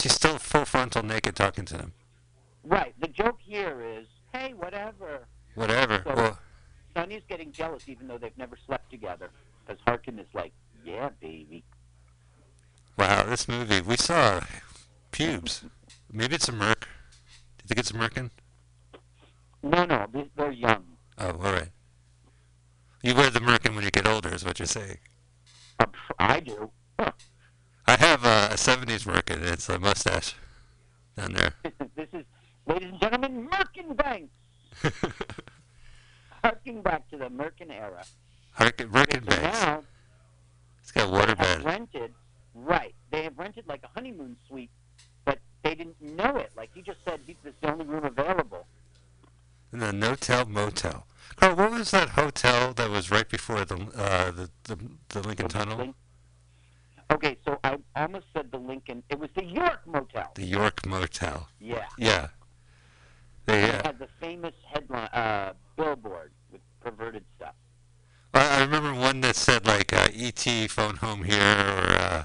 [0.00, 1.92] she's still full frontal naked talking to them.
[2.64, 2.94] Right.
[3.00, 5.26] The joke here is, hey, whatever.
[5.54, 6.02] Whatever.
[6.04, 6.38] So- Well,
[6.94, 9.30] Sonny's getting jealous even though they've never slept together.
[9.66, 10.52] Because Harkin is like,
[10.84, 11.62] yeah, baby.
[12.98, 14.40] wow, this movie we saw
[15.12, 15.64] pubes.
[16.12, 16.80] Maybe it's a merc.
[16.80, 18.30] Do you think it's a merkin?
[19.62, 20.84] No, no, they- they're young.
[21.18, 21.68] Oh, all right.
[23.02, 24.98] You wear the merkin when you get older, is what you're saying.
[25.78, 25.86] Uh,
[26.18, 26.70] I do.
[27.90, 29.42] I have uh, a '70s merkin.
[29.42, 30.36] It's a mustache
[31.16, 31.54] down there.
[31.96, 32.24] this is,
[32.64, 34.30] ladies and gentlemen, Merkin Banks.
[36.44, 38.04] Harking back to the Merkin era.
[38.56, 39.60] Merkin, merkin So bags.
[39.62, 39.82] now
[40.80, 42.14] It's got a they have rented,
[42.54, 42.94] right?
[43.10, 44.70] They have rented like a honeymoon suite,
[45.24, 46.52] but they didn't know it.
[46.56, 48.66] Like he just said, this is the only room available.
[49.72, 51.06] And the Notel Motel.
[51.34, 54.78] Carl, what was that hotel that was right before the uh, the, the
[55.08, 55.78] the Lincoln Tunnel?
[55.78, 55.96] Link-
[57.10, 59.02] Okay, so I almost said the Lincoln.
[59.10, 60.30] It was the York Motel.
[60.34, 61.48] The York Motel.
[61.58, 61.86] Yeah.
[61.98, 62.28] Yeah.
[63.46, 67.54] They, uh, had the famous headline uh, billboard with perverted stuff.
[68.32, 70.68] I, I remember one that said like uh, "E.T.
[70.68, 72.24] phone home here" or uh,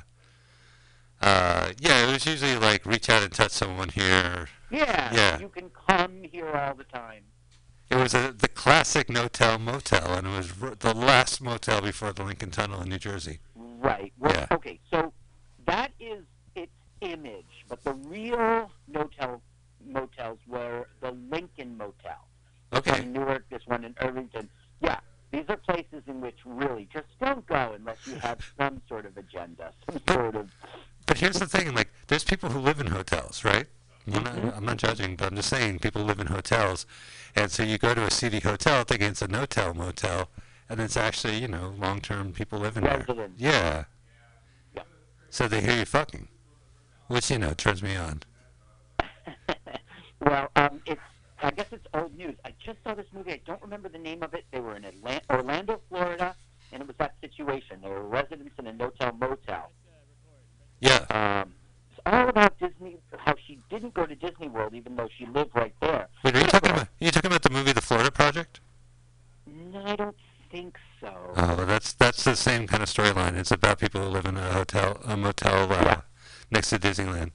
[1.22, 5.14] uh, yeah, it was usually like "reach out and touch someone here." Yeah.
[5.14, 5.40] Yeah.
[5.40, 7.24] You can come here all the time.
[7.90, 12.14] It was a, the classic Notel Motel, and it was r- the last motel before
[12.14, 13.40] the Lincoln Tunnel in New Jersey.
[13.86, 14.12] Right.
[14.20, 14.48] Well, Yeah.
[14.52, 15.14] Okay, so
[15.68, 16.24] that is
[16.56, 19.42] its image, but the real motel
[19.88, 22.28] motels were the Lincoln Motel.
[22.74, 23.04] Okay.
[23.04, 24.50] in Newark, this one in Irvington.
[24.82, 25.00] Yeah,
[25.32, 29.16] these are places in which really just don't go unless you have some sort of
[29.18, 30.50] agenda, some sort of.
[31.06, 33.68] But here's the thing: like, there's people who live in hotels, right?
[34.08, 34.50] I'm not, mm-hmm.
[34.58, 36.86] I'm not judging, but I'm just saying people live in hotels,
[37.36, 40.30] and so you go to a seedy hotel thinking it's a no-tell motel,
[40.70, 43.06] and it's actually, you know, long-term people living there.
[43.38, 43.86] Yeah.
[44.76, 44.84] Yeah.
[45.30, 46.28] So they hear you fucking,
[47.08, 48.24] which you know turns me on.
[50.22, 51.02] well, um, it's.
[51.42, 52.36] I guess it's old news.
[52.46, 53.34] I just saw this movie.
[53.34, 54.46] I don't remember the name of it.
[54.52, 56.34] They were in Atla- Orlando, Florida,
[56.72, 57.82] and it was that situation.
[57.84, 59.72] They were residents in a no-tell motel.
[60.80, 61.06] Yeah.
[61.10, 61.54] Um,
[61.92, 62.98] it's all about Disney.
[63.18, 66.08] How she didn't go to Disney World even though she lived right there.
[66.24, 66.88] Wait, are you talking about?
[66.88, 68.62] Are you talking about the movie The Florida Project?
[69.46, 70.16] No, I don't
[70.56, 71.12] think so.
[71.36, 73.36] Oh, well, that's that's the same kind of storyline.
[73.38, 76.02] It's about people who live in a hotel, a motel uh, Yeah.
[76.50, 77.32] next to Disneyland,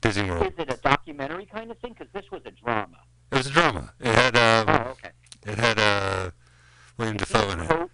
[0.00, 0.46] Disney World.
[0.46, 1.92] Is it a documentary kind of thing?
[1.96, 2.98] Because this was a drama.
[3.30, 3.92] It was a drama.
[4.00, 5.10] It had um, Oh, okay.
[5.46, 6.30] it had uh,
[6.96, 7.68] William Dafoe in it.
[7.68, 7.90] Coat.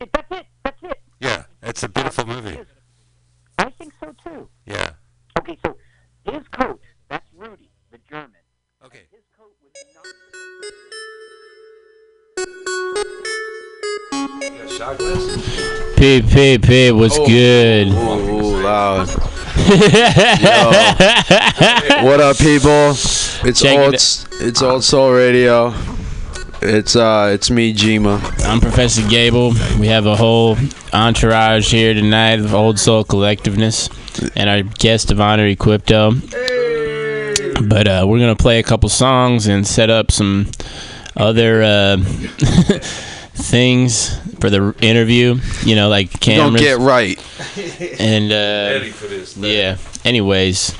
[0.00, 0.46] It- That's it.
[0.64, 0.98] That's it.
[1.20, 2.58] Yeah, it's a beautiful movie.
[3.58, 4.48] I think so too.
[4.66, 4.90] Yeah.
[5.38, 5.76] Okay, so
[6.30, 6.80] his coat.
[7.08, 8.42] That's Rudy, the German.
[8.84, 9.04] Okay.
[9.10, 10.04] His coat was not.
[14.10, 14.18] P
[16.22, 17.88] P P, what's good?
[17.88, 19.08] Ooh, loud.
[22.04, 22.90] What up, people?
[23.48, 23.94] It's Check old.
[23.94, 25.74] it It's old soul radio.
[26.62, 28.20] It's uh, it's me, Jima.
[28.46, 29.54] I'm Professor Gable.
[29.78, 30.56] We have a whole
[30.92, 33.90] entourage here tonight of Old Soul Collectiveness
[34.36, 36.20] and our guest of honor, Equipto.
[37.68, 40.46] But uh, we're gonna play a couple songs and set up some
[41.16, 41.96] other uh,
[43.36, 45.36] things for the interview.
[45.64, 46.60] You know, like cameras.
[46.60, 47.18] Don't get right.
[48.00, 48.34] and uh,
[48.78, 49.34] Ready for this.
[49.34, 49.44] thing.
[49.44, 49.76] yeah.
[50.04, 50.70] Anyways,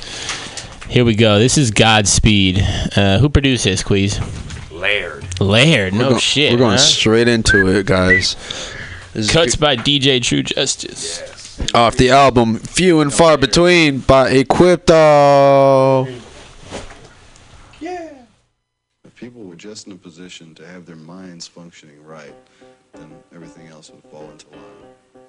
[0.88, 1.38] here we go.
[1.38, 2.60] This is Godspeed.
[2.96, 4.20] Uh, who produced this, Queez?
[4.72, 5.40] Laird.
[5.40, 5.94] Laird.
[5.94, 6.52] No We're go- shit.
[6.52, 6.78] We're going huh?
[6.78, 8.36] straight into it, guys.
[9.14, 11.58] This is Cuts by DJ True Justice.
[11.74, 16.20] off the album "Few and Far Between" by Equipto.
[19.16, 22.34] People were just in a position to have their minds functioning right,
[22.92, 24.60] then everything else would fall into line.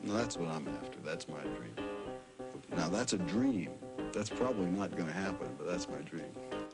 [0.03, 0.99] Now that's what I'm after.
[1.05, 1.87] That's my dream.
[2.75, 3.71] Now that's a dream.
[4.11, 6.25] That's probably not going to happen, but that's my dream.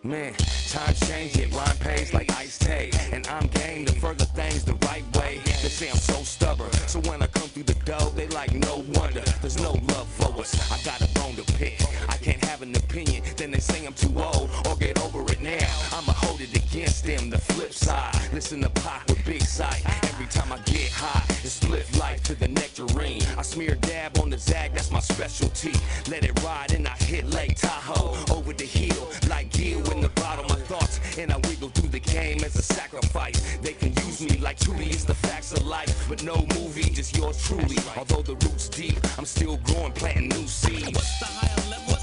[0.06, 0.34] Man,
[0.68, 2.92] times change it, rhyme pays like ice tay.
[3.14, 5.40] And I'm game to further things the right way.
[5.46, 8.84] They say I'm so stubborn, so when I come through the door, they like no
[8.96, 9.22] wonder.
[9.40, 10.54] There's no love for us.
[10.70, 11.82] I got a bone to pick.
[12.10, 15.42] I can't have an opinion, then they say I'm too old or get over it
[15.42, 15.70] now.
[15.94, 17.30] I'ma hold it against them.
[17.30, 19.84] The flip side, listen to pop with big sight.
[20.04, 23.24] Every time I get high, it's split life to the nectarine.
[23.38, 25.72] I smear dab on the zag, that's my specialty.
[26.12, 30.10] Let it ride and I hit Lake Tahoe over the hill like Gil in the
[30.10, 31.00] bottom of thoughts.
[31.18, 33.58] And I wiggle through the game as a sacrifice.
[33.62, 36.08] They can use me like truly it's the facts of life.
[36.10, 37.78] But no movie, just yours truly.
[37.98, 40.94] Although the roots deep, I'm still growing, planting new seeds.
[40.94, 42.03] What's the higher level?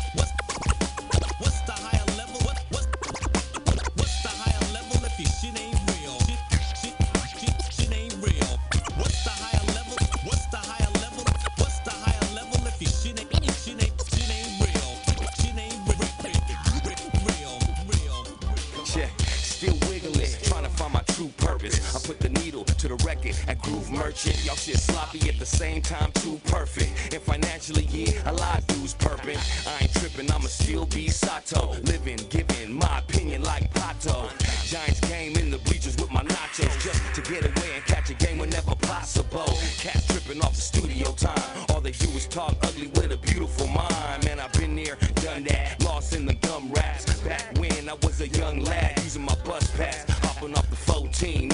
[22.89, 24.45] Market at Groove Merchant.
[24.45, 27.15] Y'all shit sloppy at the same time, too perfect.
[27.15, 29.39] And financially, yeah, a lot of dudes perping.
[29.67, 31.75] I ain't tripping, I'ma still be Sato.
[31.85, 34.31] Living, giving my opinion like Pato.
[34.65, 38.15] Giants game in the bleachers with my nachos just to get away and catch a
[38.15, 39.59] game whenever possible.
[39.79, 41.67] Cats tripping off the studio time.
[41.71, 44.25] All they do is talk ugly with a beautiful mind.
[44.25, 45.83] Man, I've been there, done that.
[45.85, 47.21] Lost in the gum rats.
[47.21, 50.09] Back when I was a young lad using my bus pass.
[50.25, 51.50] Hopping off the 14,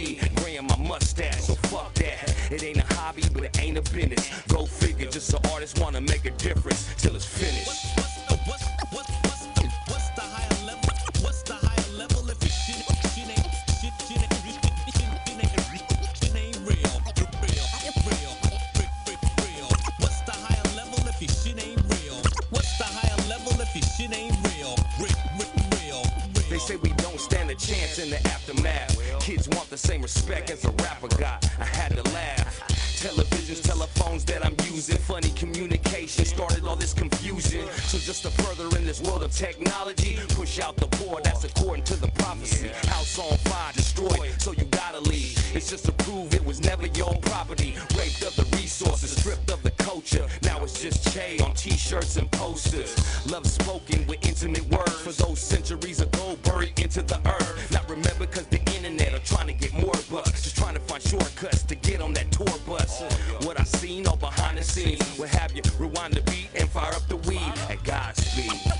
[0.00, 0.34] OG.
[0.36, 2.34] Graying my mustache, so fuck that.
[2.50, 4.30] It ain't a hobby, but it ain't a business.
[4.48, 7.98] Go figure, just an artist wanna make a difference till it's finished.
[9.88, 10.88] What's the higher level?
[11.22, 13.46] What's the higher level if your shit shit ain't
[13.80, 14.20] shit shit?
[16.20, 17.66] Shit ain't real rip rip real
[19.98, 22.16] What's the higher level if your shit ain't real?
[22.50, 24.74] What's the higher level if your shit ain't real?
[25.00, 26.02] Rip, rip, real.
[26.48, 28.89] They say we don't stand a chance in the aftermath.
[29.30, 31.48] Kids want the same respect as a rapper got.
[31.60, 32.66] I had to laugh.
[32.98, 37.64] Televisions, telephones that I'm using, funny communication started all this confusion.
[37.86, 41.84] So just to further in this world of technology, push out the poor, that's according
[41.84, 42.70] to the prophecy.
[42.88, 45.38] House on fire, destroyed, so you gotta leave.
[45.54, 47.76] It's just to prove it was never your property.
[47.96, 48.46] Raped of the
[48.80, 50.26] resources, stripped of the culture.
[50.42, 52.96] Now it's just Che on t-shirts and posters.
[53.30, 57.70] Love spoken with intimate words for those centuries ago buried into the earth.
[57.72, 60.42] Not remember cause the internet are trying to get more bucks.
[60.42, 63.02] Just trying to find shortcuts to get on that tour bus.
[63.44, 65.00] What I seen all behind the scenes.
[65.18, 68.79] Will have you rewind the beat and fire up the weed at Godspeed.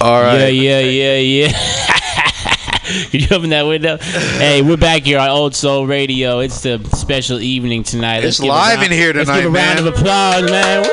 [0.00, 0.48] All right.
[0.48, 3.06] Yeah, yeah, yeah, yeah.
[3.10, 3.96] Could you open that window?
[3.96, 6.40] hey, we're back here on Old Soul Radio.
[6.40, 8.22] It's the special evening tonight.
[8.24, 10.84] It's give live round- in here Let's tonight, give a round of applause, man.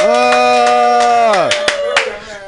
[0.00, 1.50] Ah!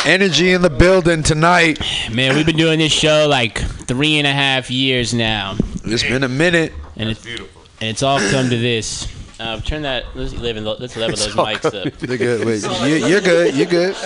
[0.07, 1.81] energy in the building tonight.
[2.11, 6.23] Man, we've been doing this show like three and a half years now, It's been
[6.23, 6.73] a minute.
[6.97, 9.09] and it's and it's all come to this.
[9.41, 10.05] Uh, turn that.
[10.15, 11.93] Let's level, let's level those mics up.
[11.99, 12.45] They're good.
[12.47, 13.55] Wait, you, you're good.
[13.55, 13.97] You're good.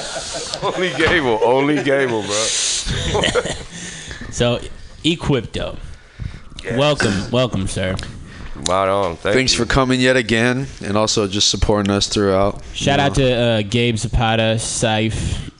[0.62, 1.40] Only Gable.
[1.42, 2.46] Only Gable, bro.
[4.30, 4.60] So,
[5.04, 5.76] Equipto,
[6.78, 7.94] welcome, welcome, sir.
[8.66, 9.16] Right on.
[9.16, 9.58] Thank Thanks you.
[9.62, 12.62] for coming yet again, and also just supporting us throughout.
[12.72, 13.24] Shout out know.
[13.26, 15.50] to uh, Gabe Zapata, Saif,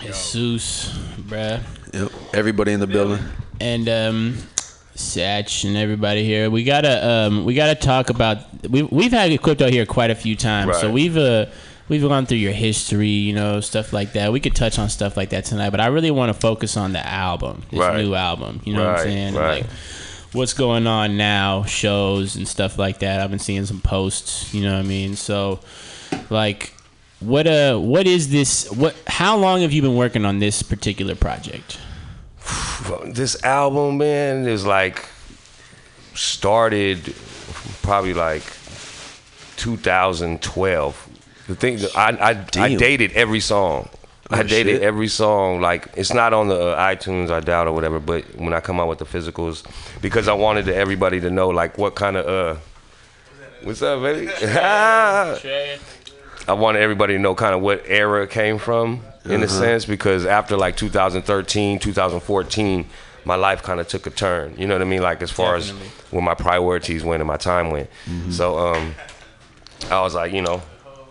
[0.00, 1.60] Jesus, bruh,
[1.92, 3.18] Yep, everybody in the building.
[3.60, 4.34] and um,
[4.94, 6.50] Satch and everybody here.
[6.50, 8.38] We gotta um, we gotta talk about
[8.68, 11.46] we we've had Equipto here quite a few times, so we've uh,
[11.88, 14.32] we've gone through your history, you know, stuff like that.
[14.32, 16.92] We could touch on stuff like that tonight, but I really want to focus on
[16.92, 18.04] the album, this Right.
[18.04, 18.60] new album.
[18.64, 19.34] You know what I'm saying?
[19.34, 19.62] right.
[19.62, 19.70] Like
[20.32, 23.20] what's going on now, shows and stuff like that.
[23.20, 25.16] I've been seeing some posts, you know what I mean?
[25.16, 25.58] So
[26.28, 26.74] like
[27.20, 31.14] what uh what is this what how long have you been working on this particular
[31.14, 31.78] project?
[33.06, 35.06] this album, man, is like
[36.14, 37.14] started
[37.82, 38.42] probably like
[39.56, 41.08] 2012.
[41.48, 42.10] The thing I
[42.56, 43.88] I, I dated every song.
[44.32, 44.82] I Oh, dated shit.
[44.82, 45.60] every song.
[45.60, 47.98] Like it's not on the uh, iTunes, I doubt or whatever.
[47.98, 49.64] But when I come out with the physicals,
[50.00, 52.60] because I wanted to, everybody to know like what kind of uh,
[53.64, 54.26] what's up, baby?
[56.50, 59.46] I wanted everybody to know kind of what era it came from in a mm-hmm.
[59.46, 62.86] sense because after like 2013, 2014,
[63.24, 64.56] my life kind of took a turn.
[64.58, 65.00] You know what I mean?
[65.00, 65.86] Like as far Definitely.
[65.86, 67.88] as where my priorities went and my time went.
[68.06, 68.32] Mm-hmm.
[68.32, 68.96] So um,
[69.90, 70.60] I was like, you know,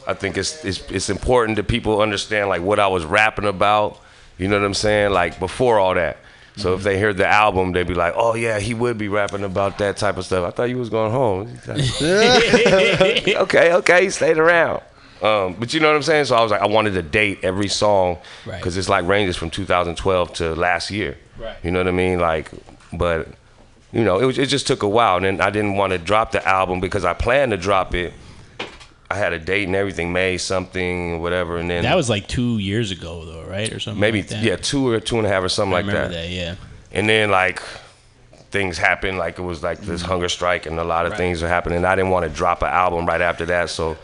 [0.05, 3.97] I think it's, it's it's important that people understand like what I was rapping about.
[4.37, 5.11] You know what I'm saying?
[5.11, 6.17] Like before all that.
[6.57, 6.83] So if mm-hmm.
[6.83, 9.95] they hear the album, they'd be like, "Oh yeah, he would be rapping about that
[9.95, 11.57] type of stuff." I thought you was going home.
[11.69, 14.81] okay, okay, he stayed around.
[15.21, 16.25] Um, but you know what I'm saying?
[16.25, 18.57] So I was like, I wanted to date every song Right.
[18.57, 21.17] because it's like ranges from 2012 to last year.
[21.37, 21.55] Right.
[21.63, 22.19] You know what I mean?
[22.19, 22.49] Like,
[22.93, 23.27] but
[23.91, 25.97] you know, it was, it just took a while, and then I didn't want to
[25.97, 28.13] drop the album because I planned to drop it.
[29.11, 32.59] I had a date and everything, May something, whatever, and then That was like two
[32.59, 33.99] years ago, though, right, or something.
[33.99, 34.43] maybe like that.
[34.43, 36.21] yeah, two or two and a half or something I like remember that.
[36.21, 36.29] that.
[36.29, 36.55] Yeah.
[36.91, 37.59] And then like
[38.51, 41.17] things happened, like it was like this hunger strike, and a lot of Right.
[41.17, 41.83] things were happening.
[41.85, 43.97] I didn't want to drop an album right after that, so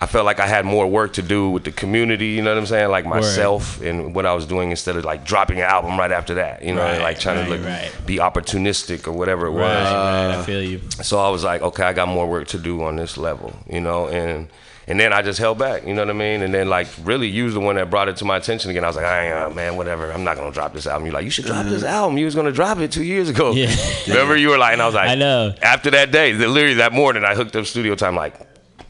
[0.00, 2.58] I felt like I had more work to do with the community, you know what
[2.58, 2.90] I'm saying?
[2.90, 6.34] Like myself and what I was doing instead of like dropping an album right after
[6.34, 7.92] that, you know, Right, like trying right, to look, right.
[8.04, 9.60] be opportunistic or whatever it was.
[9.62, 10.80] Right, right, I feel you.
[11.02, 13.80] So I was like, okay, I got more work to do on this level, you
[13.80, 14.48] know, and
[14.86, 16.42] and then I just held back, you know what I mean?
[16.42, 18.84] And then like really you was the one that brought it to my attention again.
[18.84, 20.12] I was like, I ain't, uh, man, whatever.
[20.12, 21.06] I'm not gonna drop this album.
[21.06, 22.18] You're like, you should drop this album.
[22.18, 23.52] You was gonna drop it two years ago.
[23.52, 23.74] Yeah.
[24.08, 25.54] Remember you were like, and I was like, I know.
[25.62, 28.34] After that day, literally that morning, I hooked up studio time like.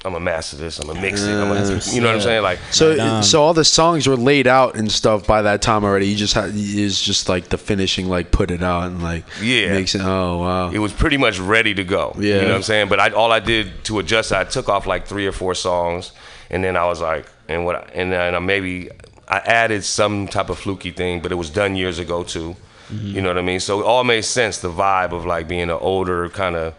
[0.05, 0.79] I'm gonna master this.
[0.79, 1.31] I'm gonna mix it.
[1.33, 2.43] I'm gonna, you know what I'm saying?
[2.43, 5.83] Like, So, Right so all the songs were laid out and stuff by that time
[5.83, 6.09] already.
[6.09, 9.73] You just had is just like the finishing, like put it out and like Yeah.
[9.73, 10.03] makes it.
[10.03, 10.71] Oh wow.
[10.71, 12.15] it was pretty much ready to go.
[12.19, 12.35] Yeah.
[12.37, 12.89] You know what I'm saying?
[12.91, 16.13] But I, all I did to adjust, I took off like three or four songs,
[16.51, 18.91] and then I was like, and what, I- and then I maybe
[19.27, 22.57] I added some type of fluky thing, but it was done years ago too.
[22.93, 23.07] Mm-hmm.
[23.17, 23.61] You know what I mean?
[23.61, 24.59] So it all made sense.
[24.59, 26.75] The vibe of like being an older kind of.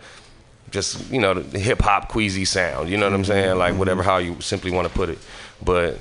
[0.76, 3.32] Just you know the hip hop queasy sound, you know what I'm mm-hmm.
[3.32, 3.58] saying?
[3.58, 4.10] Like whatever mm-hmm.
[4.10, 5.18] how you simply want to put it,
[5.64, 6.00] but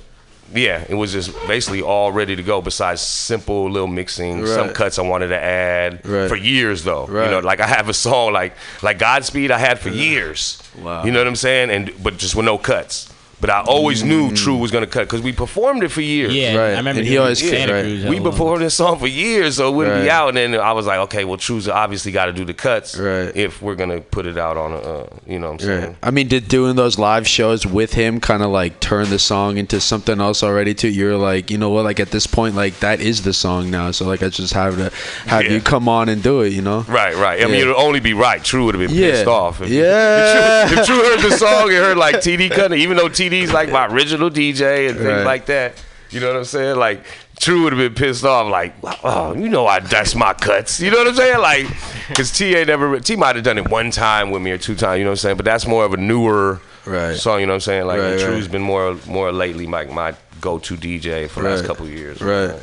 [0.52, 2.61] yeah, it was just basically all ready to go.
[2.61, 6.28] Besides simple little mixing, some cuts I wanted to add Right.
[6.28, 7.07] for years though.
[7.07, 7.26] Right.
[7.26, 10.61] You know, like I have a song like like Godspeed I had for years.
[10.83, 11.04] Wow.
[11.04, 11.71] You know what I'm saying?
[11.71, 13.13] And but just with no cuts.
[13.41, 14.37] But I always knew Mm.
[14.37, 16.33] True was gonna cut because we performed it for years.
[16.35, 16.64] Yeah, Right.
[16.75, 17.83] I remember And he doing always- Santa right.
[17.83, 17.93] Cruz.
[18.05, 18.33] We hella long.
[18.33, 20.29] performed this song for years, so it wouldn't be out.
[20.29, 23.33] And then I was like, okay, well, True's obviously got to do the cuts Right.
[23.35, 25.95] if we're gonna put it out on a, uh, you know what I'm Right.
[26.03, 29.59] I mean, did doing those live shows with him kind of like turn the song
[29.59, 30.73] into something else already?
[30.75, 31.85] Too, you're like, you know what?
[31.85, 33.91] Like at this point, like that is the song now.
[33.91, 34.91] So like, I just have to
[35.26, 35.50] have Yeah.
[35.53, 36.53] you come on and do it.
[36.53, 36.85] You know?
[36.88, 37.43] Right, right.
[37.43, 38.43] I mean, it'd only be right.
[38.43, 39.11] True would have been Yeah.
[39.11, 39.61] pissed off.
[39.61, 40.64] If, Yeah.
[40.64, 43.09] If True, if True heard the song and heard like TD cutting, even though
[43.43, 45.25] TD's like my original DJ and things Right.
[45.25, 45.75] like that.
[46.11, 46.76] You know what I'm saying?
[46.76, 47.05] Like
[47.41, 48.49] True would have been pissed off.
[48.50, 50.81] Like, oh, you know, I that's my cuts.
[50.81, 51.41] You know what I'm saying?
[51.41, 51.67] Like,
[52.09, 54.76] because T ain't never T might have done it one time with me or two
[54.76, 54.99] times.
[54.99, 55.37] You know what I'm saying?
[55.37, 57.17] But that's more of a newer Right.
[57.17, 57.41] song.
[57.41, 57.87] You know what I'm saying?
[57.87, 58.53] Like, Right, True's right.
[58.53, 62.21] been more more lately like my go-to DJ for the last couple of years.
[62.21, 62.55] Right.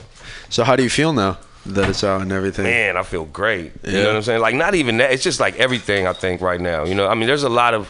[0.50, 2.64] So how do you feel now that it's out and everything?
[2.66, 3.72] man, I feel great.
[3.84, 4.40] You know what I'm saying?
[4.42, 5.12] Like not even that.
[5.12, 6.86] It's just like everything I think right now.
[6.86, 7.90] You know, I mean, there's a lot of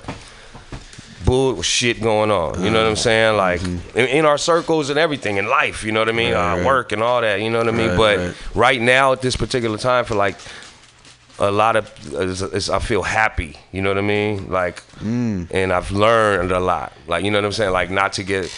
[1.25, 2.63] bullshit going on.
[2.63, 3.37] You know what I'm saying?
[3.37, 3.97] Like Mm-hmm.
[3.97, 5.83] in, in our circles and everything in life.
[5.83, 6.33] You know what I mean?
[6.33, 6.65] Right, uh, right.
[6.65, 7.41] Work and all that.
[7.41, 7.89] You know what I mean?
[7.89, 8.35] Right, but right.
[8.55, 8.81] right.
[8.81, 10.35] now at this particular time, for like
[11.39, 13.57] a lot of, it's, it's, I feel happy.
[13.71, 14.49] You know what I mean?
[14.49, 15.47] Like, Mm.
[15.51, 16.93] and I've learned a lot.
[17.07, 17.71] Like, you know what I'm saying?
[17.71, 18.51] Like, not to get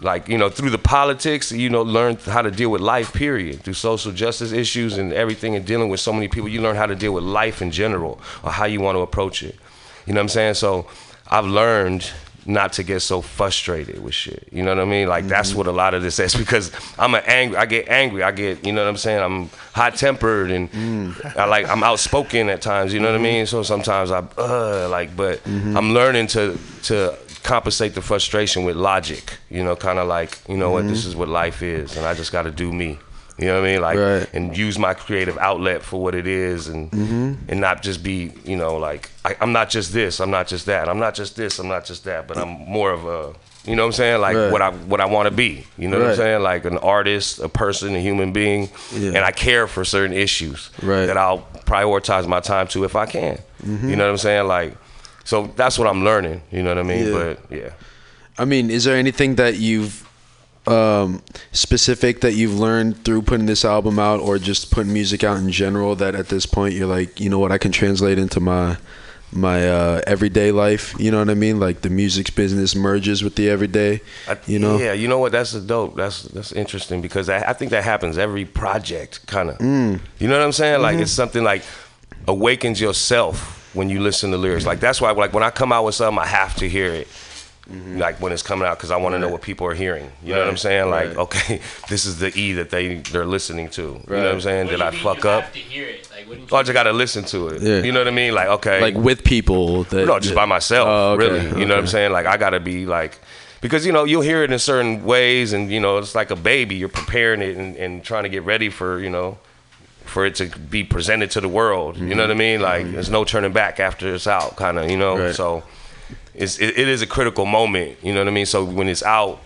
[0.00, 3.60] like you know through the politics you know learn how to deal with life period
[3.64, 6.86] through social justice issues and everything and dealing with so many people you learn how
[6.86, 9.56] to deal with life in general or how you want to approach it
[10.06, 10.86] you know what i'm saying so
[11.28, 12.10] i've learned
[12.46, 14.48] not to get so frustrated with shit.
[14.50, 15.06] You know what i mean?
[15.06, 15.58] Like that's mm-hmm.
[15.58, 18.64] what a lot of this is because i'm an angry i get angry i get
[18.64, 19.22] you know what i'm saying?
[19.22, 21.36] I'm hot tempered and mm.
[21.36, 23.44] i like i'm outspoken at times you know what i mean?
[23.44, 23.50] Mm-hmm.
[23.50, 25.76] So sometimes i uh like but mm-hmm.
[25.76, 29.38] i'm learning to to compensate the frustration with logic.
[29.50, 32.14] You know, kind of like you know what this is what life is, and I
[32.14, 32.98] just got to do me.
[33.38, 33.80] You know what I mean?
[33.80, 34.28] Like Right.
[34.34, 37.34] and use my creative outlet for what it is, and mm-hmm.
[37.48, 40.66] and not just be you know like I, I'm not just this, I'm not just
[40.66, 43.76] that, I'm not just this, I'm not just that, but I'm more of a you
[43.76, 44.20] know what I'm saying?
[44.20, 44.50] Like Right.
[44.50, 45.66] what I what I want to be.
[45.76, 46.42] You know what I'm saying?
[46.42, 49.08] Like an artist, a person, a human being, Yeah.
[49.10, 51.06] and I care for certain issues Right.
[51.06, 53.38] that I'll prioritize my time to if I can.
[53.62, 53.90] Mm-hmm.
[53.90, 54.46] You know what I'm saying?
[54.48, 54.74] Like.
[55.24, 57.08] So that's what I'm learning, you know what I mean?
[57.08, 57.12] Yeah.
[57.12, 57.70] But yeah.
[58.38, 60.07] I mean, is there anything that you've
[60.68, 61.22] um,
[61.52, 65.50] specific that you've learned through putting this album out, or just putting music out in
[65.50, 65.94] general?
[65.96, 68.76] That at this point you're like, you know what, I can translate into my
[69.30, 70.94] my uh, everyday life.
[70.98, 71.60] You know what I mean?
[71.60, 74.00] Like the music's business merges with the everyday.
[74.46, 74.78] You know?
[74.78, 75.32] Yeah, you know what?
[75.32, 75.96] That's a dope.
[75.96, 79.58] That's that's interesting because I, I think that happens every project, kind of.
[79.58, 80.00] Mm.
[80.18, 80.80] You know what I'm saying?
[80.80, 81.02] Like Mm-hmm.
[81.02, 81.62] it's something like
[82.26, 84.64] awakens yourself when you listen to lyrics.
[84.66, 87.06] Like that's why, like when I come out with something, I have to hear it.
[87.70, 90.10] Like when it's coming out, because I want to know what people are hearing.
[90.24, 90.54] You know what I'm Mm-hmm.
[90.54, 90.90] Right, saying?
[90.90, 91.16] Like, right.
[91.18, 91.60] okay,
[91.90, 93.82] this is the E that they they're listening to.
[93.82, 94.42] You know what I'm Right.
[94.42, 94.66] saying?
[94.68, 95.44] Did I fuck up?
[96.50, 97.60] Oh, I just gotta listen to it.
[97.62, 97.82] Yeah.
[97.82, 98.34] You know what I mean?
[98.34, 101.60] Like, okay, Like with people that no, just by myself, Oh, okay, really.
[101.60, 102.10] You know what I'm saying?
[102.12, 103.18] Like I gotta be like,
[103.60, 106.36] because you know you'll hear it in certain ways, and you know it's like a
[106.36, 106.76] baby.
[106.76, 109.36] You're preparing it and, and trying to get ready for you know,
[110.06, 111.98] for it to be presented to the world.
[111.98, 112.62] You know what I mean?
[112.62, 114.90] Like there's no turning back after it's out, kind of.
[114.90, 115.22] You know, Mm-hmm.
[115.26, 115.34] Right.
[115.34, 115.62] so
[116.38, 117.98] it's it, it is a critical moment.
[118.02, 118.46] You know what I mean?
[118.46, 119.40] So when it's out,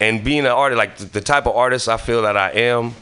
[0.00, 2.94] and being an artist, like the, type of artist I feel that I am.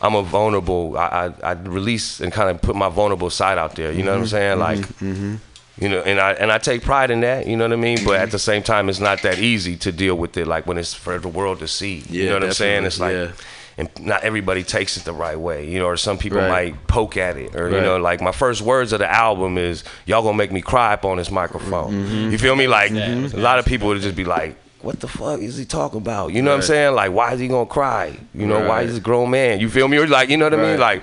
[0.00, 0.98] I'm a vulnerable.
[0.98, 3.92] I, I, I release and kind of put my vulnerable side out there.
[3.92, 4.28] You know what I'm mm-hmm.
[4.28, 4.58] saying?
[4.58, 5.12] Like, mm-hmm.
[5.12, 5.82] Mm-hmm.
[5.82, 7.46] you know, and I and I take pride in that.
[7.46, 8.04] You know what I mean?
[8.04, 10.46] But at the same time, it's not that easy to deal with it.
[10.46, 12.04] Like when it's for the world to see.
[12.10, 12.84] Yeah, you know what I'm saying?
[12.84, 13.44] It's like, definitely,
[13.78, 15.68] and not everybody takes it the right way.
[15.68, 16.48] You know, or some people Right.
[16.72, 19.84] might poke at it, or you know, like my first words of the album is
[20.06, 22.30] "Y'all gonna make me cry up on this microphone." Mm-hmm.
[22.32, 22.66] You feel me?
[22.66, 24.56] Like a lot of people would just be like.
[24.82, 26.32] what the fuck is he talking about?
[26.32, 26.94] You know what I'm saying?
[26.94, 28.16] Like, why is he gonna cry?
[28.34, 28.86] You know, why Right.
[28.86, 29.58] is he a grown man?
[29.58, 29.96] You feel me?
[29.96, 30.78] Or like, you know what I mean?
[30.78, 31.02] Like,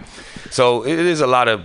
[0.52, 1.62] so it is a lot of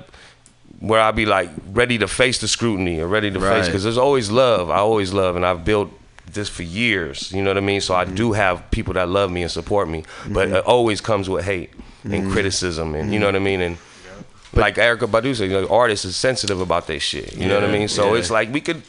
[0.80, 3.98] where I'll be like ready to face the scrutiny or ready to face because there's
[3.98, 4.68] always love.
[4.70, 5.90] I always love, and I've built
[6.32, 7.32] this for years.
[7.32, 7.80] You know what I mean?
[7.80, 11.28] So I do have people that love me and support me, but it always comes
[11.28, 11.70] with hate
[12.04, 13.60] and criticism, and you know what I mean?
[13.60, 13.78] And
[14.54, 17.36] like Erykah Badu said, you know, artists is sensitive about their shit.
[17.36, 17.88] You know what I mean?
[17.88, 18.20] So yeah.
[18.20, 18.82] it's like we could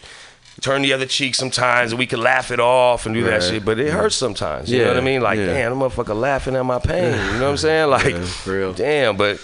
[0.61, 3.63] turn the other cheek sometimes and we could laugh it off and do that shit,
[3.63, 4.71] but it hurts sometimes.
[4.71, 5.21] You know what I mean?
[5.21, 5.45] Like, yeah.
[5.45, 7.13] damn, the motherfucker laughing at my pain.
[7.13, 7.89] You know what I'm saying?
[7.89, 8.15] Like,
[8.45, 9.39] Yeah, damn, but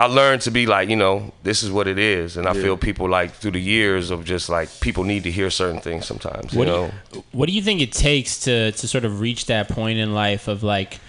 [0.00, 2.36] I learned to be like, you know, this is what it is.
[2.38, 5.50] And I feel people like through the years of just like people need to hear
[5.50, 6.52] certain things sometimes.
[6.54, 6.90] You What do know?
[7.12, 10.14] you, what do you think it takes to to sort of reach that point in
[10.14, 11.00] life of like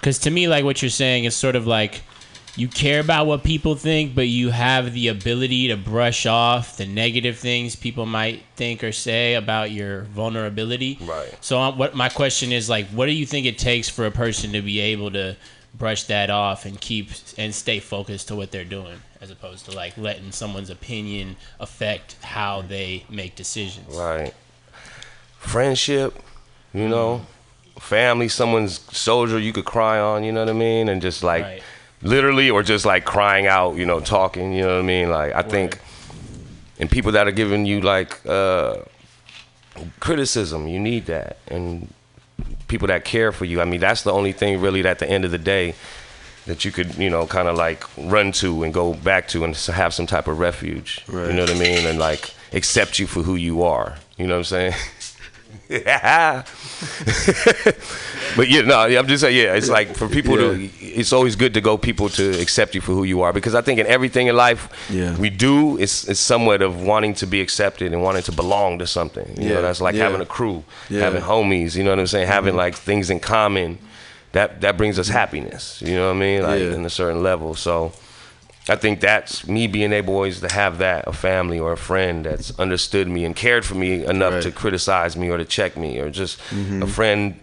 [0.00, 2.02] because to me like what you're saying is sort of like
[2.56, 6.86] you care about what people think but you have the ability to brush off the
[6.86, 11.32] negative things people might think or say about your vulnerability Right.
[11.40, 14.10] so um, what my question is like what do you think it takes for a
[14.10, 15.36] person to be able to
[15.74, 19.70] brush that off and keep and stay focused to what they're doing as opposed to
[19.70, 24.34] like letting someone's opinion affect how they make decisions Right.
[25.38, 26.20] Friendship,
[26.74, 27.24] you know,
[27.78, 30.88] family, someone's soldier you could cry on, you know what I mean?
[30.88, 31.62] And just like Right.
[32.02, 35.10] literally or just like crying out, you know, talking, you know what I mean?
[35.10, 35.78] Like I think
[36.78, 38.78] and people that are giving you like uh
[40.00, 41.38] criticism, you need that.
[41.48, 41.92] And
[42.70, 43.60] people that care for you.
[43.60, 45.74] I mean, that's the only thing really that at the end of the day
[46.46, 49.54] that you could, you know, kind of like run to and go back to and
[49.54, 51.04] have some type of refuge.
[51.28, 51.86] You know what I mean?
[51.86, 53.98] And like accept you for who you are.
[54.16, 54.72] You know what I'm saying?
[55.70, 56.42] Yeah.
[58.36, 61.54] but yeah, no, I'm just saying, yeah, it's like for people to, it's always good
[61.54, 64.26] to go people to accept you for who you are because I think in everything
[64.26, 65.16] in life Yeah.
[65.16, 68.86] we do, it's, it's somewhat of wanting to be accepted and wanting to belong to
[68.86, 69.28] something.
[69.36, 70.04] You Yeah, know, that's like yeah.
[70.04, 70.96] having a crew, Yeah.
[70.96, 71.00] Mm-hmm.
[71.04, 72.26] having homies, you know what I'm saying?
[72.26, 73.78] Having like things in common.
[74.32, 76.42] That, that brings us happiness, you know what I mean?
[76.44, 76.74] Like Yeah.
[76.74, 77.56] in a certain level.
[77.56, 77.92] So
[78.70, 82.24] I think that's me being able always to have that a family or a friend
[82.24, 84.42] that's understood me and cared for me enough Right.
[84.44, 86.82] to criticize me or to check me or just Mm-hmm.
[86.82, 87.34] a friend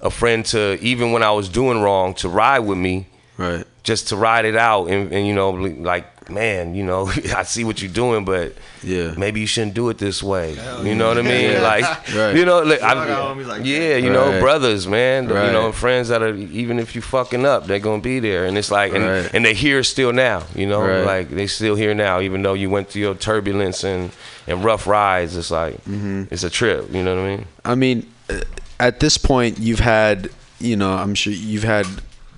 [0.00, 3.06] a friend to even when I was doing wrong to ride with me
[3.38, 3.64] Right.
[3.82, 7.64] Just to ride it out and, and you know like man you know I see
[7.64, 9.12] what you're doing but Yeah.
[9.18, 10.52] maybe you shouldn't do it this way
[10.84, 12.36] you know what I mean like Right.
[12.36, 14.02] you know like, I, I got homies like yeah that.
[14.02, 17.80] you know brothers man you know friends that are even if you fucking up they're
[17.80, 19.30] gonna be there and it's like and, Right.
[19.34, 21.04] and they're here still now you know Right.
[21.04, 24.12] like they still here now even though you went through your turbulence and
[24.46, 26.24] and rough rides it's like Mm-hmm.
[26.30, 28.40] it's a trip you know what I mean I mean, uh,
[28.80, 31.86] at this point, you've had, you know, I'm sure you've had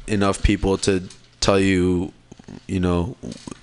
[0.07, 1.03] enough people to
[1.45, 2.13] tell you,
[2.67, 3.17] you know,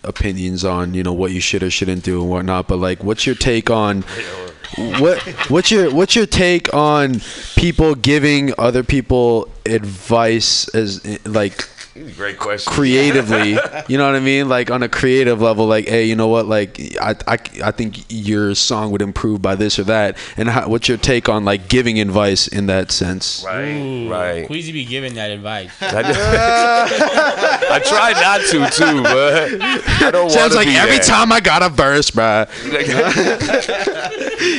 [0.03, 2.67] opinions on, you know, what you should or shouldn't do and whatnot.
[2.67, 4.03] But like, what's your take on?
[4.77, 7.19] What what's your what's your take on
[7.57, 11.67] people giving other people advice as like
[12.15, 13.49] great question creatively
[13.89, 16.45] you know what i mean like on a creative level like hey you know what
[16.45, 20.69] like i i, I think your song would improve by this or that and how,
[20.69, 24.85] what's your take on like giving advice in that sense right Ooh, right Queasy be
[24.85, 25.69] giving that advice.
[25.81, 26.01] I,
[27.71, 29.61] I try not to too, but
[30.01, 31.03] I don't want sounds to like be every that.
[31.05, 32.47] time i got a verse bruh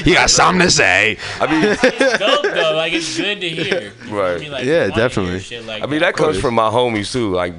[0.07, 1.63] you got something to say I mean,
[2.19, 3.93] Dope though, like it's good to hear.
[4.07, 4.39] You Right.
[4.39, 4.51] feel me?
[4.51, 5.41] Like, Yeah, you wanna hear definitely.
[5.41, 7.55] shit like I mean that comes from my homies too, like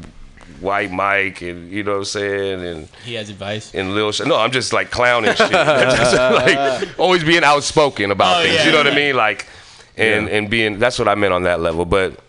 [0.60, 3.74] White Mike and you know what I'm saying, and He has advice.
[3.76, 4.12] and Lil.
[4.12, 8.56] Sh- no, I'm just like clowning shit, Just, like always being outspoken about Oh, things.
[8.56, 9.16] yeah, you know what I mean?
[9.16, 9.46] Like,
[9.98, 12.20] and and being that's what I meant on that level, but.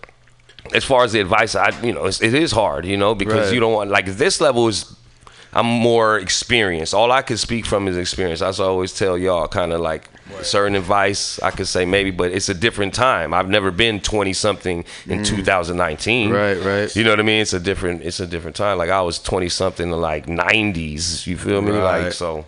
[0.72, 3.46] As far as the advice, I you know it's, it is hard, you know, because
[3.48, 3.54] Right.
[3.54, 4.96] you don't want like this level is
[5.52, 6.94] I'm more experienced.
[6.94, 8.40] All I can speak from is experience.
[8.40, 10.08] I always tell y'all kind of like
[10.42, 13.34] certain advice I could say maybe, but it's a different time.
[13.34, 15.26] I've never been 20 something in mm.
[15.26, 16.30] 2019.
[16.30, 16.96] Right, right.
[16.96, 17.40] You know what I mean?
[17.40, 18.78] It's a different it's a different time.
[18.78, 21.26] Like I was 20 something in like 90s.
[21.26, 21.72] You feel me?
[21.72, 22.04] Right.
[22.04, 22.46] Like so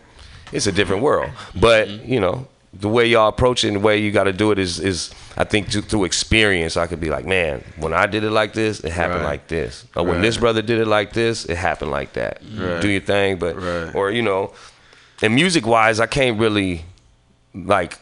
[0.52, 1.30] it's a different world.
[1.54, 2.12] But, mm-hmm.
[2.12, 4.58] you know, the way y'all approach it and the way you got to do it
[4.58, 8.22] is is I think through, through experience I could be like, man, when I did
[8.22, 9.30] it like this, it happened Right.
[9.30, 9.86] like this.
[9.96, 10.22] Or when Right.
[10.22, 12.40] this brother did it like this, it happened like that.
[12.54, 12.80] Right.
[12.80, 13.56] Do your thing, but
[13.94, 14.52] or you know,
[15.22, 16.84] and music wise, I can't really
[17.64, 17.98] like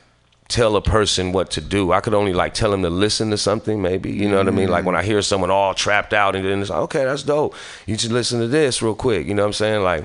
[0.46, 1.90] tell a person what to do.
[1.90, 4.12] I could only like tell them to listen to something, maybe.
[4.12, 4.68] You know what I mean?
[4.68, 7.54] Like when I hear someone all trapped out and then it's like, okay, that's dope.
[7.86, 9.26] You should listen to this real quick.
[9.26, 9.82] You know what I'm saying?
[9.82, 10.04] Like,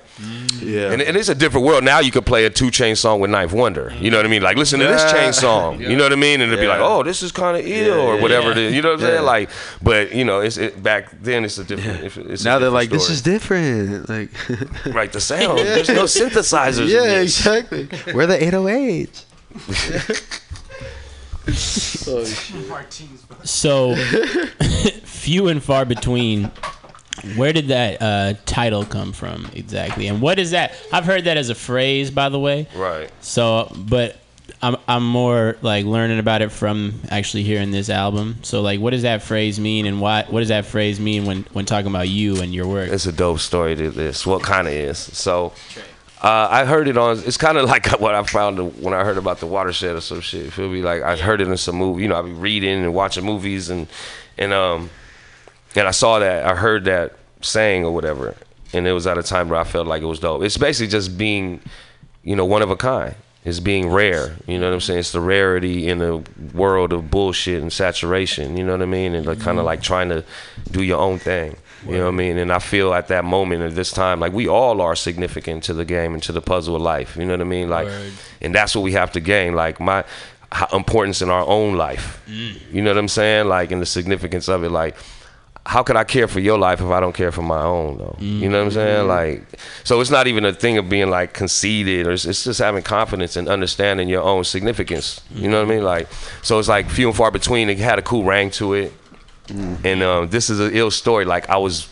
[0.62, 1.83] yeah and, and it's a different world.
[1.83, 3.93] Now you could play a two chain song with Knife Wonder.
[3.99, 4.41] You know what I mean?
[4.41, 5.81] Like, listen to this chain song.
[5.89, 6.39] You know what I mean?
[6.39, 8.51] And it'd be like, oh, this is kind of ill Yeah, or whatever yeah.
[8.51, 8.73] it is.
[8.75, 9.15] You know what I'm Yeah.
[9.15, 9.25] saying?
[9.25, 9.49] Like,
[9.83, 11.99] but, you know, it's it, back then it's a different.
[12.05, 14.29] It's, it's a now they're different like this is different like
[14.95, 15.59] Right, the sound.
[15.59, 16.83] There's no synthesizers.
[16.83, 19.25] in yeah exactly we're the 808s
[22.07, 22.23] Oh.
[23.43, 23.95] So,
[25.03, 26.51] few and far between.
[27.35, 30.07] Where did that uh, title come from exactly?
[30.07, 30.73] And what is that?
[30.93, 32.67] I've heard that as a phrase, by the way.
[32.73, 33.12] Right.
[33.19, 34.17] So, but
[34.62, 38.38] I'm I'm more like learning about it from actually hearing this album.
[38.43, 40.23] So, like, what does that phrase mean, and why?
[40.29, 42.89] What does that phrase mean when when talking about you and your work?
[42.89, 44.25] It's a dope story to this.
[44.25, 44.97] What kind of is?
[44.97, 45.51] So,
[46.21, 47.17] uh, I heard it on.
[47.19, 50.21] It's kind of like what I found when I heard about the watershed or some
[50.21, 50.51] shit.
[50.51, 50.82] Feel me?
[50.82, 52.03] Like I heard it in some movie.
[52.03, 53.88] You know, I be reading and watching movies and
[54.38, 54.89] and um
[55.75, 56.45] and I saw that.
[56.45, 58.36] I heard that saying or whatever,
[58.73, 60.43] and it was at a time where I felt like it was dope.
[60.43, 61.62] It's basically just being,
[62.23, 63.15] you know, one of a kind.
[63.45, 64.36] It's being rare.
[64.47, 64.99] You know what I'm saying?
[64.99, 66.21] It's the rarity in a
[66.53, 68.58] world of bullshit and saturation.
[68.58, 69.15] You know what I mean?
[69.15, 70.25] And like kind of like trying to
[70.69, 71.55] do your own thing.
[71.86, 72.38] You know what I mean?
[72.38, 75.74] And I feel at that moment at this time, like we all are significant to
[75.74, 77.15] the game and to the puzzle of life.
[77.15, 77.70] You know what I mean?
[77.70, 78.12] Like, Word.
[78.42, 79.54] and that's what we have to gain.
[79.54, 80.04] Like my
[80.74, 82.22] importance in our own life.
[82.28, 82.74] Mm.
[82.74, 83.48] You know what I'm saying?
[83.48, 84.70] Like, and the significance of it.
[84.70, 84.96] Like,
[85.65, 88.15] how could I care for your life if I don't care for my own though?
[88.20, 89.00] You know what I'm saying?
[89.02, 89.08] Mm-hmm.
[89.08, 92.60] Like, so it's not even a thing of being like conceited, or it's, it's just
[92.60, 95.22] having confidence and understanding your own significance.
[95.30, 95.84] You know what I mean?
[95.84, 96.08] Like,
[96.42, 97.70] so it's like few and far between.
[97.70, 98.94] It had a cool ring to it,
[99.49, 101.25] and um, this is an ill story.
[101.25, 101.89] Like I was,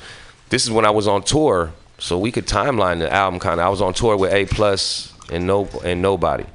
[0.49, 3.65] this is when I was on tour, so we could timeline the album kind of.
[3.65, 6.45] I was on tour with A Plus and no and nobody.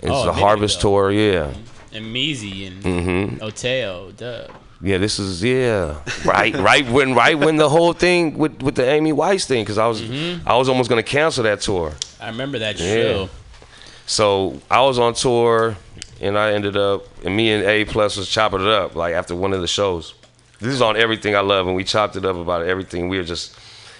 [0.00, 0.88] It's Oh, a the Harvest ago.
[0.88, 1.52] tour, yeah.
[1.92, 3.44] And Meezy and Mm-hmm.
[3.44, 4.50] Opio, Dub.
[4.84, 8.84] Yeah, this is yeah, right, right when right when the whole thing with with the
[8.88, 10.48] Amy Weiss thing, because I was Mm-hmm.
[10.48, 11.92] I was almost gonna cancel that tour.
[12.20, 12.94] I remember that Yeah.
[12.94, 13.28] show.
[14.06, 15.76] So I was on tour,
[16.22, 19.34] and I ended up, and me and A Plus was chopping it up like after
[19.34, 20.14] one of the shows.
[20.60, 23.08] This is on everything I love, and we chopped it up about everything.
[23.08, 23.56] We were just,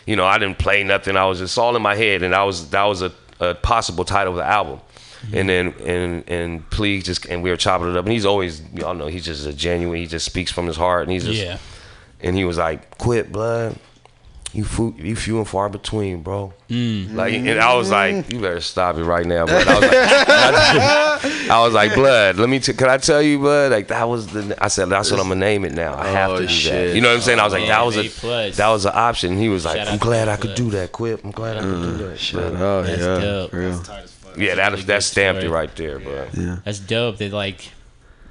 [0.07, 1.17] you know, I didn't play nothing.
[1.17, 4.05] I was just all in my head, and that was that was a, a possible
[4.05, 4.79] title of the album.
[5.27, 5.37] Mm-hmm.
[5.37, 8.63] And then and and please just and we were chopping it up, and he's always
[8.75, 9.99] y'all know he's just a genuine.
[9.99, 11.59] He just speaks from his heart, and he's just Yeah.
[12.21, 13.77] and he was like, "Quit, blood.
[14.55, 17.15] You fu- you few and far between, bro." Mm.
[17.15, 18.33] Like, and I was like, mm.
[18.33, 19.93] "You better stop it right now." But I was like,
[21.51, 22.59] I was like, "Blood, let me.
[22.61, 23.73] T- can I tell you, blood?
[23.73, 24.55] Like that was the.
[24.63, 25.95] I said that's what I'm gonna name it now.
[25.99, 26.95] I have Oh, to do that.
[26.95, 27.39] You know what I'm saying?
[27.41, 28.57] I was like, Oh, that was A a plus.
[28.59, 29.37] that was an option.
[29.39, 30.93] He was like, Shout "I'm glad I could do that.
[30.93, 31.25] Quit.
[31.25, 33.51] I'm glad I could do that." Shout But- out, oh, That's yeah, dope.
[33.51, 33.83] for real.
[34.37, 36.27] yeah, that really that good stamped it right there, bro.
[36.65, 37.17] That's dope.
[37.19, 37.71] That like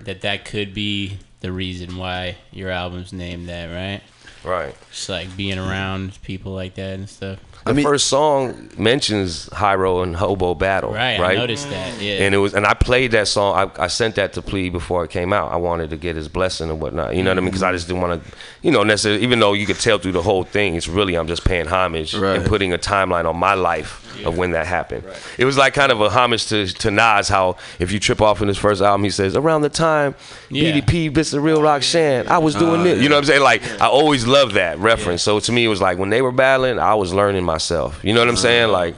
[0.01, 4.01] that that could be the reason why your album's named that, right?
[4.43, 4.75] Right.
[4.91, 7.39] Just like being around people like that and stuff.
[7.63, 10.91] The mean- first song mentions Hiero and Hobo Battle.
[10.91, 11.37] Right, Right.
[11.37, 12.01] I noticed that.
[12.01, 12.23] Yeah.
[12.25, 13.71] and it was and I played that song.
[13.77, 15.51] I, I sent that to Plea before it came out.
[15.51, 17.15] I wanted to get his blessing and whatnot.
[17.15, 17.49] You know what I mean?
[17.51, 18.31] Because I just didn't want to,
[18.63, 19.21] you know, necessarily.
[19.21, 22.15] Even though you could tell through the whole thing, it's really I'm just paying homage
[22.15, 22.37] Right.
[22.37, 25.03] and putting a timeline on my life of when that happened.
[25.37, 27.27] It was like kind of a homage to to Nas.
[27.29, 30.15] How if you trip off in his first album, he says around the time
[30.49, 30.71] Yeah.
[30.71, 33.01] BDP bits the real rock Shan, I was doing this.
[33.01, 33.41] You know what I'm saying?
[33.43, 35.21] Like I always loved that reference.
[35.23, 37.99] So to me, it was like when they were battling, I was learning myself.
[38.03, 38.71] You know what I'm saying?
[38.71, 38.95] Like.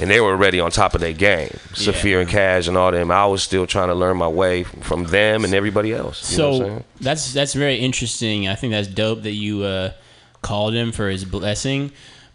[0.00, 1.50] And they were already on top of their game.
[1.74, 3.10] Saafir and Cash and all them.
[3.10, 6.32] I was still trying to learn my way from them and everybody else.
[6.32, 6.84] You know what I'm so saying?
[7.02, 8.48] that's that's very interesting.
[8.48, 9.92] I think that's dope that you uh,
[10.40, 11.92] called him for his blessing.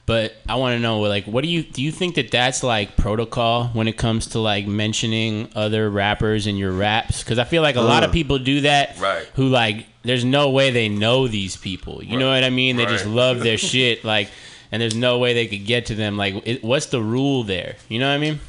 [0.08, 1.84] But I want to know, like, what do you do?
[1.84, 6.56] You think that that's like protocol when it comes to like mentioning other rappers in
[6.56, 7.22] your raps?
[7.22, 8.98] Because I feel like a lot of people do that.
[9.00, 9.30] Right.
[9.36, 12.02] Who like, there's no way they know these people.
[12.02, 12.78] You know what I mean?
[12.78, 14.06] They just love their shit.
[14.06, 14.30] Like,
[14.72, 16.15] and there's no way they could get to them.
[16.15, 17.76] Like, it, what's the rule there?
[17.89, 18.39] You know what I mean?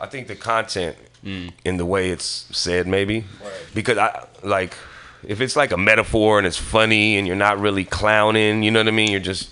[0.00, 1.52] I think the content mm.
[1.64, 3.52] in the way it's said, maybe, right.
[3.72, 4.74] because I like
[5.22, 8.80] if it's like a metaphor and it's funny and you're not really clowning, you know
[8.80, 9.10] what I mean?
[9.12, 9.50] You're just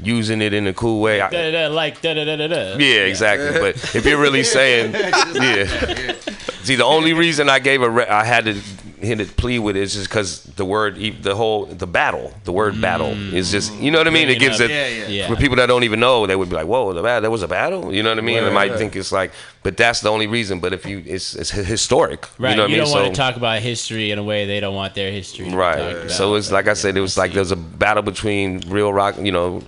[0.00, 1.20] using it in a cool way.
[1.20, 2.76] I, Da, da, da, like da da da da da.
[2.78, 3.58] yeah, exactly.
[3.60, 4.92] But if you're really saying,
[5.34, 6.14] yeah.
[6.62, 8.60] See, the only reason I gave a, re- I had to
[9.00, 12.52] hit a plea with it is just because the word, the whole, the battle, the
[12.52, 13.32] word battle mm.
[13.32, 14.28] is just, you know what I mean?
[14.28, 15.26] It gives it, Yeah, yeah.
[15.28, 17.42] For people that don't even know, they would be like, whoa, the bat- there was
[17.42, 17.92] a battle?
[17.92, 18.42] You know what I mean?
[18.44, 20.60] they might think it's like, but that's the only reason.
[20.60, 22.28] But if you, it's, it's historic.
[22.38, 22.50] Right.
[22.50, 22.78] You know what mean?
[22.78, 25.50] don't want So- to talk about history in a way they don't want their history.
[25.50, 26.10] Right.
[26.10, 29.32] So it's like I said, it was like there's a battle between real rock, you
[29.32, 29.62] know,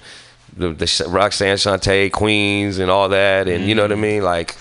[0.57, 4.01] the, the Roxanne Shante, Queens, and all that, and you know what I mm.
[4.01, 4.23] mean.
[4.23, 4.57] Like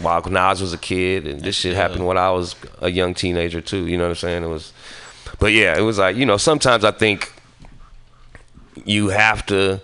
[0.00, 3.60] while Nas was a kid, and this shit happened when I was a young teenager
[3.60, 3.86] too.
[3.86, 4.44] You know what I'm saying?
[4.44, 4.72] It was,
[5.38, 7.32] but yeah, it was like you know sometimes I think
[8.84, 9.80] you have to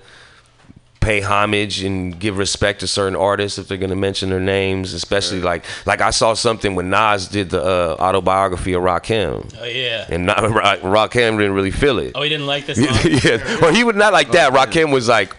[1.01, 4.93] pay homage and give respect to certain artists if they're going to mention their names,
[4.93, 9.55] especially like like I saw something when Nas did the uh, autobiography of Rakim.
[9.61, 10.07] Oh yeah.
[10.09, 12.13] And not, Rakim didn't really feel it.
[12.17, 13.13] Oh, he didn't like this song.
[13.23, 13.61] yeah.
[13.61, 14.53] Well, he would not like that.
[14.53, 15.37] Rakim was like,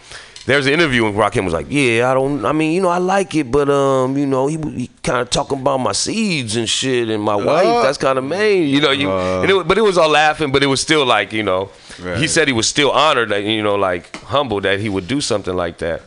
[0.47, 2.45] there's an interview and Rakim was like, "Yeah, I don't.
[2.45, 5.29] I mean, you know, I like it, but um, you know, he, he kind of
[5.29, 7.83] talking about my seeds and shit and my wife.
[7.83, 8.91] That's kind of main, you know.
[8.91, 11.69] You, and it, but it was all laughing, but it was still like, you know,
[12.17, 15.19] he said he was still honored that you know, like humble that he would do
[15.21, 16.01] something like that.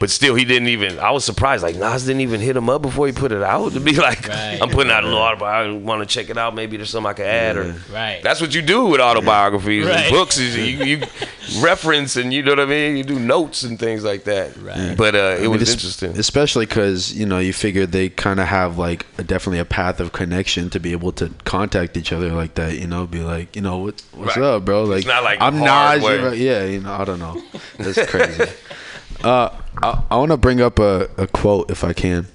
[0.00, 0.98] But still, he didn't even.
[0.98, 1.62] I was surprised.
[1.62, 4.26] Like Nas didn't even hit him up before he put it out to be like,
[4.28, 4.58] Right.
[4.60, 5.76] "I'm putting out a little autobiography.
[5.76, 6.54] I want to check it out.
[6.54, 8.20] Maybe there's something I can add." Or Right.
[8.22, 10.04] that's what you do with autobiographies Right.
[10.06, 10.38] and books.
[10.38, 11.02] Is you, you
[11.60, 12.96] reference and you know what I mean.
[12.96, 14.56] You do notes and things like that.
[14.56, 14.94] Right.
[14.96, 16.18] But uh, it I mean, was es- interesting.
[16.18, 20.00] especially because you know you figure they kind of have like a, definitely a path
[20.00, 22.78] of connection to be able to contact each other like that.
[22.78, 24.44] You know, be like, you know, what what's Right.
[24.44, 24.84] up, bro?
[24.84, 27.42] Like, it's not like I'm hard Nas, yeah, you know, I don't know,
[27.78, 28.44] that's crazy.
[29.24, 29.50] uh,
[29.82, 32.26] I, I want to bring up a, a quote if I can.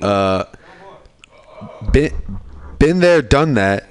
[0.00, 0.44] Uh,
[1.92, 2.12] been
[2.78, 3.88] been there, done that,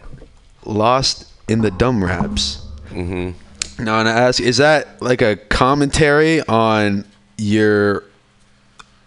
[0.65, 2.65] lost in the dumb raps.
[2.89, 3.83] Mm-hmm.
[3.83, 7.05] Now, and I ask, is that like a commentary on
[7.37, 8.03] your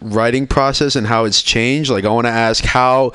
[0.00, 1.90] writing process and how it's changed?
[1.90, 3.12] Like, I want to ask how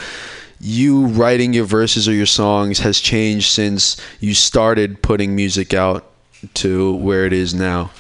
[0.60, 6.12] you writing your verses or your songs has changed since you started putting music out
[6.56, 7.92] to where it is now.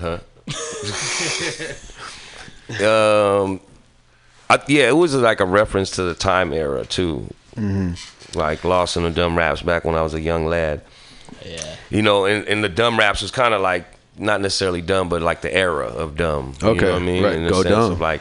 [0.00, 0.18] Huh?
[2.80, 3.60] um,
[4.50, 7.28] I, yeah, it was like a reference to the time era too.
[7.56, 8.38] Mm-hmm.
[8.38, 10.82] Like Lost in the Dumb Raps back when I was a young lad.
[11.44, 11.76] Yeah.
[11.90, 13.86] You know, and, and the dumb raps was kind of like
[14.18, 16.54] not necessarily dumb, but like the era of dumb.
[16.62, 17.24] You Okay, know what I mean?
[17.24, 17.92] right, In the go sense dumb.
[17.92, 18.20] of like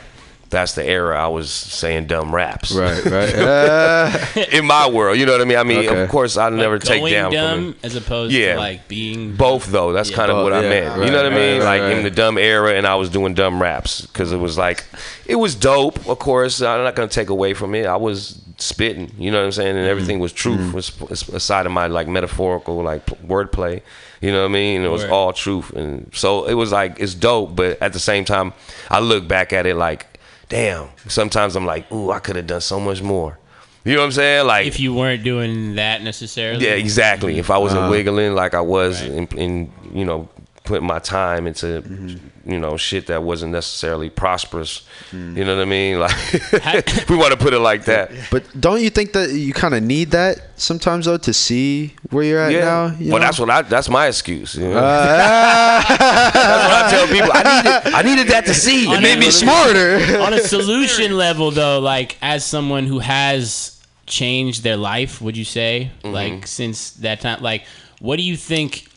[0.51, 2.71] that's the era I was saying dumb raps.
[2.71, 3.33] Right, right.
[3.35, 4.17] Uh,
[4.51, 5.57] In my world, you know what I mean?
[5.57, 6.03] I mean, Okay.
[6.03, 7.85] of course, I never Like take going down from dumb it.
[7.85, 8.53] as opposed Yeah.
[8.55, 10.15] to like being Both though, that's Yeah.
[10.17, 10.97] kind of Both, what I meant.
[10.97, 11.59] right, you know what I mean?
[11.59, 14.37] right, like right, in the dumb era, and I was doing dumb raps because it
[14.37, 14.83] was like,
[15.25, 16.07] it was dope.
[16.07, 17.85] Of course, I'm not gonna take away from it.
[17.87, 20.91] I was spitting, you know what I'm saying, and everything was truth, was
[21.33, 23.81] aside of my like metaphorical like p- wordplay.
[24.21, 24.83] You know what I mean?
[24.83, 25.09] It was Word.
[25.11, 27.55] all truth, and so it was like it's dope.
[27.55, 28.53] But at the same time,
[28.91, 30.05] I look back at it like,
[30.51, 30.89] damn.
[31.07, 33.39] Sometimes I'm like, ooh, I could have done so much more.
[33.83, 34.45] You know what I'm saying?
[34.45, 36.63] Like if you weren't doing that necessarily.
[36.63, 37.39] yeah, exactly.
[37.39, 37.91] If I wasn't uh-huh.
[37.91, 39.11] wiggling like I was Right.
[39.11, 40.29] in, in, you know,
[40.63, 44.84] putting my time into, you know, shit that wasn't necessarily prosperous.
[45.12, 46.00] You know what I mean?
[46.63, 48.12] Like, we want to put it like that.
[48.30, 52.24] but don't you think that you kind of need that sometimes though to see where
[52.24, 52.60] you're at Yeah.
[52.65, 52.86] now?
[53.00, 53.26] you well, know?
[53.26, 53.62] that's what I.
[53.63, 54.56] That's my excuse.
[54.56, 54.78] You know?
[54.78, 57.32] Uh, that's what I tell people.
[57.34, 57.93] I needed.
[57.95, 58.88] I needed that to see.
[58.88, 60.19] On It made a- me smarter.
[60.19, 65.45] on a solution level though like as someone who has changed their life would you
[65.45, 66.13] say Mm-hmm.
[66.13, 67.63] like since that time like
[68.00, 68.88] what do you think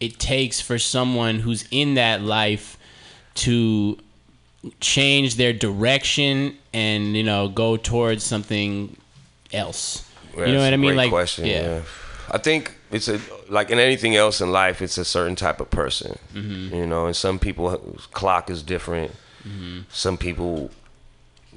[0.00, 2.76] it takes for someone who's in that life
[3.34, 3.98] to
[4.80, 8.96] change their direction and you know go towards something
[9.52, 11.46] else you know what i mean like question.
[11.46, 11.82] yeah, Yeah.
[12.32, 15.70] I think it's a like in anything else in life, it's a certain type of
[15.70, 16.18] person.
[16.32, 16.74] Mm-hmm.
[16.74, 19.12] You know, and some people's clock is different.
[19.46, 19.80] Mm-hmm.
[19.90, 20.70] Some people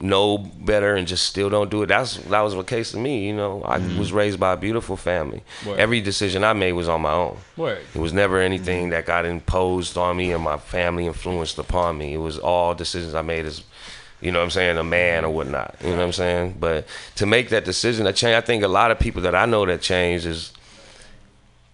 [0.01, 1.88] know better and just still don't do it.
[1.88, 3.27] That's that was the case of me.
[3.27, 5.43] You know, I was raised by a beautiful family.
[5.60, 5.69] Mm-hmm.
[5.69, 5.79] Word.
[5.79, 7.38] Every decision I made was on my own.
[7.58, 7.82] Word.
[7.93, 12.13] It was never anything that got imposed on me or my family influenced upon me.
[12.13, 13.63] It was all decisions I made as,
[14.19, 15.75] you know what I'm saying, a man or whatnot.
[15.82, 16.58] You know what I'm saying?
[16.60, 19.45] But to make that decision, that change, I think a lot of people that I
[19.45, 20.53] know that change is,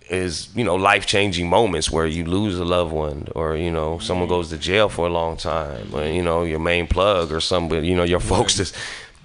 [0.10, 4.00] is you know life changing moments where you lose a loved one or you know
[4.00, 4.36] someone mm-hmm.
[4.36, 7.88] goes to jail for a long time or you know your main plug or somebody
[7.88, 8.76] you know your folks just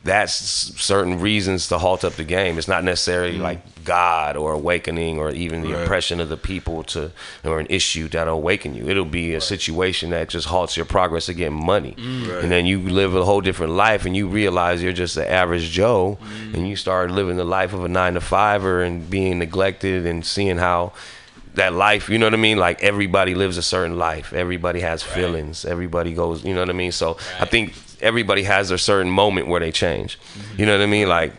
[0.04, 2.58] that's certain reasons to halt up the game.
[2.58, 3.40] It's not necessarily mm.
[3.40, 7.10] like God or awakening or even the oppression of the people to
[7.42, 8.86] or an issue that'll awaken you.
[8.86, 11.94] It'll be a situation that just halts your progress of getting money.
[11.96, 12.42] Mm.
[12.42, 15.70] And then you live a whole different life and you realize you're just an average
[15.70, 16.54] Joe mm.
[16.54, 20.24] and you start living the life of a nine to fiver and being neglected and
[20.24, 20.92] seeing how
[21.54, 22.58] that life, you know what I mean?
[22.58, 24.32] Like everybody lives a certain life.
[24.32, 25.64] Everybody has feelings.
[25.64, 26.92] Everybody goes, you know what I mean?
[26.92, 30.18] So I think everybody has a certain moment where they change.
[30.56, 31.08] You know what I mean?
[31.08, 31.32] Like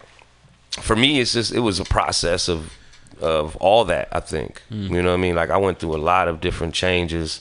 [0.71, 2.73] for me, it's just it was a process of
[3.21, 4.09] of all that.
[4.11, 4.89] I think mm.
[4.89, 5.35] you know what I mean.
[5.35, 7.39] Like I went through a lot of different changes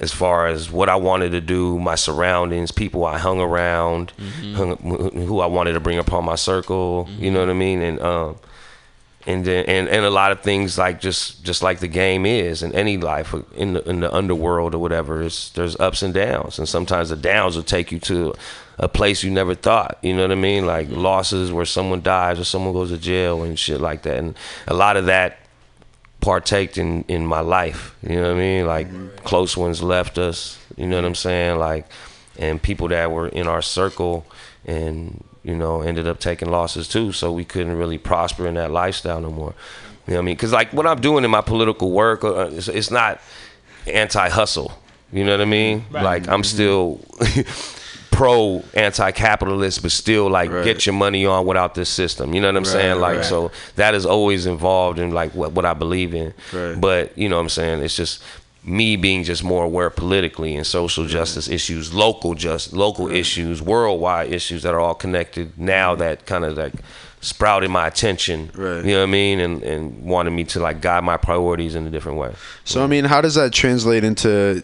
[0.00, 4.54] as far as what I wanted to do, my surroundings, people I hung around, mm-hmm.
[4.54, 4.76] hung,
[5.26, 7.08] who I wanted to bring upon my circle.
[7.18, 7.48] You know mm-hmm.
[7.48, 7.82] what I mean?
[7.82, 8.36] And um,
[9.26, 12.62] and then and, and a lot of things like just just like the game is
[12.62, 16.58] in any life in the in the underworld or whatever it's, there's ups and downs.
[16.58, 18.34] And sometimes the downs will take you to
[18.78, 19.98] a place you never thought.
[20.02, 20.66] You know what i mean?
[20.66, 24.18] Like losses where someone dies or someone goes to jail and shit like that.
[24.18, 25.38] And a lot of that
[26.20, 27.94] partaked in in my life.
[28.02, 28.66] You know what i mean?
[28.66, 29.16] Like mm-hmm.
[29.24, 30.58] close ones left us.
[30.76, 31.58] You know what i'm saying?
[31.58, 31.86] Like
[32.38, 34.26] and people that were in our circle
[34.64, 38.70] and you know ended up taking losses too so we couldn't really prosper in that
[38.70, 39.54] lifestyle no more
[40.06, 42.48] you know what i mean because like what i'm doing in my political work uh,
[42.52, 43.20] it's, it's not
[43.86, 44.70] anti-hustle
[45.12, 45.84] You know what I mean?
[45.90, 47.00] Like I'm still
[48.10, 50.64] pro anti-capitalist, but still like Right.
[50.64, 52.34] get your money on without this system.
[52.34, 53.00] You know what I'm saying?
[53.00, 53.24] Like right.
[53.24, 56.32] so that is always involved in like what what I believe in.
[56.52, 56.80] Right.
[56.80, 57.82] But you know what I'm saying?
[57.82, 58.22] It's just
[58.64, 61.12] me being just more aware politically and social mm-hmm.
[61.12, 66.00] justice issues, local just local issues, worldwide issues that are all connected now mm-hmm.
[66.00, 66.74] that kind of like
[67.22, 68.50] sprouted my attention.
[68.54, 68.84] Right.
[68.84, 69.40] You know what I mean?
[69.40, 72.34] And and wanted me to like guide my priorities in a different way.
[72.64, 74.62] So I mean, how does that translate into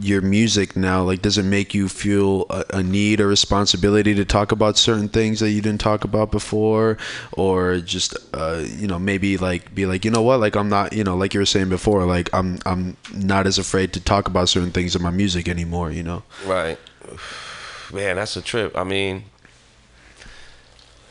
[0.00, 1.02] your music now?
[1.02, 5.08] Like, does it make you feel a, a need or responsibility to talk about certain
[5.08, 6.96] things that you didn't talk about before,
[7.32, 10.92] or just uh, you know maybe like be like, you know what, like I'm not,
[10.92, 14.28] you know, like you were saying before, like I'm I'm not as afraid to talk
[14.28, 15.90] about certain things in my music anymore.
[15.90, 16.22] You know?
[16.46, 16.78] Right.
[17.92, 18.76] Man, that's a trip.
[18.76, 19.24] I mean,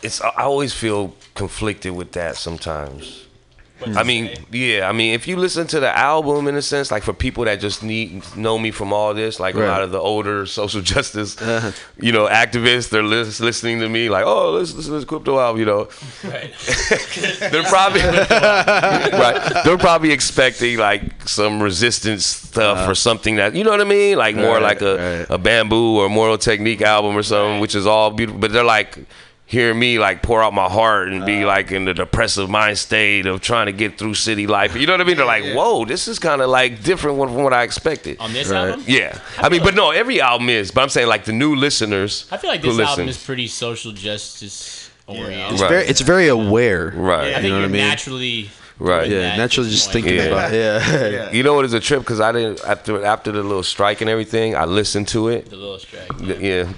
[0.05, 3.25] it's I always feel conflicted with that sometimes.
[3.93, 4.87] I mean, yeah.
[4.87, 7.59] I mean, if you listen to the album in a sense, like for people that
[7.59, 11.39] just need know me from all this, like a lot of the older social justice,
[11.41, 11.71] uh-huh.
[11.99, 15.39] you know, activists, they're lis- listening to me like, oh, let's listen to this Equipto
[15.39, 15.89] album, you know.
[16.23, 16.53] Right.
[17.51, 19.61] they're probably right.
[19.65, 22.91] They're probably expecting like some resistance stuff uh-huh.
[22.91, 25.29] or something that you know what I mean, like more Right, like a, right.
[25.29, 28.39] a Bambu or Immortal Technique album or something, which is all beautiful.
[28.39, 28.99] But they're like
[29.47, 31.47] hearing me like pour out my heart and be uh-huh.
[31.47, 34.75] like in the depressive mind state of trying to get through city life.
[34.75, 35.17] You know what I mean?
[35.17, 38.17] They're like, whoa, this is kind of like different from what I expected.
[38.19, 38.69] On this Right.
[38.69, 38.85] album?
[38.87, 40.71] Yeah, I mean, but no, every album is.
[40.71, 42.25] But I'm saying like the new listeners.
[42.31, 43.09] I feel like this album listen.
[43.09, 45.53] is pretty social justice oriented.
[45.53, 45.69] It's Right.
[45.69, 46.91] very it's very aware.
[46.95, 47.29] right.
[47.29, 47.87] I think You know you're what I mean?
[47.87, 49.09] naturally Right.
[49.09, 50.23] Yeah, naturally just thinking Yeah.
[50.23, 51.31] about yeah.
[51.31, 52.01] You know what is a trip?
[52.01, 54.55] Because I didn't after after the little strike and everything.
[54.55, 55.49] I listened to it.
[55.49, 56.09] the little strike.
[56.39, 56.67] Yeah.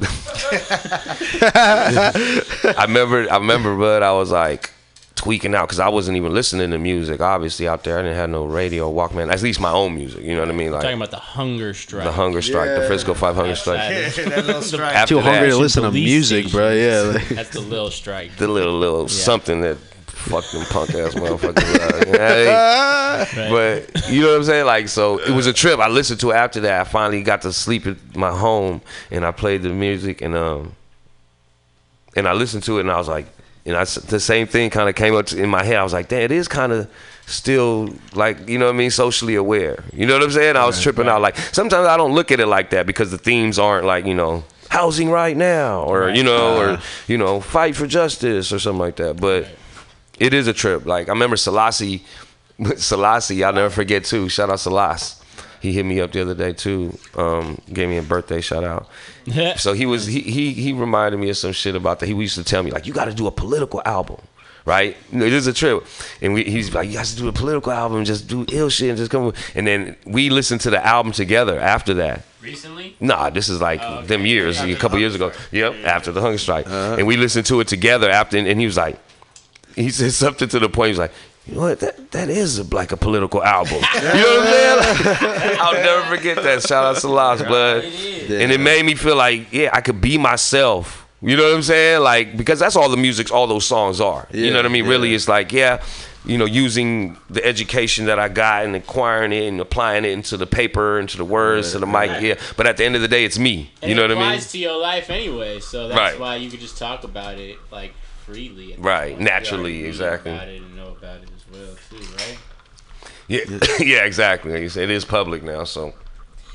[2.78, 3.28] I remember.
[3.32, 4.72] I remember, but I was like
[5.16, 7.20] tweaking out because I wasn't even listening to music.
[7.20, 9.32] Obviously, out there, I didn't have no radio, Walkman.
[9.34, 10.24] At least my own music.
[10.24, 10.72] You know what I mean?
[10.72, 12.04] Like Talking about the hunger strike.
[12.04, 13.78] the hunger strike, the Frisco Five Hunger strike.
[13.80, 16.72] That is- After Too hungry that, to listen to police music, bro.
[16.74, 17.02] Yeah.
[17.14, 18.36] like- That's the little strike.
[18.38, 19.78] the little little something that
[20.30, 21.80] them punk ass motherfuckers.
[21.80, 22.08] up.
[22.08, 23.50] Hey.
[23.50, 24.66] But you know what I'm saying?
[24.66, 25.80] Like, so it was a trip.
[25.80, 26.82] I listened to it after that.
[26.82, 30.74] I finally got to sleep at my home, and I played the music, and um,
[32.16, 33.28] and I listened to it, and I was like,
[33.66, 35.78] and I the same thing kind of came up in my head.
[35.78, 36.90] I was like, damn, it is kind of
[37.26, 39.84] still like you know what I mean, socially aware.
[39.94, 40.56] You know what I'm saying?
[40.56, 41.22] I was tripping out.
[41.22, 44.14] Like sometimes I don't look at it like that because the themes aren't like you
[44.14, 48.80] know housing right now or you know or you know fight for justice or something
[48.80, 49.18] like that.
[49.18, 49.48] But
[50.20, 50.86] it is a trip.
[50.86, 52.04] Like I remember Selassie,
[52.76, 53.44] Selassie.
[53.44, 54.30] I'll never forget too.
[54.30, 55.24] Shout out Selassie.
[55.60, 56.98] He hit me up the other day too.
[57.16, 58.88] Um, gave me a birthday shout out.
[59.58, 62.06] So he was he he he reminded me of some shit about that.
[62.08, 64.18] He used to tell me like you got to do a political album,
[64.66, 64.96] right?
[65.12, 65.84] It is a trip,
[66.22, 68.98] and we, he's like you guys do a political album, just do ill shit and
[68.98, 69.34] just come.
[69.56, 72.24] And then we listened to the album together after that.
[72.42, 72.96] Recently?
[73.02, 74.08] Nah, this is like Oh, okay.
[74.08, 75.32] them years, After a couple hunger years ago.
[75.32, 75.52] strike.
[75.52, 75.88] Yep, Yeah.
[75.96, 78.78] after the hunger strike, and we listened to it together after, and, and he was
[78.78, 78.98] like,
[79.78, 80.90] he said something to the point.
[80.90, 81.12] He's like,
[81.46, 81.80] you know what?
[81.80, 83.76] That that is a, like a political album.
[83.96, 85.58] you know what I'm saying?
[85.62, 86.64] I'll never forget that.
[86.64, 90.18] Shout out to Lost Blood, and it made me feel like, yeah, I could be
[90.18, 91.06] myself.
[91.22, 92.02] You know what I'm saying?
[92.02, 94.28] Like because that's all the music, all those songs are.
[94.32, 94.86] you know what I mean?
[94.88, 95.82] Really, it's like, yeah.
[96.26, 100.36] You know, using the education that I got and acquiring it and applying it into
[100.36, 102.36] the paper, into the words, to the mic, yeah.
[102.58, 103.72] But at the end of the day, it's me.
[103.82, 104.28] And you know it what I mean?
[104.34, 106.20] applies to your life anyway, so that's Right.
[106.20, 107.94] why you could just talk about it like
[108.28, 108.74] freely.
[108.74, 109.20] at Right, point.
[109.20, 110.32] You naturally, already exactly.
[110.32, 112.38] About it and know about it as well too, right?
[113.28, 113.42] Yeah,
[113.80, 114.52] yeah, exactly.
[114.52, 115.94] Like you said, it is public now, so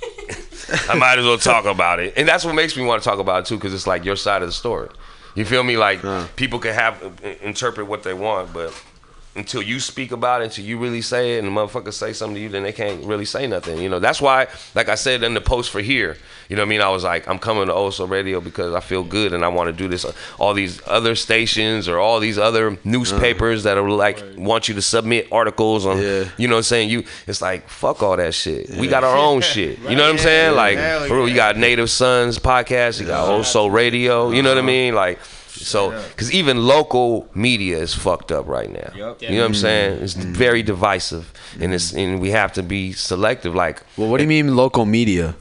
[0.88, 2.14] I might as well talk about it.
[2.16, 4.16] And that's what makes me want to talk about it too, because it's like your
[4.16, 4.88] side of the story.
[5.34, 5.76] You feel me?
[5.78, 6.02] Like
[6.36, 8.72] people can have uh, interpret what they want, but
[9.34, 12.34] until you speak about it, until you really say it, and the motherfuckers say something
[12.34, 13.78] to you, then they can't really say nothing.
[13.78, 16.18] You know, that's why, like I said in the post for here,
[16.50, 16.80] you know what I mean?
[16.82, 19.72] I was like, I'm coming to OldSoulRadio because I feel good and I want to
[19.72, 20.04] do this.
[20.04, 23.74] Uh, all these other stations or all these other newspapers uh-huh.
[23.74, 26.28] that are like, want you to submit articles on, Yeah.
[26.36, 26.90] you know what I'm saying?
[26.90, 28.68] You, it's like, fuck all that shit.
[28.70, 29.78] We got our own shit.
[29.78, 30.56] You know what I'm saying?
[30.56, 34.58] Like, Hell for real, you got Native Sons podcast, you got OldSoulRadio, you know what
[34.58, 34.66] I uh-huh.
[34.66, 34.94] mean?
[34.94, 35.20] Like,
[35.62, 38.92] so, because even local media is fucked up right now.
[38.94, 39.22] Yup.
[39.22, 39.98] You know what I'm saying?
[39.98, 40.02] Mm.
[40.02, 40.66] It's very mm.
[40.66, 41.98] divisive, and it's mm.
[42.04, 43.54] and we have to be selective.
[43.54, 45.34] Like, Well, what do you mean local media?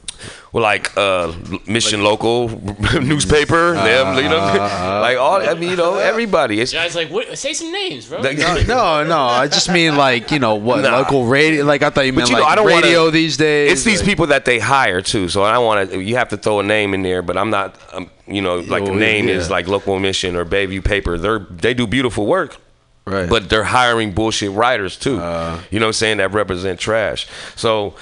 [0.52, 1.32] well, like uh,
[1.66, 2.48] Mission Local
[3.00, 5.40] newspaper, them, you know, uh, uh, uh, like all.
[5.40, 6.60] I mean, you know, everybody.
[6.60, 8.20] It's Guys, like, what, say some names, bro.
[8.20, 9.18] like- No, no.
[9.18, 10.98] I just mean like you know what Nah.
[10.98, 11.64] local radio.
[11.64, 13.72] Like I thought you meant you know, I like don't wanna- radio these days.
[13.72, 15.28] it's these people that they hire too.
[15.28, 16.02] So I don't want to.
[16.02, 17.78] You have to throw a name in there, but I'm not.
[17.92, 19.34] Um, you know, like the name yeah.
[19.34, 21.18] is like Local Mission or Bayview Paper.
[21.18, 22.56] They're they do beautiful work.
[23.04, 23.28] Right.
[23.28, 25.18] But they're hiring bullshit writers too.
[25.18, 25.60] Uh.
[25.70, 26.16] you know what I'm saying?
[26.18, 27.26] That represent trash.
[27.56, 27.94] So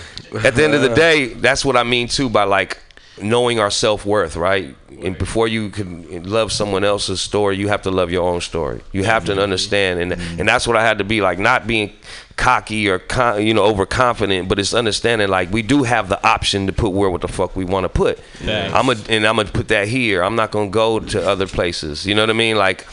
[0.44, 2.78] at the end of the day, that's what I mean too by like
[3.22, 4.76] knowing our self worth, right?
[5.02, 8.82] And before you can love someone else's story, you have to love your own story.
[8.92, 11.92] You have to understand, and and that's what I had to be like, not being
[12.40, 16.66] cocky or con, you know overconfident, but it's understanding like we do have the option
[16.66, 18.18] to put where what the fuck we want to put.
[18.18, 18.74] Facts.
[18.74, 20.24] I'm a, and I'm gonna put that here.
[20.24, 22.06] I'm not gonna go to other places.
[22.06, 22.56] You know what I mean?
[22.56, 22.86] Like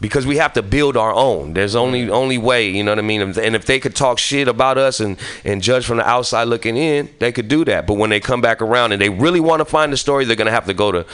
[0.00, 1.54] because we have to build our own.
[1.54, 3.22] There's only only way, you know what I mean.
[3.22, 6.76] And if they could talk shit about us and and judge from the outside looking
[6.76, 7.86] in, they could do that.
[7.86, 10.36] But when they come back around and they really want to find the story, they're
[10.36, 11.06] gonna have to go to,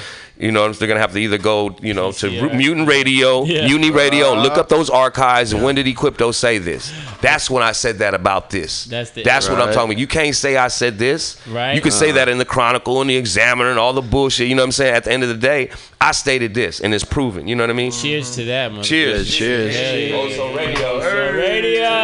[0.42, 2.56] you know, they're gonna have to either go, you know, to TCR.
[2.56, 3.66] Mutant Radio, Yeah.
[3.68, 5.52] Mutiny Radio, and look up those archives.
[5.52, 6.92] And when did Equipto say this?
[7.20, 8.84] That's when I said that about this.
[8.86, 9.98] That's the- That's what I'm talking about.
[9.98, 11.36] You can't say I said this.
[11.46, 11.74] Right.
[11.74, 12.16] You can say uh-huh.
[12.16, 14.48] that in the Chronicle and the Examiner and all the bullshit.
[14.48, 14.94] You know what I'm saying?
[14.94, 15.70] At the end of the day,
[16.00, 17.46] I stated this, and it's proven.
[17.46, 17.92] You know what I mean?
[17.92, 18.82] Cheers to that, man.
[18.82, 19.30] Cheers.
[19.32, 19.76] Yeah, cheers.
[19.76, 20.16] Hell yeah.
[20.16, 20.88] Oso oh, Radio.
[20.88, 22.02] Oh, radio.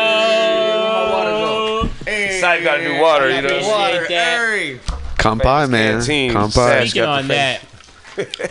[2.41, 3.49] Side gotta do water, you know.
[3.49, 4.99] Appreciate that.
[5.19, 5.99] Kampai, man.
[5.99, 6.31] Canteen.
[6.31, 6.53] Kampai.
[6.53, 6.91] Sash.
[6.91, 7.61] Speaking got on the that,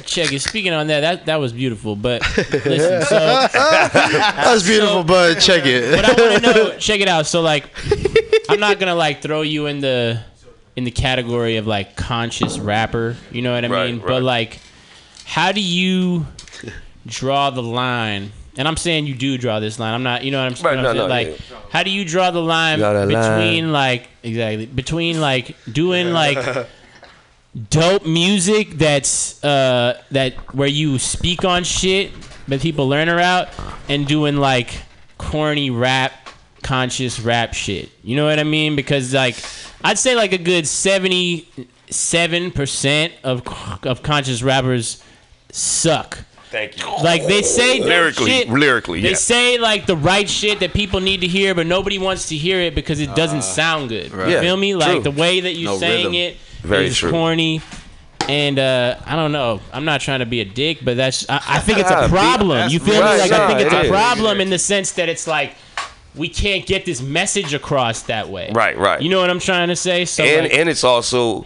[0.06, 0.42] check it.
[0.42, 1.96] Speaking on that, that that was beautiful.
[1.96, 5.96] But listen, so That's beautiful, but check it.
[5.96, 7.26] what I want to know, check it out.
[7.28, 7.66] So like,
[8.50, 10.22] I'm not gonna like throw you in the
[10.76, 13.16] in the category of like conscious rapper.
[13.32, 14.00] You know what I Right, mean?
[14.00, 14.08] right.
[14.08, 14.60] But like,
[15.26, 16.26] how do you
[17.06, 18.32] draw the line?
[18.60, 19.94] And I'm saying you do draw this line.
[19.94, 20.24] I'm not.
[20.24, 21.30] You know what I'm, Right, what no, I'm no, saying?
[21.30, 21.40] Like,
[21.72, 23.72] how do you draw the line Draw between line.
[23.72, 26.38] like exactly between like doing like
[27.70, 32.12] dope music that's uh that where you speak on shit
[32.48, 33.50] that people learn about
[33.90, 34.70] and doing like
[35.18, 36.12] corny rap
[36.62, 39.36] conscious rap shit you know what i mean because like
[39.84, 40.66] i'd say like a good
[41.90, 43.44] 77% of
[43.86, 45.04] of conscious rappers
[45.52, 46.86] suck Thank you.
[47.04, 48.50] like they say Lyrically, shit.
[48.50, 49.16] lyrically, they yeah.
[49.16, 52.62] say like the right shit that people need to hear, but nobody wants to hear
[52.62, 54.10] it because it doesn't sound good.
[54.14, 54.74] You Yeah, feel me?
[54.74, 55.02] Like true.
[55.02, 56.14] the way that you No saying rhythm.
[56.14, 57.12] it Very true.
[57.12, 57.62] corny.
[58.30, 59.62] And uh, I don't know.
[59.72, 62.70] I'm not trying to be a dick, but that's I, I think it's a problem.
[62.70, 63.00] You feel me?
[63.00, 65.56] Like I think it's it a problem in the sense that it's like
[66.14, 68.52] we can't get this message across that way.
[68.54, 69.02] Right, right.
[69.02, 70.04] You know what I'm trying to say?
[70.06, 71.46] So and like, and it's also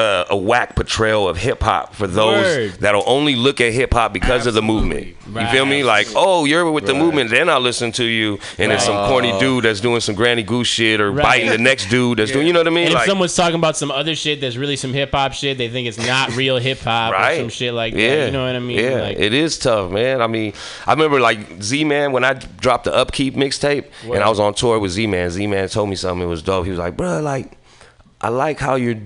[0.00, 2.72] uh, a whack portrayal of hip hop for those Word.
[2.80, 5.16] that'll only look at hip hop because of the movement.
[5.28, 5.84] You feel me?
[5.84, 8.38] Like, oh, you're with the movement, then I'll listen to you.
[8.58, 11.22] And there's some corny dude that's doing some granny goose shit or Right.
[11.24, 12.46] biting the next dude that's doing.
[12.46, 12.86] You know what I mean?
[12.86, 15.68] and if someone's talking about some other shit that's really some hip hop shit, they
[15.68, 18.16] think it's not real hip hop or some shit like yeah.
[18.16, 18.26] that.
[18.26, 18.78] You know what I mean?
[18.78, 20.22] Yeah, Like, it is tough, man.
[20.22, 20.52] I mean,
[20.86, 24.54] I remember like Z Man when I dropped the Upkeep mixtape, and I was on
[24.54, 25.28] tour with Z Man.
[25.30, 26.26] Z Man told me something.
[26.26, 26.64] It was dope.
[26.64, 27.56] He was like, "Bro, like,
[28.20, 28.96] I like how you're."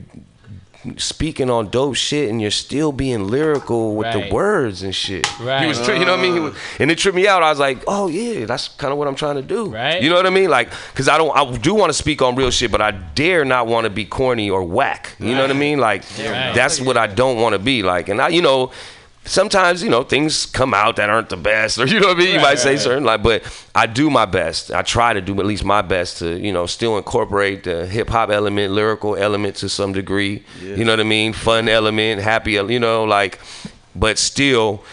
[0.99, 4.29] Speaking on dope shit, and you're still being lyrical with Right.
[4.29, 5.27] the words and shit.
[5.41, 5.63] Right.
[5.63, 6.35] He was, tri- you know what I mean?
[6.35, 7.43] He was, and it tripped me out.
[7.43, 10.03] I was like, "Oh yeah, that's kind of what I'm trying to do." Right.
[10.03, 10.51] You know what I mean?
[10.51, 13.45] Like, cause I don't, I do want to speak on real shit, but I dare
[13.45, 15.17] not want to be corny or whack.
[15.19, 15.79] You know what I mean?
[15.79, 16.53] Like, Right.
[16.55, 18.09] that's what I don't want to be like.
[18.11, 18.71] And I, you know,
[19.25, 22.21] sometimes you know things come out that aren't the best, or you know what I
[22.21, 22.29] mean.
[22.29, 22.81] You Right, might say right.
[22.81, 23.43] certain like, but
[23.75, 24.71] I do my best.
[24.71, 28.09] I try to do at least my best to you know still incorporate the hip
[28.11, 30.43] hop element, lyrical element to some degree.
[30.61, 31.33] You know what I mean?
[31.33, 33.39] Fun element, happy, you know, like,
[33.95, 34.85] but still,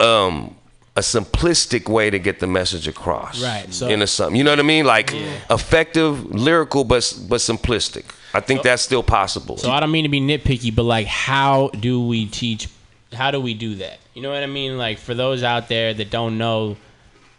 [0.00, 0.56] um.
[0.94, 4.58] A simplistic way to get the message across, Right, so- into something, you know what
[4.58, 4.84] I mean?
[4.84, 5.10] Like
[5.48, 8.04] effective, lyrical, but but simplistic.
[8.34, 9.56] I think that's still possible.
[9.56, 12.68] So I don't mean to be nitpicky, but like, how do we teach?
[13.12, 13.98] How do we do that?
[14.14, 14.78] You know what I mean?
[14.78, 16.76] Like for those out there that don't know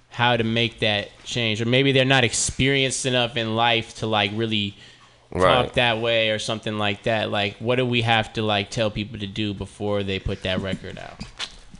[0.10, 4.32] how to make that change, or maybe they're not experienced enough in life to like
[4.36, 4.76] really
[5.36, 5.66] Right.
[5.66, 7.32] talk that way or something like that.
[7.32, 10.60] Like, what do we have to like tell people to do before they put that
[10.62, 11.22] record out?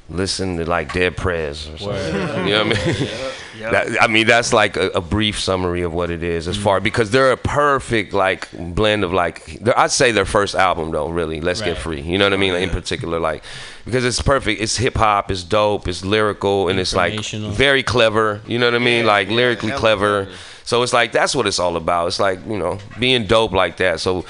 [0.10, 2.14] Listen to like Dead Prez or something.
[2.14, 2.46] Word.
[2.48, 3.10] You know what I mean?
[3.64, 6.64] That, I mean, that's like a, a brief summary of what it is as Mm.
[6.64, 11.08] far because they're a perfect like blend of like I'd say their first album though.
[11.08, 11.68] Really, Let's Right.
[11.68, 12.02] Get Free.
[12.02, 12.56] You know what I mean?
[12.56, 13.42] in particular, like
[13.86, 14.60] because it's perfect.
[14.60, 15.32] It's hip hop.
[15.32, 15.88] It's dope.
[15.88, 18.42] It's lyrical and it's like very clever.
[18.48, 19.06] You know what I mean?
[19.06, 20.28] like lyrically clever.
[20.66, 22.08] So it's like that's what it's all about.
[22.08, 24.02] It's like you know being dope like that.
[24.02, 24.26] So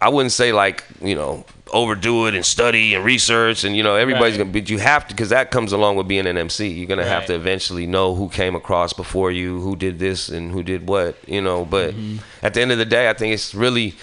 [0.00, 3.94] I wouldn't say like you know overdo it and study and research and you know
[3.96, 4.44] everybody's Right.
[4.44, 7.04] gonna but you have to because that comes along with being an MC you're gonna
[7.04, 10.88] have to eventually know who came across before you who did this and who did
[10.88, 12.16] what you know but Mm-hmm.
[12.42, 13.94] at the end of the day I think it's really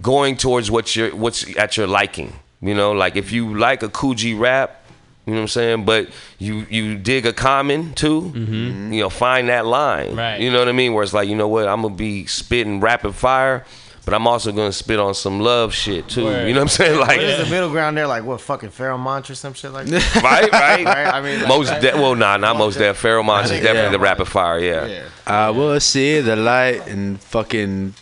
[0.00, 3.88] going towards what you're what's at your liking you know like if you like a
[3.88, 4.78] Kool G Rap
[5.26, 6.08] you know what I'm saying but
[6.38, 10.18] you you dig a common too you know find that line Mm-hmm.
[10.18, 10.40] Right.
[10.40, 12.80] you know what I mean where it's like you know what I'm gonna be spitting
[12.80, 13.64] rapid fire
[14.04, 16.24] but I'm also gonna spit on some love shit too.
[16.24, 16.48] Word.
[16.48, 16.98] You know what I'm saying?
[16.98, 18.06] Like, What is the middle ground there?
[18.06, 18.40] Like what?
[18.40, 20.14] Fucking Pharoahe Monch or some shit like that.
[20.22, 20.84] right, right.
[20.92, 21.80] Right, I mean, most right.
[21.80, 23.00] de- well, nah, not most deaf.
[23.00, 23.88] Pharoahe Monch is definitely yeah.
[23.90, 24.58] the rapid fire.
[24.58, 24.86] Yeah.
[24.86, 25.08] Yeah.
[25.26, 27.94] I will see the light and fucking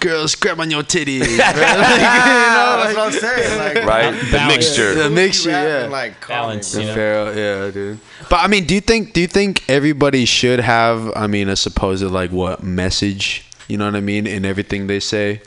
[0.00, 1.26] girls grab on your titties.
[1.28, 3.58] you know, that's what I'm saying.
[3.58, 4.56] Like, Right, the Balance.
[4.56, 4.94] mixture.
[4.94, 5.96] the mixture, rapping, yeah.
[5.96, 6.96] Like Balance, calming, you know?
[6.96, 7.32] Pharaoh,
[7.66, 8.00] yeah, dude.
[8.30, 11.12] But I mean, do you think do you think everybody should have?
[11.16, 13.44] I mean, a supposed like what message?
[13.68, 15.40] You know what I mean in everything they say.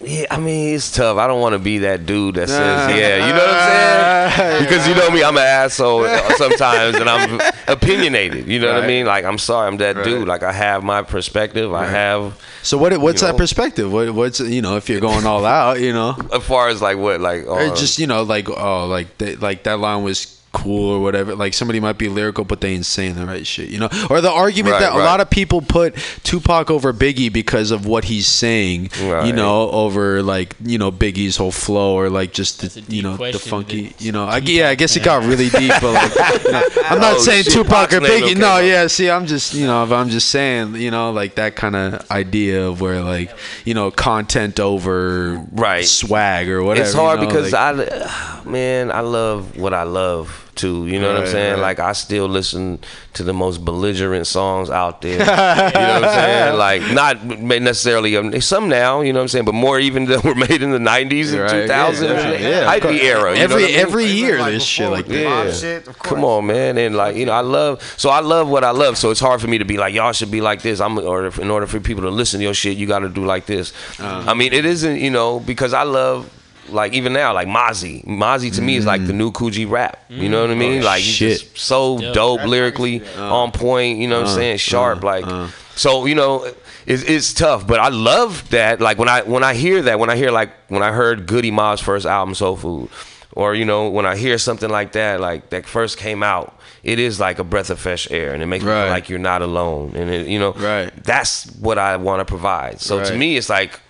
[0.00, 1.16] Yeah, I mean it's tough.
[1.18, 2.94] I don't want to be that dude that says, Nah.
[2.94, 4.62] "Yeah," you know what I'm saying?
[4.68, 8.46] Because you know me, I'm an asshole sometimes, and I'm opinionated.
[8.46, 9.06] You know what I mean?
[9.06, 10.04] Like I'm sorry, I'm that Right.
[10.04, 10.28] dude.
[10.28, 11.74] Like I have my perspective.
[11.74, 12.96] I have So what?
[12.98, 13.38] What's that know?
[13.38, 13.90] perspective?
[13.92, 16.96] What, what's you know if you're going all out, you know, as far as like
[16.98, 19.08] what, like uh, just you know like oh like
[19.40, 21.34] like that line was cool or whatever.
[21.34, 23.88] Like somebody might be lyrical, but they ain't saying the right shit, you know.
[24.10, 25.94] Or the argument Right, that a lot of people put
[26.24, 31.36] Tupac over Biggie because of what he's saying, you know, over like you know Biggie's
[31.36, 34.24] whole flow or like just the, you know the funky, you know.
[34.26, 37.18] I, yeah, I guess it got really deep, but like you know, I'm not Oh,
[37.20, 38.22] saying shit, Tupac or Biggie.
[38.22, 38.60] okay, no, bro.
[38.60, 38.86] yeah.
[38.86, 42.66] See, I'm just you know, I'm just saying, you know, like that kind of idea
[42.68, 43.30] of where like
[43.64, 45.84] you know content over Right.
[45.84, 46.86] swag or whatever.
[46.86, 50.86] it's hard you know, because like- I, man, I love what I love too.
[50.86, 51.54] You know what I'm saying?
[51.54, 51.60] right.
[51.60, 52.78] Like I still listen
[53.14, 55.12] to the most belligerent songs out there.
[55.18, 56.58] you know what I'm saying?
[56.58, 59.00] Like not necessarily um, some now.
[59.00, 59.44] You know what I'm saying?
[59.46, 62.48] But more even that were made in the 90s and Right, 2000s, yeah, and yeah,
[62.60, 63.00] of hype course.
[63.00, 63.36] era.
[63.36, 63.80] You every what I mean?
[63.80, 65.46] every year like, this shit like the that.
[65.46, 65.52] Yeah.
[65.52, 67.82] shit, of Come on, man, and like you know, I love.
[67.96, 68.98] So I love what I love.
[68.98, 70.80] So it's hard for me to be like, y'all should be like this.
[70.80, 73.08] I'm, or if, in order for people to listen to your shit, you got to
[73.08, 73.72] do like this.
[73.98, 74.30] Uh-huh.
[74.30, 76.28] I mean, it isn't, you know, because I love.
[76.68, 80.02] Like even now, like Mozzy, Mozzy to me is like the new Kool G Rap.
[80.08, 80.82] You know what I mean?
[80.82, 81.38] Oh, like he's shit.
[81.40, 82.14] just so Dope.
[82.14, 83.34] dope lyrically, uh-huh.
[83.36, 83.98] on point.
[83.98, 84.36] You know what I'm uh-huh.
[84.36, 84.56] saying?
[84.58, 85.04] Sharp.
[85.04, 85.06] Uh-huh.
[85.42, 86.44] like so, you know,
[86.86, 87.66] it's, it's tough.
[87.66, 88.80] But I love that.
[88.80, 91.50] Like when I when I hear that, when I hear like when I heard Goodie
[91.50, 92.88] Mob's first album, Soul Food,
[93.32, 96.98] or you know when I hear something like that, like that first came out, it
[96.98, 98.84] is like a breath of fresh air, and it makes me Right.
[98.84, 99.92] feel like you're not alone.
[99.94, 100.90] And it, you know, Right.
[101.04, 102.80] that's what I want to provide.
[102.80, 103.80] So to me, it's like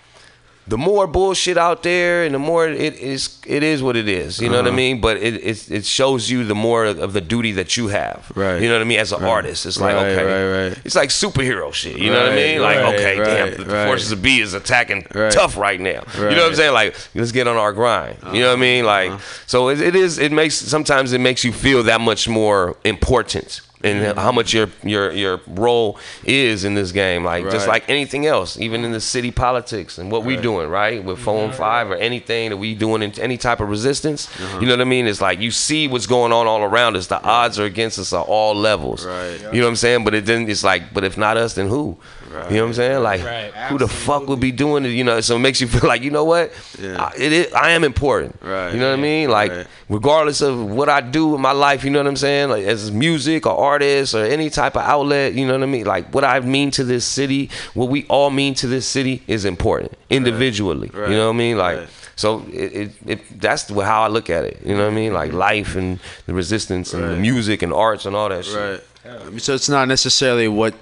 [0.68, 4.38] the more bullshit out there and the more it is it is what it is.
[4.40, 4.76] You know what i Uh-huh.
[4.76, 5.00] mean?
[5.00, 8.30] But it, it it shows you the more of the duty that you have.
[8.34, 8.60] Right.
[8.60, 9.00] you know what i mean?
[9.00, 10.78] As an artist it's like Right, okay right, right.
[10.84, 11.96] it's like superhero shit.
[11.98, 12.60] You know what i mean?
[12.60, 15.32] Like right, okay damn right, the forces of b is attacking Right.
[15.32, 16.02] tough right now.
[16.16, 16.74] You know what i'm saying?
[16.74, 18.16] Like let's get on our grind.
[18.34, 18.84] You know what i mean?
[18.84, 19.44] Like Uh-huh.
[19.46, 23.60] so it, it is it makes sometimes it makes you feel that much more important
[23.84, 24.18] and Mm-hmm.
[24.18, 28.58] how much your your your role is in this game like just like anything else
[28.58, 31.02] even in the city politics and what we doing right?
[31.04, 34.58] With phone five or anything that we doing in any type of resistance Uh-huh.
[34.60, 35.06] you know what i mean?
[35.06, 37.06] It's like you see what's going on all around us.
[37.06, 39.06] The odds are against us at all levels.
[39.06, 39.38] Right.
[39.52, 40.04] you know what i'm saying?
[40.04, 41.96] But it then it's like but if not us then who
[42.28, 43.52] you know what i'm saying like Right.
[43.68, 46.02] who the fuck would be doing it you know so it makes you feel like
[46.02, 46.96] you know what Yeah.
[47.02, 48.72] I, it is, I am important Right.
[48.72, 49.66] you know what i mean like Right.
[49.88, 52.50] regardless of what I do in my life, you know what I'm saying?
[52.50, 55.86] Like as music or artist or any type of outlet, you know what I mean?
[55.86, 59.44] Like what I mean to this city, what we all mean to this city is
[59.44, 60.90] important individually.
[60.92, 61.10] Right.
[61.10, 61.56] You know what I mean?
[61.58, 61.88] Like Right.
[62.16, 64.60] so it, it, it that's how I look at it.
[64.64, 65.12] You know what I mean?
[65.12, 65.38] Like mm-hmm.
[65.38, 68.56] life and the resistance and the music and arts and all that shit.
[68.56, 68.80] Right.
[69.08, 70.74] I mean, so it's not necessarily what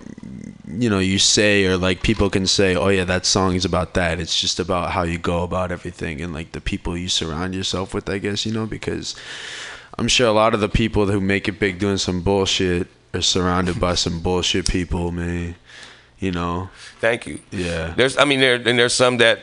[0.68, 3.94] you know you say or like people can say, "Oh yeah, that song is about
[3.94, 7.54] that." It's just about how you go about everything and like the people you surround
[7.54, 8.08] yourself with.
[8.08, 9.14] I guess you know because
[9.98, 13.22] I'm sure a lot of the people who make it big doing some bullshit are
[13.22, 15.54] surrounded by some bullshit people, man.
[16.18, 16.70] You know.
[17.00, 17.40] Thank you.
[17.50, 17.94] Yeah.
[17.96, 19.40] There's I mean there and there's some that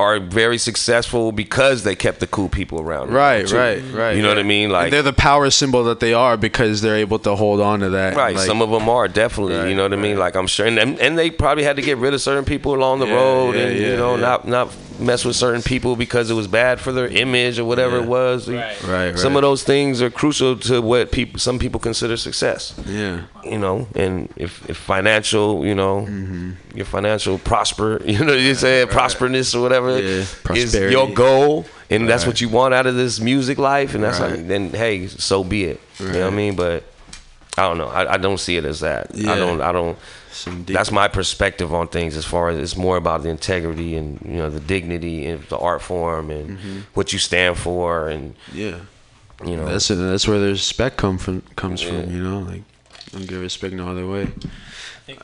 [0.00, 3.06] are very successful because they kept the cool people around.
[3.08, 3.56] them, Right, too.
[3.56, 4.16] right, right.
[4.16, 4.64] You know what I mean?
[4.64, 7.80] And Like they're the power symbol that they are because they're able to hold on
[7.80, 8.16] to that.
[8.16, 9.56] Right, like- some of them are definitely.
[9.56, 10.18] Right, you know what I mean?
[10.18, 12.74] Like I'm sure, and, and and they probably had to get rid of certain people
[12.74, 14.20] along the Yeah, road, yeah, and yeah, you know, yeah.
[14.22, 17.96] not not mess with certain people because it was bad for their image or whatever
[17.96, 18.02] Yeah.
[18.02, 18.48] it was.
[18.48, 18.82] Right.
[18.84, 19.38] Right, Some right.
[19.38, 22.74] of those things are crucial to what people, some people consider success.
[22.86, 23.22] Yeah.
[23.44, 26.76] You know, and if, if financial, you know, Mm-hmm.
[26.76, 30.92] your financial prosper, you know, you say prosperness or whatever Yeah, is prosperity.
[30.92, 34.32] your goal, and that's what you want out of this music life, and that's Right.
[34.36, 35.80] like, then hey, so be it.
[35.98, 36.54] You know what I mean?
[36.56, 36.84] But
[37.58, 37.88] I don't know.
[37.88, 39.14] I, I don't see it as that.
[39.14, 39.32] Yeah.
[39.32, 39.60] I don't.
[39.60, 39.98] I don't.
[40.40, 42.16] Some deep- That's my perspective on things.
[42.16, 45.58] As far as it's more about the integrity and you know the dignity of the
[45.58, 46.58] art form and
[46.94, 48.76] what you stand for and yeah.
[49.44, 49.66] you know.
[49.66, 51.90] That's that's where the respect come from comes Yeah.
[52.02, 52.38] from, you know.
[52.40, 52.62] Like,
[53.12, 54.28] don't give respect no other way.
[55.08, 55.14] Uh,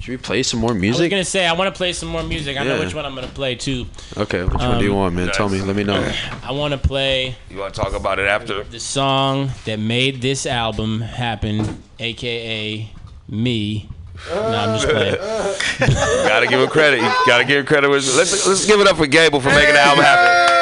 [0.00, 1.00] Should we play some more music?
[1.00, 2.56] I was gonna say I want to play some more music.
[2.56, 3.84] I know which one I'm gonna play too.
[4.16, 5.30] Okay, which one do you Um, want, man?
[5.32, 5.60] Tell me.
[5.60, 6.00] Let me know.
[6.42, 8.64] I want to play you want to talk about it after?
[8.64, 12.90] the song that made this album happen, aka
[13.28, 13.90] me,
[14.30, 15.14] No, I'm just playing.
[16.28, 17.00] gotta give him credit.
[17.00, 17.88] You gotta give him credit.
[17.88, 20.54] Let's let's give it up for Gable for making the album happen.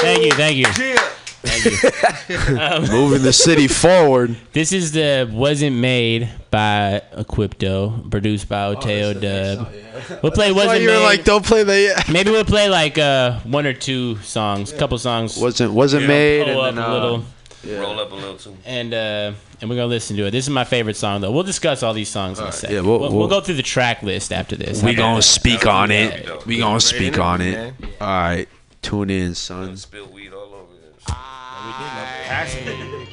[0.00, 0.96] Thank you, thank you, thank you.
[1.40, 1.64] Thank
[2.28, 2.92] you.
[2.92, 4.36] Moving the city forward.
[4.52, 9.68] This is the wasn't made by Equipto, produced by Oteo Dub.
[10.22, 11.04] We'll play Oh, wasn't you were made.
[11.04, 12.08] like, don't play that yet.
[12.08, 15.36] Maybe we'll play like uh, one or two songs, a couple songs.
[15.38, 16.48] Wasn't wasn't you know, made.
[16.48, 17.24] And up then, a little,
[17.66, 18.56] uh, Roll up a little too.
[18.64, 20.30] and uh, and we're gonna listen to it.
[20.30, 21.32] This is my favorite song though.
[21.32, 22.76] We'll discuss all these songs in a second.
[22.76, 24.82] Yeah, we'll- we'll, we'll we'll- go through the track list after this.
[24.82, 26.26] we gonna speak on it.
[26.26, 26.46] dope.
[26.46, 27.52] We gonna speak on it.
[27.52, 27.74] man.
[28.00, 28.48] All right,
[28.82, 29.76] tune in, son.
[29.76, 31.04] Spill weed all over this.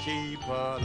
[0.06, 0.80] Keep a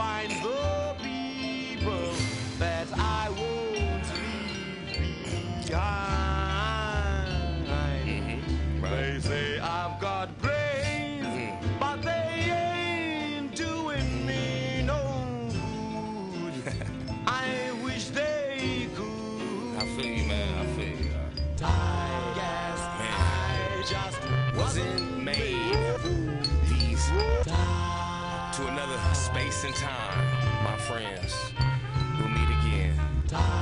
[0.00, 0.39] find
[29.60, 31.52] space and time, my friends.
[32.18, 33.59] We'll meet again.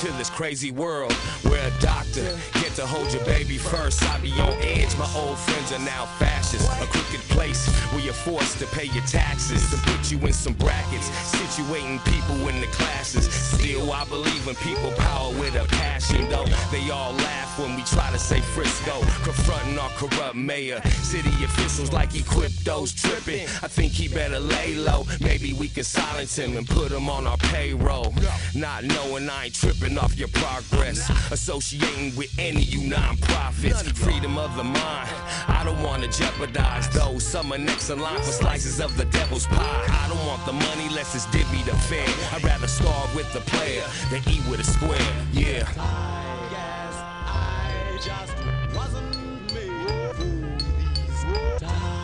[0.00, 1.12] To this crazy world
[1.44, 4.02] where a doctor get to hold your baby first.
[4.02, 4.96] I be on edge.
[4.96, 6.66] My old friends are now fascists.
[6.80, 10.54] A crooked place where you're forced to pay your taxes to put you in some
[10.54, 13.30] brackets, situating people in the classes.
[13.30, 16.46] Still, I believe in people power with a passion, though.
[16.72, 20.80] They all laugh when we try to say Frisco, confronting our corrupt mayor.
[21.02, 23.44] City officials like Equipto's tripping.
[23.62, 25.04] I think he better lay low.
[25.20, 28.14] Maybe we can silence him and put him on our payroll.
[28.54, 31.08] Not knowing I ain't tripping off your progress.
[31.30, 33.82] Associating with any you non-profits.
[33.92, 35.10] Freedom of the mind.
[35.48, 37.24] I don't want to jeopardize those.
[37.24, 39.84] Some are next in line for slices of the devil's pie.
[39.88, 42.06] I don't want the money less it's divvy the fair.
[42.32, 45.00] I'd rather starve with the player than eat with a square.
[45.32, 45.64] Yeah.
[46.50, 51.99] guess I just wasn't made for these times.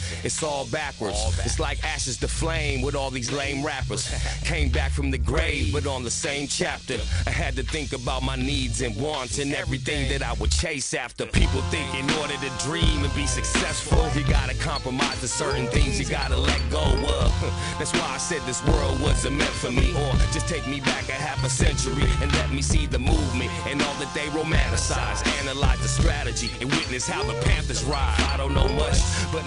[0.00, 0.24] Man, what is it?
[0.24, 1.38] It's all backwards.
[1.44, 4.10] It's like ashes to flame with all these lame rappers.
[4.44, 6.98] Came back from the grave, but on the same chapter.
[7.26, 10.94] I had to think about my needs and wants and everything that I would chase
[10.94, 11.26] after.
[11.26, 15.98] People think in order to dream and be successful, you gotta compromise to certain things
[15.98, 17.30] you gotta let go of.
[17.78, 19.90] That's why I said this world wasn't meant for me.
[19.92, 23.50] Or just take me back a half a century and let me see the movement
[23.66, 25.26] and all that they romanticize.
[25.40, 28.14] Analyze the strategy and witness how the Panthers ride.
[28.32, 28.98] I don't know much,
[29.32, 29.46] but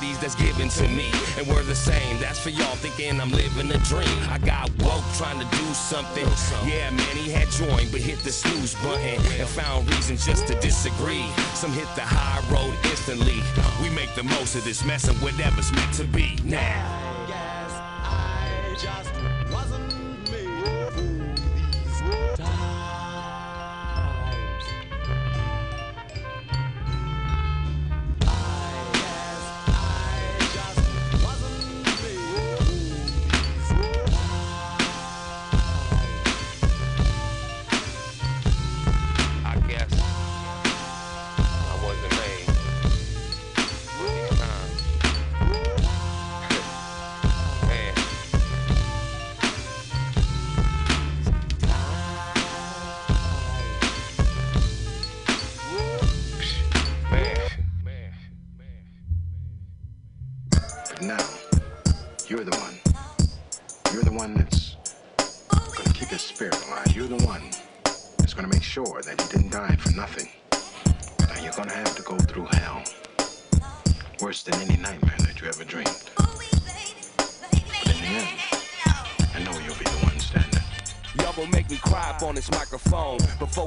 [0.00, 1.10] that's given to me.
[1.36, 2.18] And we're the same.
[2.18, 4.08] That's for y'all thinking I'm living a dream.
[4.30, 6.24] I got woke trying to do something.
[6.66, 11.26] Yeah, many had joined, but hit the snooze button and found reasons just to disagree.
[11.54, 13.42] Some hit the high road instantly.
[13.82, 17.12] We make the most of this mess and whatever's meant to be now.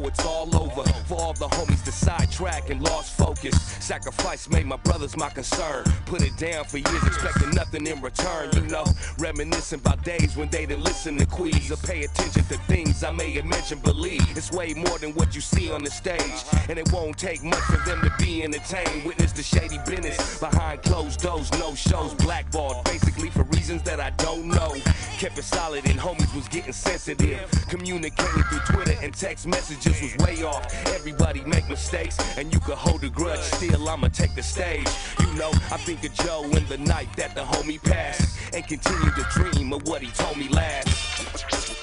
[0.03, 0.83] It's all over.
[1.07, 3.74] For all the homies to sidetrack and lost focus.
[3.85, 5.83] Sacrifice made my brothers my concern.
[6.07, 8.49] Put it down for years, expecting nothing in return.
[8.55, 8.83] You know,
[9.19, 13.11] reminiscing about days when they didn't listen to queens or pay attention to things I
[13.11, 13.83] may have mentioned.
[13.83, 17.43] Believe it's way more than what you see on the stage, and it won't take
[17.43, 19.05] much for them to be entertained.
[19.05, 24.09] Witness the shady business behind closed doors, no shows, blackballed basically for reasons that I
[24.17, 24.73] don't know.
[25.19, 27.49] Kept it solid and homies was getting sensitive.
[27.69, 30.65] Communicating through Twitter and text messages was way off.
[30.87, 33.39] Everybody make mistakes and you could hold a grudge.
[33.39, 34.87] Still, I'ma take the stage.
[35.19, 39.11] You know, I think of Joe in the night that the homie passed and continue
[39.11, 41.74] to dream of what he told me last.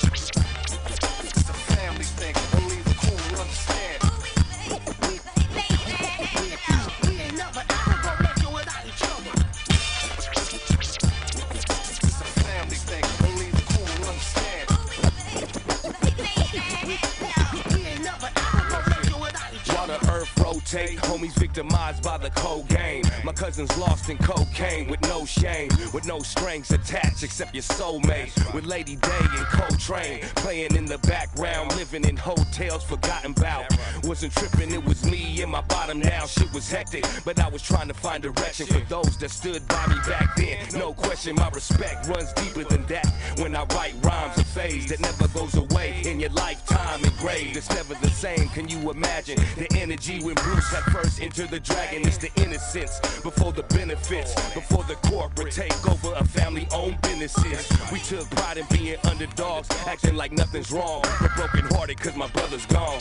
[20.73, 23.05] Homies victimized by the cold game.
[23.25, 28.33] My cousin's lost in cocaine with no shame, with no strings attached except your soulmate.
[28.55, 33.67] With Lady Day and Coltrane playing in the background, living in hotels forgotten about.
[34.05, 36.27] Wasn't tripping, it was me and my bottom now.
[36.27, 39.87] Shit was hectic, but I was trying to find direction for those that stood by
[39.89, 40.59] me back then.
[40.79, 43.07] No question, my respect runs deeper than that.
[43.39, 47.57] When I write rhymes, a phase that never goes away in your lifetime engraved.
[47.57, 48.49] It's never the same.
[48.51, 52.07] Can you imagine the energy when Bruce had first into the dragon?
[52.07, 57.69] It's the innocence before the benefits, before the corporate takeover of family-owned businesses.
[57.91, 61.03] We took pride in being underdogs, acting like nothing's wrong.
[61.21, 63.01] But broken hearted cause my brother's gone.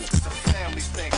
[0.00, 1.12] It's a family thing,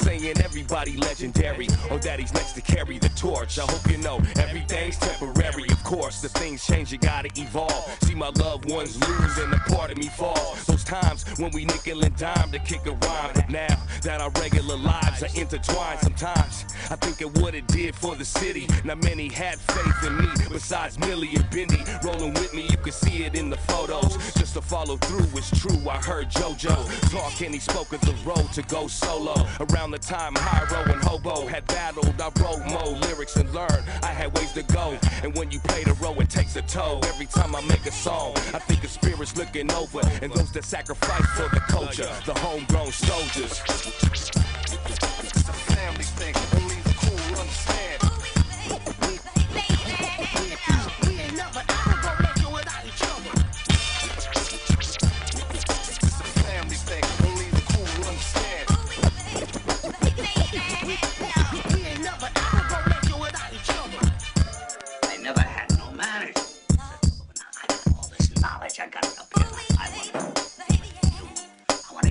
[0.00, 3.58] saying everybody legendary, or that he's next to carry the torch.
[3.58, 6.20] I hope you know everything's temporary, of course.
[6.22, 7.84] The things change, you gotta evolve.
[8.02, 10.56] See my loved ones lose and a part of me fall.
[10.66, 13.34] Those times when we nickel and dime to kick a rhyme.
[13.48, 18.14] Now that our regular lives are intertwined, sometimes I think of what it did for
[18.16, 18.66] the city.
[18.84, 21.82] Not many had faith in me, besides Millie and Bendy.
[22.04, 24.16] Rolling with me, you can see it in the photos.
[24.34, 25.88] Just to follow through is true.
[25.88, 29.34] I heard JoJo talk and he spoke of the road to go solo.
[29.60, 34.12] Around the time Hiero and Hobo had battled, I wrote more lyrics and learned I
[34.12, 34.96] had ways to go.
[35.22, 37.04] And when you play the role, it takes a toll.
[37.06, 40.64] Every time I make a song, I think of spirits looking over and those that
[40.64, 43.62] sacrifice for the culture, the homegrown soldiers.
[45.22, 46.34] It's a family thing,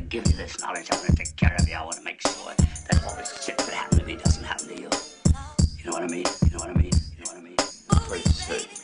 [0.09, 0.89] give you this knowledge.
[0.91, 1.75] I want to take care of you.
[1.75, 4.67] I want to make sure that all this shit that happened to me doesn't happen
[4.69, 4.89] to you.
[5.77, 6.25] You know what I mean?
[6.45, 6.91] You know what I mean?
[7.15, 7.55] You know what I mean?
[8.07, 8.78] Pretty certain.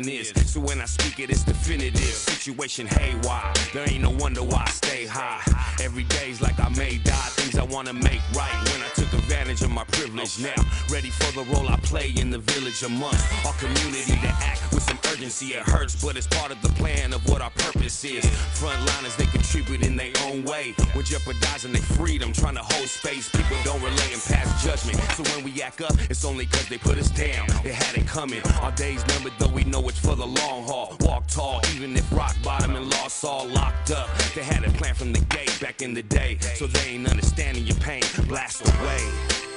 [0.00, 0.32] Is.
[0.46, 2.00] So when I speak it, it's definitive.
[2.00, 3.52] Situation haywire.
[3.74, 5.42] There ain't no wonder why I stay high.
[5.82, 7.28] Every day's like I may die.
[7.36, 10.38] Things I wanna make right when I took advantage of my privilege.
[10.38, 10.54] Now,
[10.90, 14.81] ready for the role I play in the village amongst our community to act with
[15.30, 15.54] some urgency.
[15.54, 18.24] It hurts, but it's part of the plan of what our purpose is.
[18.58, 20.74] Frontliners, they contribute in their own way.
[20.94, 23.28] We're jeopardizing their freedom, trying to hold space.
[23.28, 24.98] People don't relate and pass judgment.
[25.14, 27.46] So when we act up, it's only cause they put us down.
[27.62, 28.42] They had it coming.
[28.62, 30.96] Our days numbered, though we know it's for the long haul.
[31.00, 34.08] Walk tall, even if rock bottom and lost all locked up.
[34.34, 36.38] They had it planned from the gate back in the day.
[36.54, 38.02] So they ain't understanding your pain.
[38.28, 39.51] Blast away.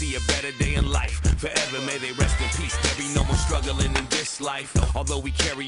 [0.00, 1.20] See a better day in life.
[1.36, 2.74] Forever may they rest in peace.
[2.82, 4.72] There be no more struggling in this life.
[4.96, 5.59] Although we carry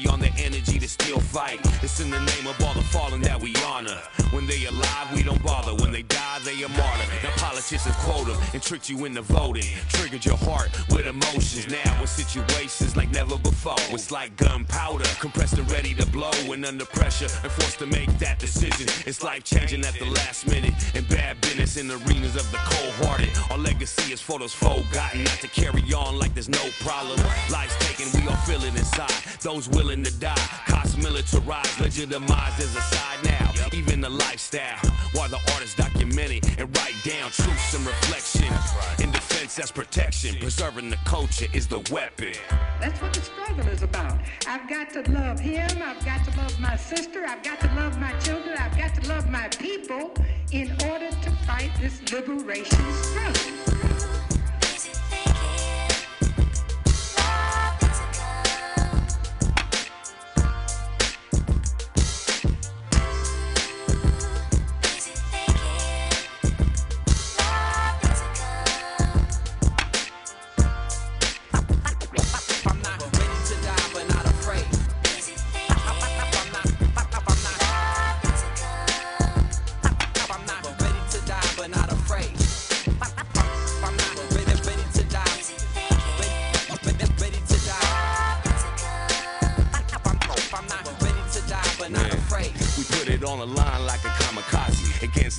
[8.63, 9.65] tricked you into voting.
[9.89, 11.67] Triggered your heart with emotions.
[11.69, 13.75] Now with situations like never before.
[13.91, 16.31] It's like gunpowder, compressed and ready to blow.
[16.47, 18.87] When under pressure and forced to make that decision.
[19.05, 20.73] It's life changing at the last minute.
[20.95, 23.29] And bad business in the arenas of the cold hearted.
[23.51, 25.23] Our legacy is for those forgotten.
[25.25, 27.19] Not to carry on like there's no problem.
[27.51, 29.11] Life's taken, we all feel it inside.
[29.41, 33.51] Those willing to die, cost militarized, legitimized as a side now.
[33.73, 34.79] Even the lifestyle,
[35.13, 38.52] while the artists document it and write down truths and reflection.
[38.99, 40.35] In defense, that's protection.
[40.39, 42.33] Preserving the culture is the weapon.
[42.79, 44.19] That's what the struggle is about.
[44.47, 45.81] I've got to love him.
[45.81, 47.25] I've got to love my sister.
[47.25, 48.55] I've got to love my children.
[48.57, 50.13] I've got to love my people
[50.51, 54.12] in order to fight this liberation struggle.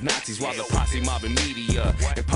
[0.05, 1.95] Nazis while the posse mobbing media.
[2.17, 2.27] And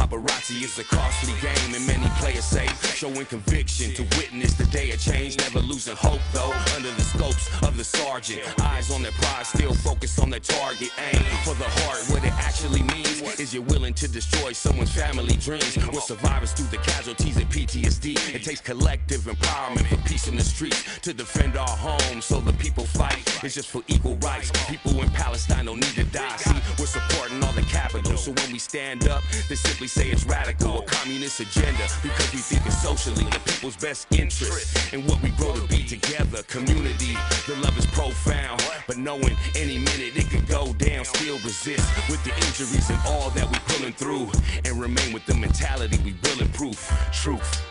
[0.51, 4.91] It's a costly game and many play it safe, showing conviction to witness the day
[4.93, 5.37] of change.
[5.37, 8.41] Never losing hope though, under the scopes of the sergeant.
[8.63, 10.91] Eyes on their prize, still focused on their target.
[11.13, 12.03] Aim for the heart.
[12.09, 15.77] What it actually means is you're willing to destroy someone's family dreams.
[15.93, 18.35] We're survivors through the casualties of PTSD.
[18.35, 22.55] It takes collective empowerment for peace in the streets to defend our homes so the
[22.55, 23.19] people fight.
[23.45, 24.51] It's just for equal rights.
[24.67, 26.37] People in Palestine don't need to die.
[26.37, 28.17] See, we're supporting all the capital.
[28.17, 30.55] So when we stand up, they simply say it's radical, a
[30.87, 31.87] communist agenda.
[32.03, 35.83] Because we think it's socially the people's best interest and what we grow to be
[35.85, 36.43] together.
[36.45, 37.17] Community,
[37.47, 38.63] the love is profound.
[38.87, 43.31] But knowing any minute it could go down, still resist with the injuries and all
[43.31, 44.31] that we pulling through.
[44.65, 46.79] And remain with the mentality we bulletproof.
[47.13, 47.65] Truth.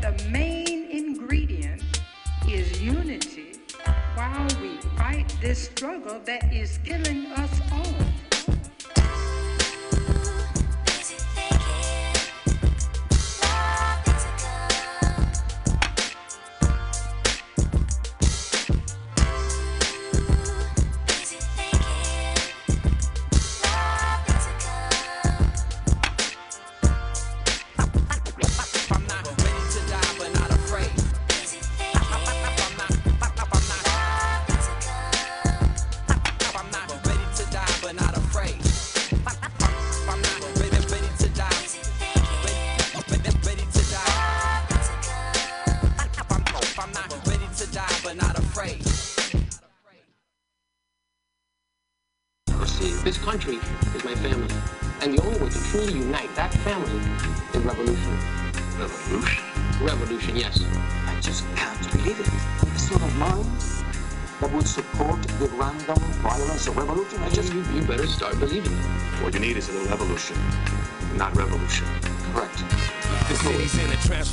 [0.00, 1.82] The main ingredient
[2.48, 3.58] is unity
[4.14, 8.03] while we fight this struggle that is killing us all.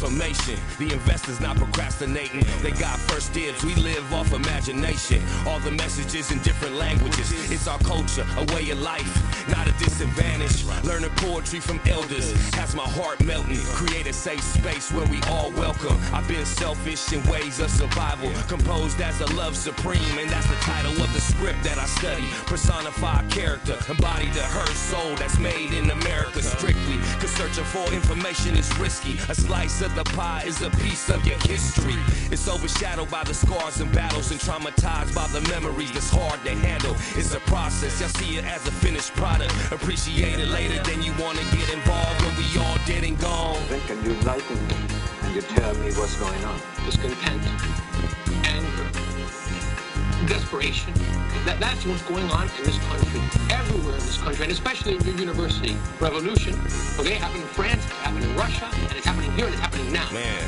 [0.01, 0.59] Transformation.
[0.79, 2.43] The investors not procrastinating.
[2.61, 3.63] They got first dibs.
[3.63, 5.21] We live off imagination.
[5.45, 7.31] All the messages in different languages.
[7.51, 9.11] It's our culture, a way of life,
[9.49, 10.63] not a disadvantage.
[10.83, 13.57] Learning poetry from elders has my heart melting.
[13.73, 15.97] Create a safe space where we all welcome.
[16.13, 20.55] I've been selfish in ways of survival, composed as a love supreme, and that's the
[20.55, 22.25] title of the script that I study.
[22.45, 26.97] Personified character, embodied the hurt soul that's made in America strictly.
[27.19, 29.17] Cause searching for information is risky.
[29.29, 31.97] A slice of the pie is a piece of your history.
[32.31, 36.51] It's overshadowed by the scars and battles and traumatized by the memories that's hard to
[36.51, 36.95] handle.
[37.15, 39.30] It's a process, I see it as a finished product.
[39.71, 43.57] Appreciate it later, than you wanna get involved when we all dead and gone.
[43.69, 44.75] Then can you enlighten me
[45.23, 46.59] and you tell me what's going on?
[46.85, 47.41] Discontent,
[48.45, 48.89] anger,
[50.27, 50.93] desperation.
[51.45, 55.01] That, that's what's going on in this country, everywhere in this country, and especially in
[55.03, 55.77] your university.
[55.99, 56.53] Revolution,
[56.99, 59.91] okay, happened in France, it happened in Russia, and it's happening here, and it's happening
[59.91, 60.11] now.
[60.11, 60.43] Man,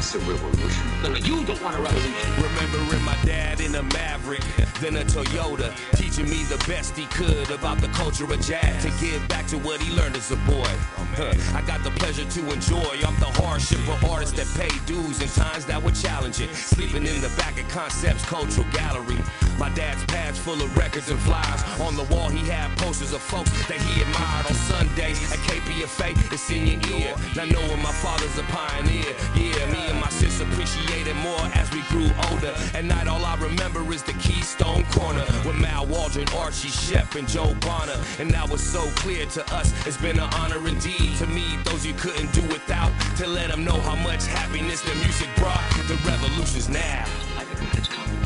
[0.00, 0.86] wants a revolution.
[1.02, 2.42] No, no, you don't want a revolution.
[2.42, 4.40] Remembering my dad in a Maverick,
[4.80, 8.82] then a Toyota, teaching me the best he could about the culture of jazz.
[8.82, 10.72] To give back to what he learned as a boy.
[11.16, 11.34] Huh.
[11.54, 12.96] I got the pleasure to enjoy.
[13.04, 16.48] I'm the hardship of artists that pay dues in times that were challenging.
[16.54, 19.18] Sleeping in the back of Concepts Cultural Gallery.
[19.58, 21.62] My dad's pads full of records and flyers.
[21.80, 26.32] On the wall, he had posters of folks that he admired on Sundays at KPFA.
[26.32, 27.14] It's in your ear.
[27.36, 29.12] Now knowing my father's a pioneer.
[29.36, 32.54] Yeah, me and my sis appreciated more as we grew older.
[32.74, 37.28] At night, all I remember is the Keystone Korner with Mal Waldron, Archie Shepp, and
[37.28, 37.98] Joe Bonner.
[38.18, 41.84] And now it's so clear to us, it's been an honor indeed to meet those
[41.84, 42.92] you couldn't do without.
[43.18, 45.60] To let them know how much happiness the music brought.
[45.88, 47.04] The revolution's now.
[47.36, 48.16] I think it's coming.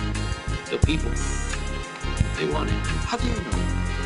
[0.70, 1.10] The people,
[2.36, 2.76] they want it.
[3.08, 3.58] How do you know?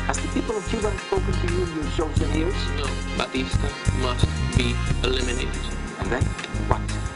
[0.07, 2.55] Has the people of Cuba spoken to you in your shows and ears?
[2.77, 2.87] No,
[3.17, 3.69] Batista
[4.01, 4.25] must
[4.57, 5.61] be eliminated.
[5.99, 6.23] And then
[6.69, 7.08] what?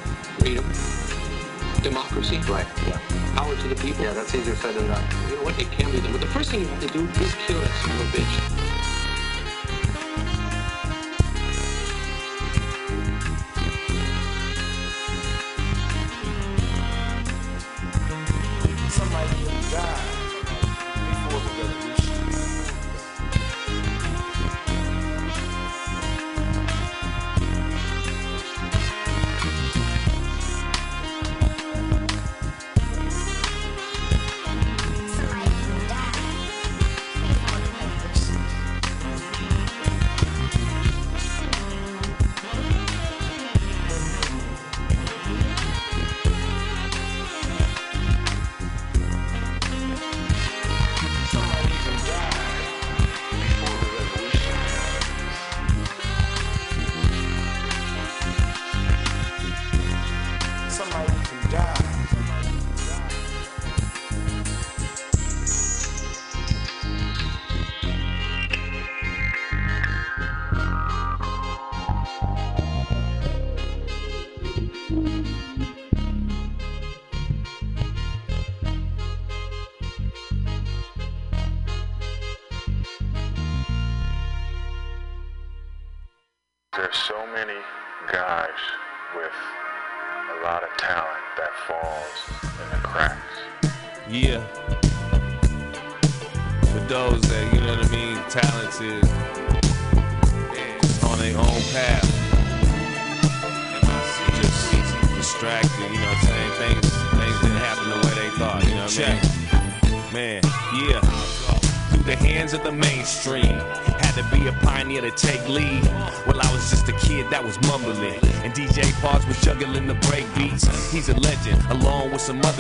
[0.44, 0.66] Freedom,
[1.84, 3.00] democracy, Right, yeah.
[3.34, 4.04] power to the people.
[4.04, 5.02] Yeah, that's easier said than done.
[5.30, 5.58] You know what?
[5.58, 6.12] It can be done.
[6.12, 8.83] But the first thing you have to do is kill that son of a bitch.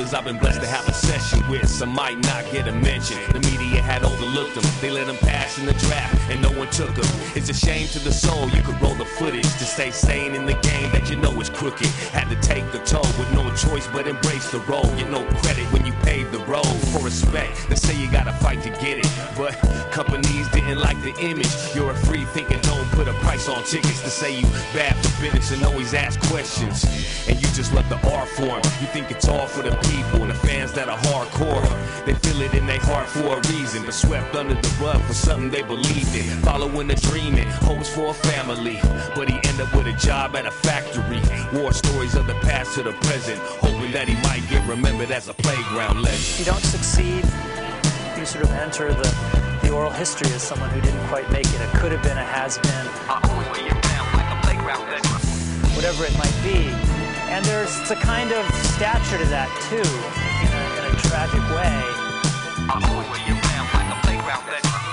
[0.03, 1.67] With I've been blessed to have a session with.
[1.69, 3.17] Some might not get a mention.
[3.31, 4.63] The media had overlooked them.
[4.81, 7.05] They let them pass in the draft, and no one took them.
[7.35, 8.49] It's a shame to the soul.
[8.49, 11.49] You could roll the footage to stay sane in the game that you know is
[11.49, 11.87] crooked.
[12.11, 14.89] Had to take the toll with no choice but embrace the role.
[14.97, 17.69] Get no credit when you pave the road for respect.
[17.69, 19.53] They say you gotta fight to get it, but
[19.91, 21.53] companies didn't like the image.
[21.75, 25.21] You're a free thinker, don't put a price on tickets to say you bad for
[25.21, 26.83] business and always ask questions.
[27.27, 28.61] And just let the art form.
[28.81, 31.63] You think it's all for the people and the fans that are hardcore.
[32.05, 35.13] They feel it in their heart for a reason, but swept under the rug for
[35.13, 36.35] something they believed in.
[36.41, 38.79] Following the dream and hopes for a family,
[39.15, 41.21] but he end up with a job at a factory.
[41.53, 45.27] War stories of the past to the present, hoping that he might get remembered as
[45.29, 46.39] a playground legend.
[46.39, 47.23] you don't succeed,
[48.17, 49.15] you sort of enter the,
[49.61, 51.61] the oral history as someone who didn't quite make it.
[51.61, 52.87] It could have been, a has been,
[55.75, 56.92] whatever it might be.
[57.33, 58.45] And there's a kind of
[58.77, 59.81] stature to that too,
[60.45, 61.81] in a, in a tragic way.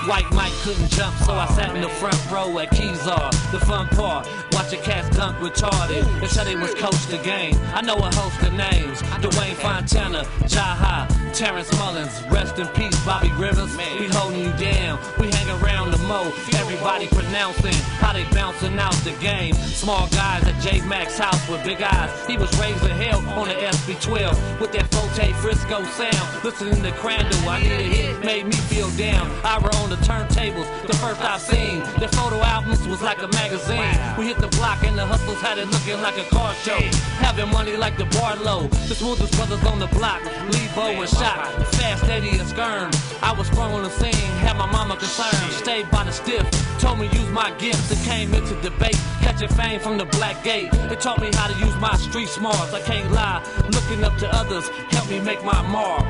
[0.09, 3.29] White Mike couldn't jump, so I sat in the front row at Kezar.
[3.51, 4.27] The fun part,
[4.61, 6.03] watching cats dunk retarded.
[6.19, 7.55] They said they was coach the game.
[7.73, 12.21] I know a host of names: Dwayne Fontana, Jaha, Terrence Mullins.
[12.29, 13.75] Rest in peace, Bobby Rivers.
[13.99, 14.99] We holding you down.
[15.19, 16.31] We hang around the mo.
[16.53, 19.55] Everybody pronouncing how they bouncing out the game.
[19.55, 22.11] Small guys at J Max house with big eyes.
[22.27, 26.43] He was raising hell on the SP-12 with that Forte Frisco sound.
[26.43, 29.31] Listening to Crandall, I need a hit, made me feel down.
[29.43, 31.79] I were on the turntables, the first I've seen.
[31.97, 33.97] Their photo albums was like a magazine.
[34.17, 36.79] We hit the block, and the hustlers had it looking like a car show.
[37.19, 40.21] Having money like the Barlow, the smoothest brothers on the block.
[40.51, 42.89] Lebo and Shot, Fast Eddie and Skern.
[43.21, 45.51] I was sprung on the scene, had my mama concerned.
[45.51, 46.45] Stayed by the stiff,
[46.79, 47.91] told me use my gifts.
[47.91, 50.69] It came into debate, catching fame from the black gate.
[50.73, 52.73] It taught me how to use my street smarts.
[52.73, 56.05] I can't lie, looking up to others, help me make my mark.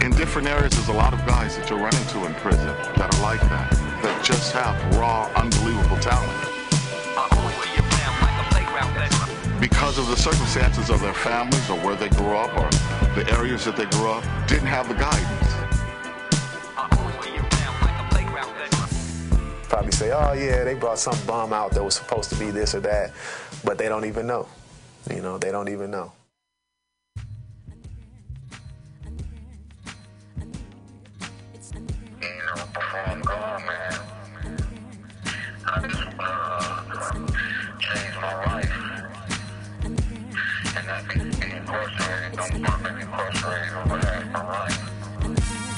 [0.00, 3.14] In different areas, there's a lot of guys that you'll run into in prison that
[3.14, 3.70] are like that,
[4.02, 6.59] that just have raw, unbelievable talent.
[9.60, 12.70] Because of the circumstances of their families or where they grew up or
[13.14, 15.50] the areas that they grew up, didn't have the guidance.
[19.68, 22.74] Probably say, oh yeah, they brought some bum out that was supposed to be this
[22.74, 23.12] or that,
[23.62, 24.48] but they don't even know.
[25.14, 26.12] You know, they don't even know.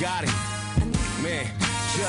[0.01, 0.32] Got it.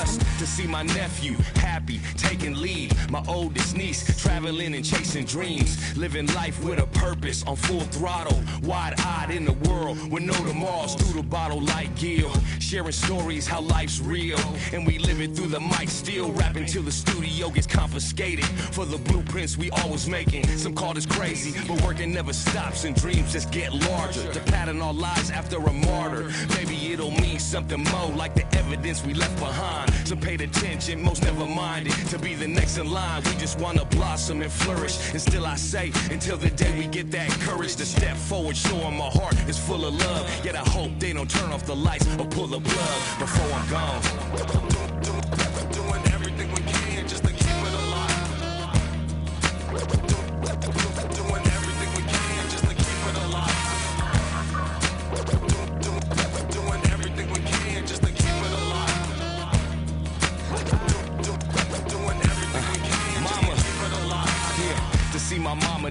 [0.04, 2.92] Just to see my nephew happy, taking leave.
[3.10, 5.96] My oldest niece traveling and chasing dreams.
[5.96, 8.38] Living life with a purpose on full throttle.
[8.62, 10.94] Wide eyed in the world with no tomorrows.
[10.94, 12.30] Through the bottle like Gil.
[12.58, 14.38] Sharing stories how life's real.
[14.74, 18.44] And we live it through the mic, still rapping till the studio gets confiscated.
[18.44, 20.46] For the blueprints we always making.
[20.58, 24.30] Some call this crazy, but working never stops and dreams just get larger.
[24.34, 26.30] To pattern our lives after a martyr.
[26.50, 29.93] Maybe it'll mean something more like the evidence we left behind.
[30.04, 31.92] Some paid attention, most never minded.
[32.08, 34.98] To be the next in line, we just wanna blossom and flourish.
[35.12, 38.96] And still I say, until the day we get that courage to step forward, showing
[38.96, 40.44] my heart is full of love.
[40.44, 43.70] Yet I hope they don't turn off the lights or pull the plug before I'm
[43.70, 44.83] gone.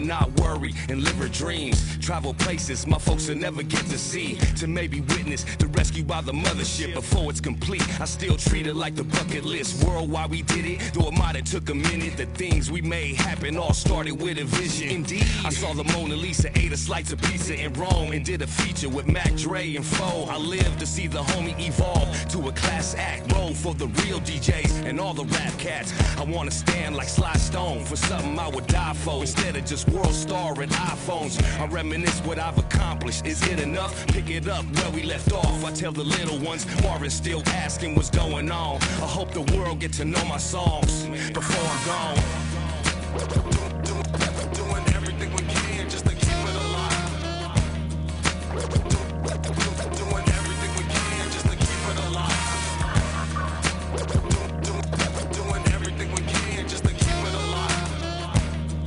[0.04, 1.98] Mama not worry and live her dreams.
[2.00, 4.36] Travel places my folks will never get to see.
[4.58, 7.84] To maybe witness the rescue by the mothership before it's complete.
[8.00, 9.84] I still treat it like the bucket list.
[9.86, 12.18] Worldwide we did it, though it might have took a minute.
[12.18, 14.90] The things we made happen all started with a vision.
[14.90, 18.42] Indeed, I saw the Mona Lisa, ate a slice of pizza in Rome, and did
[18.42, 20.26] a feature with Mac Dre and Foe.
[20.30, 24.20] I lived to see the homie evolve to a class act role for the real
[24.22, 25.94] DJs and all the rap cats.
[26.18, 29.88] I wanna stand like Sly Stone for something I would die for instead of just
[29.94, 31.42] world star and iPhones.
[31.60, 33.26] I reminisce what I've accomplished.
[33.26, 34.08] Is it enough?
[34.08, 35.64] Pick it up where we left off.
[35.64, 38.78] I tell the little ones, Marvin's still asking what's going on.
[38.82, 43.73] I hope the world get to know my songs before I'm gone.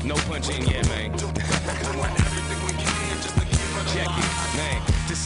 [0.06, 1.10] No punching yet, man.
[1.16, 3.58] Doing everything we can just to keep
[3.92, 4.75] Check it, man.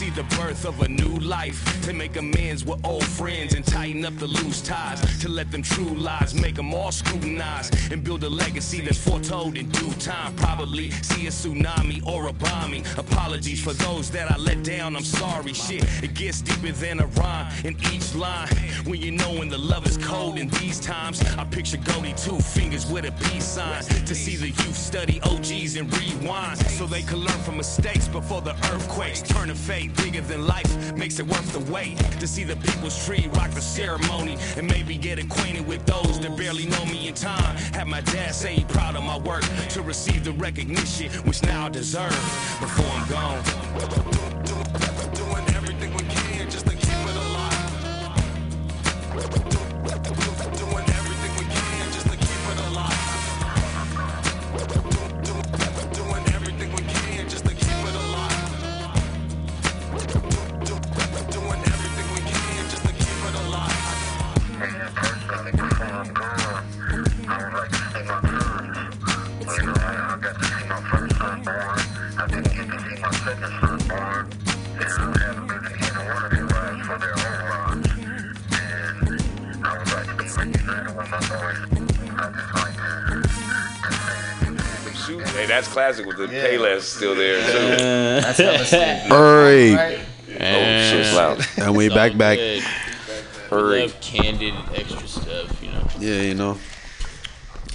[0.01, 4.03] See the birth of a new life, to make amends with old friends and tighten
[4.03, 8.23] up the loose ties, to let them true lies make them all scrutinized and build
[8.23, 10.35] a legacy that's foretold in due time.
[10.37, 12.83] Probably see a tsunami or a bombing.
[12.97, 15.53] Apologies for those that I let down, I'm sorry.
[15.53, 18.47] Shit, it gets deeper than a rhyme in each line.
[18.85, 22.39] When you know when the love is cold in these times, I picture Goldie two
[22.39, 23.83] fingers with a peace sign.
[23.83, 28.41] To see the youth study OGs and rewind so they can learn from mistakes before
[28.41, 29.21] the earthquakes.
[29.21, 31.97] Turn to fate bigger than life makes it worth the wait.
[32.19, 36.37] To see the people's tree rock the ceremony and maybe get acquainted with those that
[36.37, 37.55] barely know me in time.
[37.73, 41.65] Have my dad say he proud of my work to receive the recognition which now
[41.65, 42.09] I deserve
[42.59, 44.30] before I'm gone.
[85.71, 87.83] Classic with the Payless still there too.
[88.21, 88.99] That's hella sick.
[89.09, 89.75] Hurry.
[89.75, 91.45] Oh shit, loud.
[91.57, 92.37] And we back back.
[93.49, 93.81] Hurry.
[93.81, 95.87] Love candid extra stuff, you know.
[95.99, 96.57] Yeah, you know.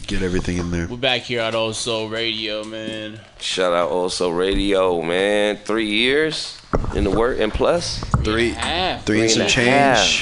[0.07, 0.87] Get everything in there.
[0.87, 3.19] We're back here at Old Soul Radio, man.
[3.41, 5.57] Shout out Old Soul Radio, man.
[5.57, 6.61] Three years
[6.95, 9.05] in the work and plus three, half.
[9.05, 9.69] three and some a change.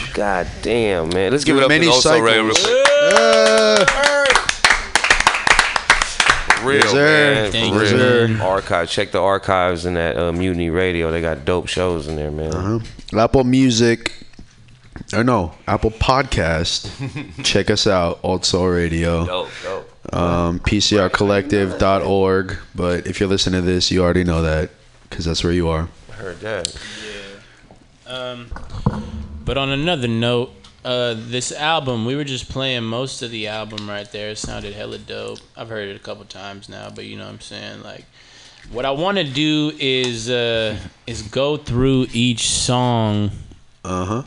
[0.01, 0.15] half.
[0.15, 1.33] God damn, man.
[1.33, 3.87] Let's give Through it up many to Old Soul Radio real cycles.
[3.91, 4.04] quick.
[6.65, 8.29] Real Yes, man, Thank for you, real.
[8.29, 8.41] man.
[8.41, 8.89] Archive.
[8.89, 11.11] Check the archives in that uh, Mutiny Radio.
[11.11, 12.55] They got dope shows in there, man.
[12.55, 13.19] Uh-huh.
[13.21, 14.13] Apple Music,
[15.13, 16.91] or no, Apple Podcast.
[17.45, 19.25] Check us out, Old Soul Radio.
[19.27, 19.91] Dope, dope.
[20.15, 22.57] Um, PCRcollective.org.
[22.75, 24.71] But if you're listening to this, you already know that
[25.09, 25.89] because that's where you are.
[26.11, 26.77] I heard that.
[28.07, 28.13] Yeah.
[28.13, 28.51] Um,
[29.45, 30.53] but on another note,
[30.85, 34.31] uh, this album, we were just playing most of the album right there.
[34.31, 35.39] It sounded hella dope.
[35.57, 37.83] I've heard it a couple times now, but you know what I'm saying?
[37.83, 38.05] Like,
[38.71, 43.31] what I want to do is uh, is go through each song.
[43.85, 44.23] Uh huh.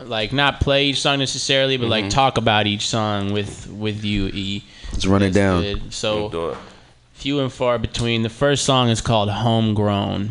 [0.00, 2.10] Like not play each song necessarily, but like Mhm.
[2.10, 4.64] talk about each song with with you, E.
[4.92, 5.62] Let's run it down.
[5.62, 5.92] good.
[5.94, 6.58] So Do it.
[7.14, 8.22] few and far between.
[8.22, 10.30] The first song is called "Homegrown."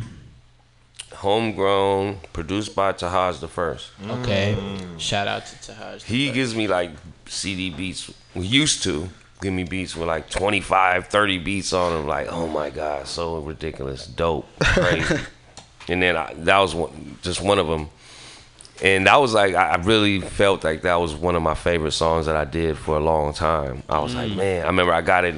[1.23, 3.91] Homegrown, produced by Tahaj the first.
[4.09, 4.57] Okay,
[4.97, 6.03] shout out to Tahaj.
[6.03, 6.91] He gives me like
[7.27, 8.11] CD beats.
[8.35, 9.07] We used to
[9.41, 12.07] give me beats with like 25, 30 beats on them.
[12.07, 15.15] Like, oh my god, so ridiculous, dope, crazy.
[15.87, 17.87] and then I, that was one, just one of them.
[18.83, 22.25] And that was like I really felt like that was one of my favorite songs
[22.25, 23.83] that I did for a long time.
[23.87, 24.35] I was like, Mm.
[24.35, 25.35] man, I remember I got it.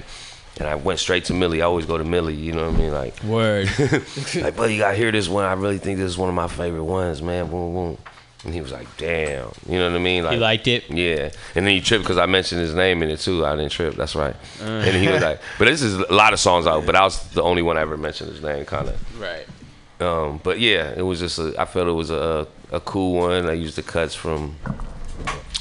[0.57, 1.61] And I went straight to Millie.
[1.61, 2.91] I always go to Millie, you know what I mean?
[2.93, 3.69] Like, Word.
[4.35, 5.43] like, buddy, you gotta hear this one.
[5.43, 7.47] I really think this is one of my favorite ones, man.
[7.49, 7.97] Boom, boom.
[8.45, 9.51] And he was like, damn.
[9.67, 10.23] You know what I mean?
[10.23, 10.89] Like, He liked it.
[10.89, 11.31] Yeah.
[11.55, 13.43] And then he tripped because I mentioned his name in it too.
[13.45, 13.95] I didn't trip.
[13.95, 14.35] That's right.
[14.61, 14.65] Uh.
[14.65, 17.27] and he was like, but this is a lot of songs out, but I was
[17.29, 19.19] the only one I ever mentioned his name, kind of.
[19.19, 19.45] Right.
[19.99, 23.47] Um, but yeah, it was just a, I felt it was a a cool one.
[23.47, 24.55] I used the cuts from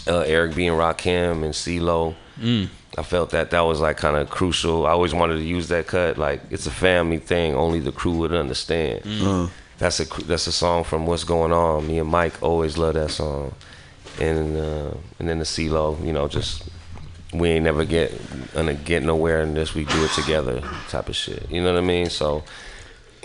[0.07, 2.15] uh, Eric B and Rakim and CeeLo.
[2.39, 2.69] Mm.
[2.97, 4.87] I felt that that was like kind of crucial.
[4.87, 6.17] I always wanted to use that cut.
[6.19, 7.55] Like it's a family thing.
[7.55, 9.03] Only the crew would understand.
[9.03, 9.51] Mm.
[9.79, 11.87] That's a that's a song from What's Going On.
[11.87, 13.55] Me and Mike always love that song.
[14.21, 16.63] And uh, and then the CeeLo, you know, just
[17.33, 18.13] we ain't never get
[18.55, 21.51] gonna get nowhere unless we do it together type of shit.
[21.51, 22.11] You know what I mean?
[22.11, 22.45] So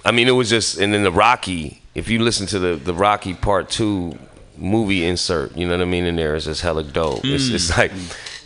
[0.03, 2.93] I mean it was just and then the Rocky, if you listen to the the
[2.93, 4.17] Rocky part two
[4.59, 7.21] movie insert, you know what I mean, in there is just hella dope.
[7.23, 7.53] It's Mm.
[7.55, 7.91] it's like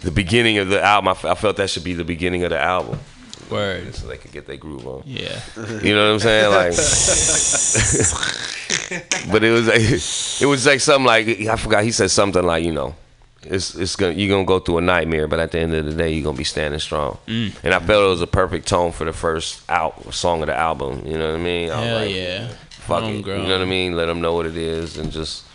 [0.02, 1.10] the beginning of the album.
[1.10, 3.00] I, f- I felt that should be the beginning of the album.
[3.50, 3.94] Word.
[3.94, 5.04] So they could get their groove on.
[5.06, 5.40] Yeah.
[5.82, 6.50] You know what I'm saying?
[6.50, 6.74] Like
[9.32, 12.64] But it was like it was like something like I forgot he said something like,
[12.64, 12.96] you know,
[13.44, 15.94] it's it's gonna you're gonna go through a nightmare, but at the end of the
[15.94, 17.18] day you're gonna be standing strong.
[17.28, 17.54] Mm.
[17.64, 20.56] And I felt it was a perfect tone for the first out song of the
[20.56, 21.06] album.
[21.06, 21.72] You know what I mean?
[21.72, 22.48] I Hell like, yeah.
[22.70, 23.26] Fuck it.
[23.26, 23.96] You know what I mean?
[23.96, 25.46] Let them know what it is and just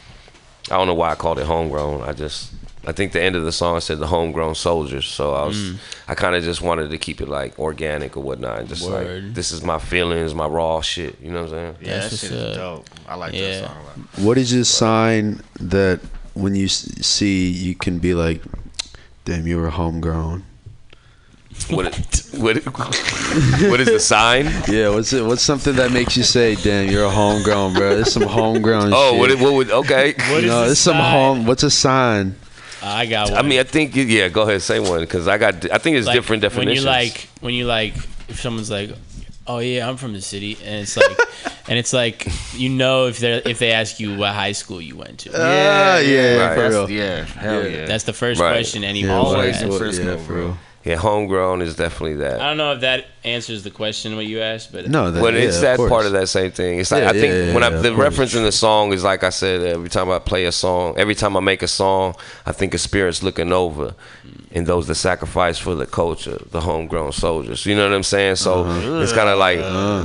[0.71, 2.03] I don't know why I called it homegrown.
[2.03, 2.53] I just
[2.87, 5.07] I think the end of the song said the homegrown soldiers.
[5.07, 5.77] So I was Mm.
[6.09, 8.67] I kind of just wanted to keep it like organic or whatnot.
[8.67, 9.25] Just Word.
[9.25, 11.21] like this is my feelings, my raw shit.
[11.21, 11.77] You know what I'm saying?
[11.83, 12.87] Yeah, that shit is dope.
[13.07, 14.27] I like that song a lot.
[14.27, 16.01] What is your sign that
[16.35, 18.43] when you see you can be like,
[19.25, 20.45] damn, you were homegrown?
[21.71, 21.95] What it,
[22.39, 22.57] what
[23.71, 24.47] what is the sign?
[24.69, 25.23] Yeah, what's it?
[25.25, 27.97] What's something that makes you say, "Damn, you're a homegrown, bro"?
[27.97, 28.93] There's some homegrown.
[28.95, 29.19] Oh, shit.
[29.21, 30.15] what it- what would- okay.
[30.31, 31.13] What is no, the there's some sign?
[31.13, 31.47] home.
[31.47, 32.37] What's a sign?
[32.83, 33.39] I got One.
[33.39, 34.29] I mean, I think yeah.
[34.29, 35.71] Go ahead, say one because I got.
[35.71, 36.87] I think it's Like, different definitions.
[36.87, 37.97] When you like, when you like,
[38.29, 38.91] if someone's like,
[39.47, 41.19] "Oh yeah, I'm from the city," and it's like,
[41.69, 44.97] and it's like, you know, if they if they ask you what high school you
[44.97, 45.31] went to.
[45.35, 46.91] Ah, yeah, yeah, for That's- real.
[46.91, 47.85] yeah, hell yeah.
[47.87, 48.53] That's the first Right.
[48.53, 49.63] question anyone Yeah, Always asks.
[49.65, 50.37] in what- yeah, for bro.
[50.47, 50.59] real.
[50.85, 52.41] Yeah, homegrown is definitely that.
[52.41, 55.35] I don't know if that answers the question what you asked, but No, that, but
[55.35, 55.91] yeah, it's that course.
[55.91, 56.79] part of that same thing.
[56.79, 59.03] It's like Yeah, I think yeah, when I yeah, the reference in the song is
[59.05, 62.15] like I said every time I play a song, every time I make a song,
[62.47, 63.95] I think of spirits looking over,
[64.53, 67.67] and those that sacrifice for the culture, the homegrown soldiers.
[67.67, 68.37] You know what I'm saying?
[68.37, 69.01] So Uh-huh.
[69.03, 69.59] it's kind of like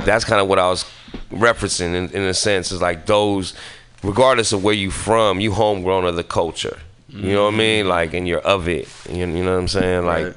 [0.04, 0.84] that's kind of what I was
[1.30, 2.72] referencing in, in a sense.
[2.72, 3.54] Is like those,
[4.02, 6.78] regardless of where you from, you homegrown of the culture.
[7.08, 7.86] You know what I mean?
[7.86, 8.88] Like, and you're of it.
[9.08, 10.04] You, you know what I'm saying?
[10.06, 10.34] Like,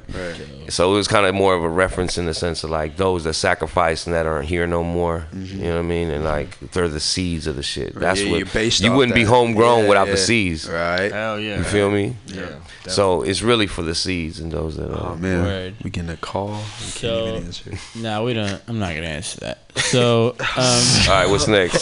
[0.69, 3.23] so it was kind of more of a reference in the sense of like those
[3.23, 5.26] that sacrifice and that aren't here no more.
[5.34, 6.10] You know what I mean?
[6.11, 7.95] And like they're the seeds of the shit.
[7.95, 10.68] That's Yeah, what you're based you wouldn't be homegrown Yeah, without the seeds.
[10.69, 11.11] Right.
[11.11, 11.57] Hell yeah.
[11.60, 12.15] You feel me?
[12.27, 12.49] Yeah.
[12.85, 14.91] So it's really for the seeds and those that.
[14.91, 15.14] Are.
[15.14, 15.76] Oh man, Word.
[15.84, 16.52] we getting a call.
[16.52, 17.72] We So- can't even answer.
[17.95, 18.61] no, we don't.
[18.68, 19.60] I'm not gonna answer that.
[19.77, 21.80] So, um, all right, what's next?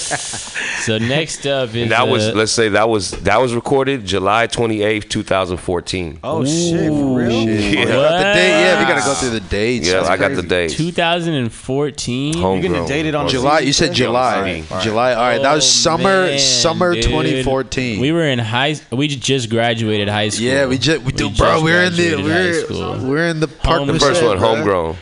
[0.86, 4.06] so next up is And that was uh, let's say that was that was recorded
[4.06, 6.20] July 28th, 28th, 2014.
[6.24, 7.30] Oh shit, for real?
[7.30, 7.48] Shit.
[7.74, 7.80] Yeah.
[7.80, 8.50] You got the date?
[8.50, 9.88] Yeah, we gotta go through the dates.
[9.88, 10.48] Yeah, That's I got the crazy.
[10.48, 10.72] date.
[10.78, 12.34] 2014.
[12.38, 12.88] Homegrown.
[12.88, 13.60] Date it on July.
[13.60, 14.62] You said July.
[14.82, 15.14] July.
[15.14, 16.04] All right, that was Oh, summer.
[16.28, 17.04] man, summer dude.
[17.04, 18.00] 2014.
[18.00, 18.76] We were in high.
[18.92, 20.46] We just graduated high school.
[20.48, 21.62] Yeah, we just we do, just bro.
[21.64, 23.10] We're in the graduated high we're school.
[23.10, 23.80] we're in the park.
[23.80, 24.98] Home- The first one, homegrown.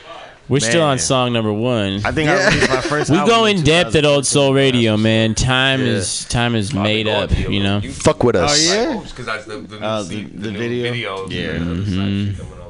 [0.50, 2.02] We're still on song number one.
[2.06, 4.54] I think I released my first we album go in in depth at Old Soul
[4.54, 5.36] Radio, man.
[5.36, 5.94] Time Yeah.
[5.94, 7.80] is time is made up, you know.
[7.82, 8.70] Fuck with us.
[8.72, 9.00] Oh yeah.
[9.04, 11.28] Because that's the, the, Uh, the, the video.
[11.30, 11.54] Yeah.
[11.54, 12.63] Mm-hmm.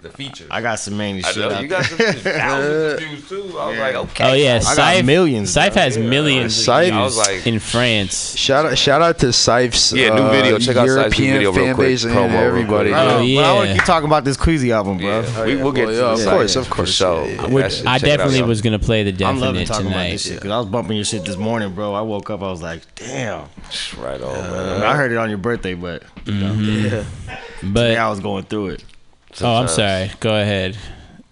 [0.00, 0.46] The feature.
[0.48, 1.38] I got some main I shit.
[1.50, 3.58] know you got some thousands of views too.
[3.58, 4.30] I was like, okay.
[4.30, 5.82] Oh yeah, I got millions, Syph bro.
[5.82, 8.36] has millions Syph- of I was views like- in France.
[8.36, 9.92] Shout out, shout out to Sipes.
[9.96, 10.58] Yeah, new video.
[10.58, 11.86] Check out Sipes' new European video real fan quick.
[11.88, 12.90] base and Promo real everybody.
[12.90, 13.00] quick.
[13.02, 15.20] Oh, But I want to keep talking about this Queasy album, bro.
[15.20, 17.46] Yeah, we, we'll get well, to yeah, of course, of course, So yeah, yeah.
[17.48, 18.16] We're- That shit, I check it out.
[18.18, 20.10] definitely was gonna play the I'm loving definite talking about tonight.
[20.12, 21.92] this shit because I was bumping your shit this morning, bro.
[21.94, 23.48] I woke up, I was like, damn.
[23.98, 24.82] Right on, I, man.
[24.84, 27.04] I heard it on your birthday, but you know, Mhm.
[27.64, 28.84] But today I was going through it.
[29.40, 29.72] Oh, I'm Sometimes.
[29.72, 30.10] sorry.
[30.20, 30.76] Go ahead.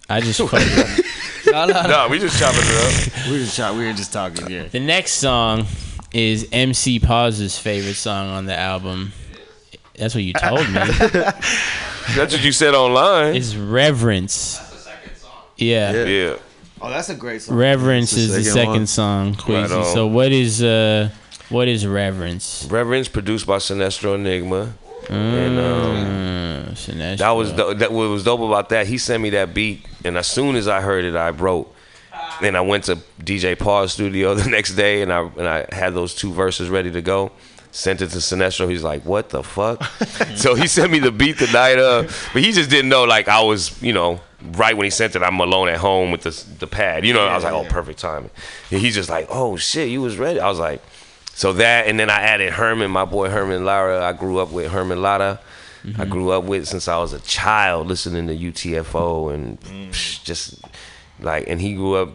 [0.08, 1.04] I just fucking.
[1.52, 2.76] no, no, No, we just chopping it
[3.16, 3.26] up.
[3.26, 4.68] We were just we were just talking, yeah.
[4.68, 5.66] The next song
[6.12, 9.12] is MC Pause's favorite song on the album.
[9.98, 10.74] That's what you told me.
[12.14, 13.34] That's what you said online.
[13.34, 14.60] it's Reverence.
[15.56, 16.04] Yeah.
[16.04, 16.36] Yeah.
[16.80, 17.56] Oh, that's a great song.
[17.56, 18.86] Reverence It's the is the second second one.
[18.86, 19.74] song, Queasy.
[19.74, 19.84] on.
[19.86, 21.08] so what is uh
[21.48, 22.66] what is Reverence?
[22.70, 24.74] Reverence produced by Sinestro Enigma.
[25.10, 25.96] And um,
[26.66, 27.18] Mm, Sinestro.
[27.18, 28.86] that was do- that what was dope about that.
[28.86, 31.72] He sent me that beat, and as soon as I heard it, I wrote.
[32.40, 35.94] Then I went to DJ Paul's studio the next day, and I and I had
[35.94, 37.30] those two verses ready to go.
[37.70, 38.68] Sent it to Sinestro.
[38.70, 39.82] He's like, "What the fuck?"
[40.36, 43.28] so he sent me the beat the night of, but he just didn't know like
[43.28, 44.20] I was, you know,
[44.52, 45.22] right when he sent it.
[45.22, 47.04] I'm alone at home with the the pad.
[47.06, 48.30] You know, I was like, "Oh, perfect timing."
[48.70, 50.82] And he's just like, "Oh shit, you was ready." I was like,
[51.36, 54.02] so that, and then I added Herman, my boy Herman Lara.
[54.02, 55.38] I grew up with Herman Lara.
[55.98, 60.60] I grew up with since I was a child, listening to UTFO and psh, just
[61.20, 62.08] like, and he grew up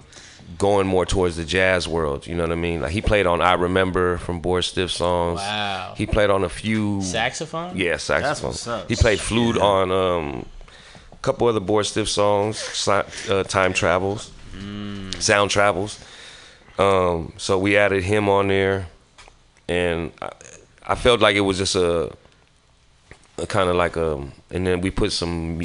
[0.58, 2.26] going more towards the jazz world.
[2.26, 2.82] You know what I mean?
[2.82, 5.38] Like he played on "I Remember" from Bored Stiff songs.
[5.38, 5.94] Wow.
[5.96, 7.78] He played on a few Saxophone?
[7.78, 8.50] Yeah, saxophone.
[8.50, 8.90] what's up.
[8.90, 10.46] He played flute on um,
[11.12, 14.32] a couple other Bored Stiff songs, uh, "Time Travels,"
[15.20, 16.04] "Sound Travels."
[16.78, 18.88] Um, so we added him on there,
[19.72, 20.32] and I,
[20.84, 22.12] I felt like it was just a,
[23.38, 24.16] a kind of like a,
[24.50, 25.62] and then we put some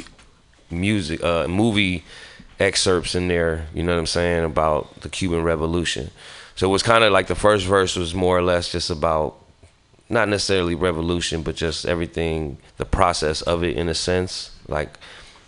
[0.71, 2.05] music, uh, movie
[2.57, 3.67] excerpts in there.
[3.73, 6.09] You know what I'm saying about the Cuban Revolution.
[6.55, 9.35] So it was kind of like the first verse was more or less just about
[10.09, 14.97] not necessarily revolution, but just everything, the process of it in a sense, like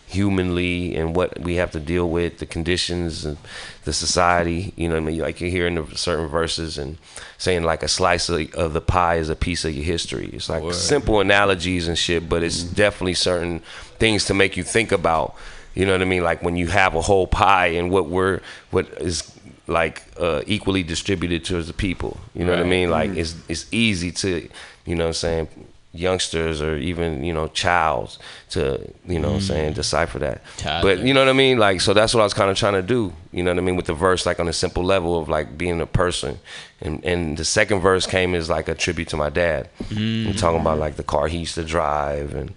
[0.09, 3.37] humanly and what we have to deal with, the conditions and
[3.85, 4.73] the society.
[4.75, 5.19] You know what I mean?
[5.19, 6.97] Like you're hearing the certain verses and
[7.37, 10.31] saying like a slice of, of the pie is a piece of your history.
[10.33, 13.59] It's like simple analogies and shit, but it's definitely certain
[13.99, 15.35] things to make you think about.
[15.75, 16.23] You know what I mean?
[16.23, 18.41] Like when you have a whole pie and what we're
[18.71, 19.31] what is
[19.67, 22.17] like uh, equally distributed towards the people.
[22.33, 22.89] You know what I mean?
[22.89, 24.49] Like it's it's easy to,
[24.85, 25.47] you know what I'm saying,
[25.91, 28.19] youngsters or even, you know, childs
[28.51, 30.41] to, you know what I'm saying, decipher that.
[30.63, 31.57] But you know what I mean?
[31.57, 33.61] Like so that's what I was kind of trying to do, you know what I
[33.61, 36.39] mean, with the verse like on a simple level of like being a person.
[36.81, 39.69] And and the second verse came as like a tribute to my dad.
[39.89, 40.27] Mm.
[40.27, 42.53] I'm talking about like the car he used to drive and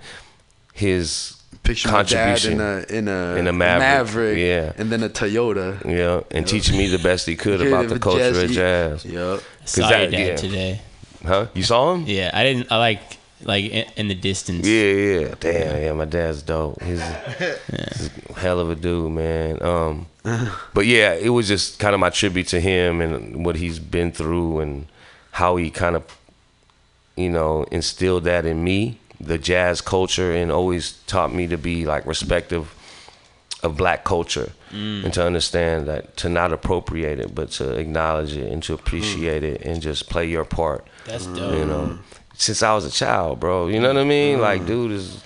[0.73, 4.91] his Picture my dad contribution in a in a in a Maverick, Maverick, yeah, and
[4.91, 5.85] then a Toyota.
[5.85, 9.05] yeah, and teaching me the best he could about the culture jazz, of jazz.
[9.05, 9.43] Yup.
[9.65, 10.81] Saw your dad today.
[11.25, 11.47] Huh?
[11.55, 12.05] You saw him?
[12.09, 12.73] Yeah, I didn't.
[12.73, 13.01] I like
[13.45, 14.67] like in, in the distance.
[14.67, 15.35] Yeah, yeah.
[15.41, 15.93] Damn, yeah.
[15.93, 16.83] My dad's dope.
[16.83, 17.03] He's,
[17.39, 19.63] he's a hell of a dude, man.
[19.63, 20.07] Um,
[20.75, 24.13] but yeah, it was just kind of my tribute to him and what he's been
[24.13, 24.87] through and
[25.33, 26.05] how he kind of,
[27.17, 31.85] you know, instilled that in me, the jazz culture, and always taught me to be
[31.87, 32.75] like respective
[33.63, 35.05] of black culture Mm.
[35.05, 39.45] and to understand that to not appropriate it, but to acknowledge it and to appreciate
[39.45, 40.87] it and just play your part.
[41.05, 41.99] That's dope You know,
[42.43, 43.69] since I was a child, bro.
[43.69, 44.41] You know what I mean?
[44.41, 45.23] Like, dude is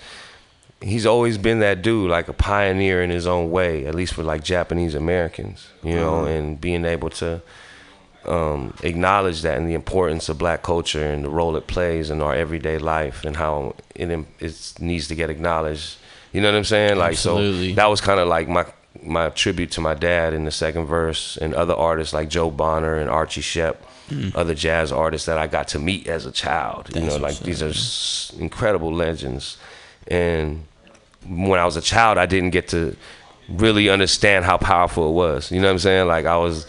[0.81, 4.23] he's always been that dude, like a pioneer in his own way, at least for
[4.23, 6.37] like Japanese Americans, you know, Mhm.
[6.37, 7.41] and being able to
[8.25, 12.21] um, acknowledge that and the importance of black culture and the role it plays in
[12.21, 15.95] our everyday life and how it it needs to get acknowledged.
[16.33, 16.97] You know what I'm saying?
[16.97, 17.69] Like, Absolutely.
[17.69, 18.65] so that was kind of like my
[19.01, 22.95] my tribute to my dad in the second verse and other artists like Joe Bonner
[22.95, 23.75] and Archie Shepp,
[24.09, 24.35] Mm.
[24.35, 26.95] other jazz artists that I got to meet as a child.
[26.95, 27.73] you know, like these are
[28.39, 29.57] incredible legends.
[30.07, 30.63] And
[31.27, 32.95] when I was a child, I didn't get to
[33.49, 35.51] really understand how powerful it was.
[35.51, 36.07] You know what I'm saying?
[36.07, 36.65] Like I was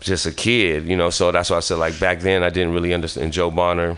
[0.00, 1.08] just a kid, you know.
[1.08, 3.96] So that's why I said like back then I didn't really understand Joe Bonner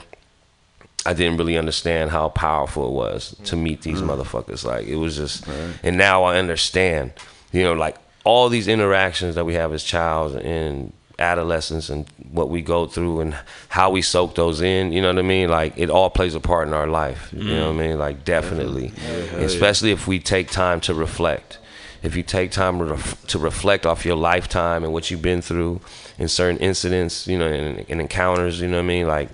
[1.07, 4.65] I didn't really understand how powerful it was to meet these motherfuckers.
[4.65, 5.47] Like it was just,
[5.83, 7.13] and now I understand.
[7.53, 12.49] You know, like all these interactions that we have as child and adolescence and what
[12.49, 13.37] we go through and
[13.69, 14.93] how we soak those in.
[14.93, 15.49] You know what I mean?
[15.49, 17.31] Like it all plays a part in our life.
[17.33, 17.99] You know what I mean?
[17.99, 18.93] Like definitely,
[19.35, 21.59] especially if we take time to reflect.
[22.03, 25.43] If you take time to, ref- to reflect off your lifetime and what you've been
[25.43, 25.83] through
[26.19, 29.07] in certain incidents, you know, and, and encounters, you know what I mean?
[29.07, 29.29] Like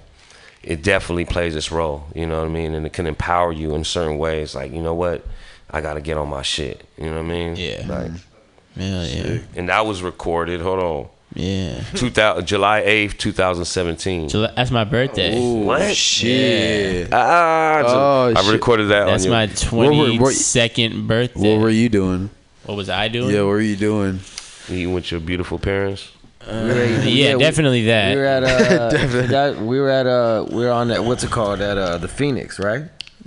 [0.64, 2.74] it definitely plays its role, you know what I mean?
[2.74, 4.56] And it can empower you in certain ways.
[4.56, 5.24] Like, you know what?
[5.70, 6.84] I got to get on my shit.
[6.98, 7.54] You know what I mean?
[7.56, 7.84] Yeah.
[7.86, 8.10] Like,
[8.74, 9.38] Yeah, yeah.
[9.54, 11.08] and that was recorded, hold on.
[11.34, 11.82] Yeah.
[11.94, 14.28] 2000, July 8th, 2017.
[14.28, 15.38] July, that's my birthday.
[15.38, 15.94] what?
[15.94, 17.08] shit.
[17.12, 20.34] Ah, Oh, I recorded that That's on my your, What were- what-
[21.06, 21.54] birthday.
[21.54, 22.30] What were you doing?
[22.64, 23.34] What was I doing?
[23.34, 24.20] Yeah, what were you doing?
[24.68, 26.10] You with your beautiful parents?
[26.48, 26.52] Uh,
[27.04, 28.14] yeah, definitely that.
[28.14, 29.26] We were at uh, Definitely.
[29.28, 32.08] that, we were at uh, we were on that what's it called at uh, the
[32.08, 32.84] Phoenix, right?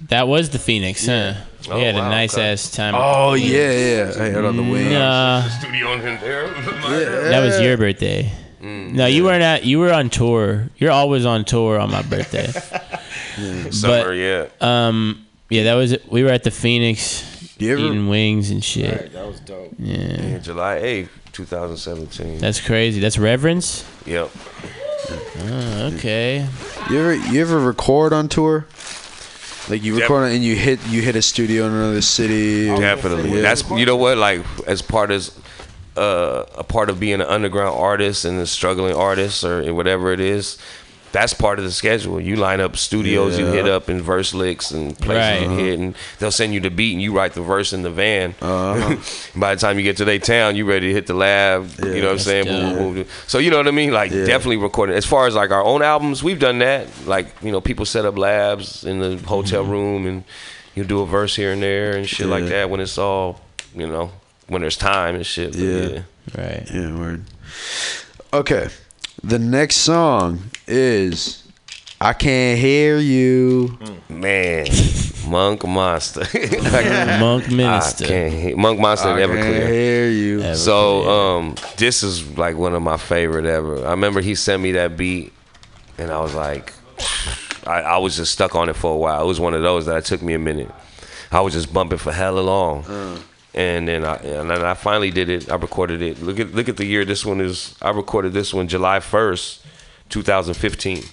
[0.07, 1.33] That was the Phoenix, huh?
[1.69, 2.51] Oh, we had a nice okay.
[2.53, 2.93] ass time.
[2.95, 4.13] Oh yeah, yeah.
[4.17, 4.91] I had on the wing.
[4.91, 6.47] Nah, Studio in there.
[6.49, 8.31] that was your birthday.
[8.61, 9.65] Mm, no, you weren't at.
[9.65, 10.69] You were on tour.
[10.77, 12.47] You're always on tour on my birthday.
[13.71, 14.47] Summer, but yeah.
[14.61, 15.97] um, yeah, that was.
[16.09, 19.01] We were at the Phoenix You ever- eating wings and shit.
[19.01, 19.73] Right, that was dope.
[19.79, 22.37] Yeah, Yeah, July 8th, 2017.
[22.39, 22.99] that's crazy.
[22.99, 23.85] That's reverence.
[24.05, 24.29] Yep.
[25.41, 26.45] Oh, okay.
[26.89, 28.65] You ever you ever record on tour?
[29.69, 32.67] Like you record and you hit you hit a studio in another city.
[32.67, 33.35] Definitely.
[33.35, 33.41] Yeah.
[33.41, 35.29] That's you know what like as part of
[35.95, 40.19] uh, a part of being an underground artist and a struggling artist or whatever it
[40.19, 40.57] is.
[41.11, 42.21] That's part of the schedule.
[42.21, 45.95] You line up studios you hit up in verse licks and places you hit, and
[46.19, 48.35] they'll send you the beat and you write the verse in the van.
[48.41, 48.95] Uh-huh.
[49.39, 51.69] By the time you get to their town, you ready to hit the lab.
[51.79, 52.45] you know what I'm saying?
[52.45, 53.05] Boom, boom, boom, boom.
[53.27, 53.91] So you know what I mean?
[53.91, 54.25] Like Yeah.
[54.25, 54.95] definitely recording.
[54.95, 56.87] As far as like our own albums, we've done that.
[57.07, 60.23] Like you know, people set up labs in the hotel room and
[60.75, 62.49] you do a verse here and there and shit like Mm-hmm.
[62.51, 63.41] That when it's all
[63.75, 64.11] you know
[64.47, 65.55] when there's time and shit.
[65.55, 65.87] Yeah.
[65.87, 66.01] yeah.
[66.37, 66.67] Right.
[66.71, 67.23] Yeah, word.
[68.33, 68.67] Okay.
[69.23, 71.43] The next song is
[72.01, 73.77] I Can't Hear You.
[74.07, 74.67] Man,
[75.27, 76.21] Monk Monster.
[77.19, 78.05] Monk Minister.
[78.05, 79.67] I can't hear, Monk Monster I and Can't Everclear.
[79.67, 80.55] Hear You.
[80.55, 83.85] So um, this is like one of my favorite ever.
[83.85, 85.33] I remember he sent me that beat,
[85.97, 86.73] and I was like,
[87.67, 89.21] I, I was just stuck on it for a while.
[89.21, 90.71] It was one of those that it took me a minute.
[91.31, 92.85] I was just bumping for hella long,
[93.53, 95.51] and then I and then I finally did it.
[95.51, 96.21] I recorded it.
[96.21, 97.05] Look at look at the year.
[97.05, 97.75] This one is.
[97.81, 99.63] I recorded this one July first,
[100.09, 101.03] 2015.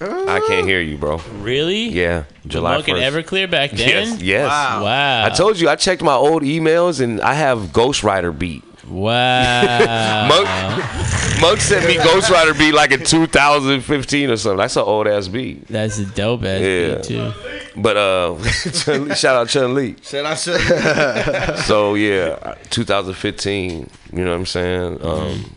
[0.00, 1.16] I can't hear you, bro.
[1.40, 1.88] Really?
[1.88, 3.10] Yeah, July Monk and 1st.
[3.24, 3.88] Everclear back then.
[3.88, 4.48] Yes, yes.
[4.48, 4.84] Wow.
[4.84, 5.24] Wow.
[5.26, 8.62] I told you I checked my old emails and I have Ghost Rider beat.
[8.86, 10.28] Wow.
[10.28, 14.56] Monk, Monk sent me Ghost Rider beat like in 2015 or something.
[14.58, 15.66] That's an old ass beat.
[15.66, 16.94] That's a dope ass Yeah.
[16.94, 17.32] beat too.
[17.76, 18.38] But uh,
[18.72, 19.96] Chun-Li, shout out Chun Li.
[20.02, 21.56] Said I said.
[21.64, 23.90] So yeah, 2015.
[24.12, 25.04] You know what I'm saying?
[25.04, 25.56] Um,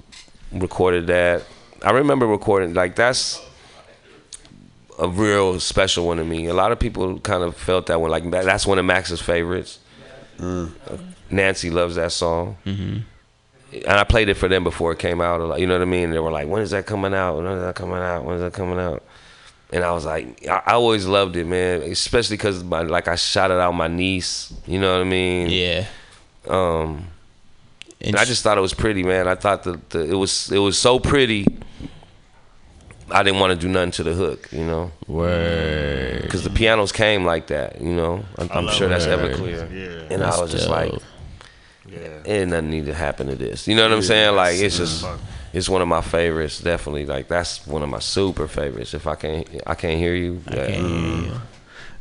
[0.52, 1.43] recorded that.
[1.83, 3.41] I remember recording like that's
[4.99, 6.45] a real special one to me.
[6.47, 8.11] A lot of people kind of felt that one.
[8.11, 9.79] Like that's one of Max's favorites.
[10.39, 10.67] Uh,
[11.29, 12.57] Nancy loves that song.
[12.65, 12.97] Mm-hmm.
[13.73, 15.59] and I played it for them before it came out.
[15.59, 16.11] You know what I mean?
[16.11, 17.37] They were like, "When is that coming out?
[17.37, 18.25] When is that coming out?
[18.25, 19.03] When is that coming out?"
[19.73, 21.81] And I was like, I, I always loved it, man.
[21.83, 24.53] Especially because my like I shouted out my niece.
[24.67, 25.49] You know what I mean?
[25.49, 25.85] Yeah.
[26.47, 27.07] Um,
[28.01, 29.27] And and I just thought it was pretty, man.
[29.27, 31.45] I thought that it was it was so pretty.
[33.13, 34.91] I didn't want to do nothing to the hook, you know.
[35.07, 36.21] Word.
[36.21, 38.23] Because the pianos came like that, you know.
[38.38, 39.67] I'm, I'm sure that's ever clear.
[39.71, 40.07] Yeah.
[40.13, 41.03] And That's I was just like, dope.
[42.25, 43.67] ain't nothing need to happen to this.
[43.67, 44.35] You know what I'm saying?
[44.35, 45.05] Like it's just
[45.53, 47.05] it's one of my favorites, definitely.
[47.05, 48.93] Like that's one of my super favorites.
[48.93, 50.41] If I can't I can't hear you.
[50.47, 51.31] I can't hear you.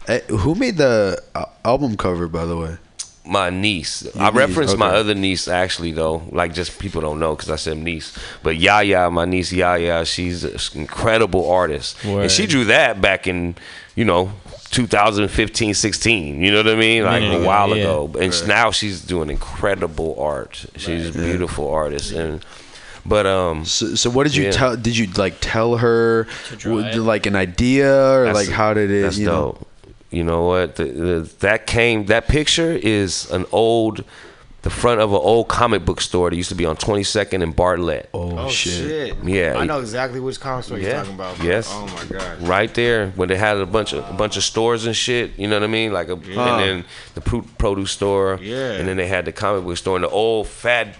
[0.07, 2.77] Hey, who made the uh, album cover, by the way?
[3.25, 4.03] My niece.
[4.03, 6.23] Your I niece, referenced my other niece actually though.
[6.33, 8.17] Like just people don't know because I said niece.
[8.43, 13.57] But Yaya, my niece Yaya, she's an incredible artist, and she drew that back in
[13.95, 14.33] you know
[14.71, 16.43] 2015, 16.
[16.43, 17.05] You know what I mean?
[17.05, 17.83] Like Minute a while yeah.
[17.83, 18.07] ago.
[18.15, 20.65] And s- now she's doing incredible art.
[20.77, 22.45] She's a beautiful artist and.
[23.07, 24.51] But um, So, so what did you Yeah.
[24.51, 24.77] tell?
[24.77, 26.27] Did you like tell her
[26.59, 27.03] draw w- it?
[27.03, 29.03] like an idea or That's- like how did it?
[29.03, 29.57] That's you know?
[29.59, 29.67] dope.
[30.11, 30.77] You know what?
[30.77, 32.07] The, the, that came.
[32.07, 34.05] That picture is an old,
[34.63, 37.55] the front of an old comic book store that used to be on 22nd and
[37.55, 38.11] Bartlett.
[38.13, 39.17] Oh, Oh shit.
[39.23, 39.55] Yeah.
[39.57, 41.37] I know exactly which comic store you're talking about.
[41.37, 41.47] bro.
[41.47, 41.69] Yes.
[41.71, 42.43] Oh my god.
[42.43, 45.39] Right there, when they had a bunch of a bunch of stores and shit.
[45.39, 45.93] You know what I mean?
[45.93, 46.59] Like a, Yeah.
[46.59, 46.85] and then
[47.15, 47.21] the
[47.59, 48.39] produce store.
[48.43, 48.73] Yeah.
[48.73, 49.95] And then they had the comic book store.
[49.97, 50.97] And the old fat,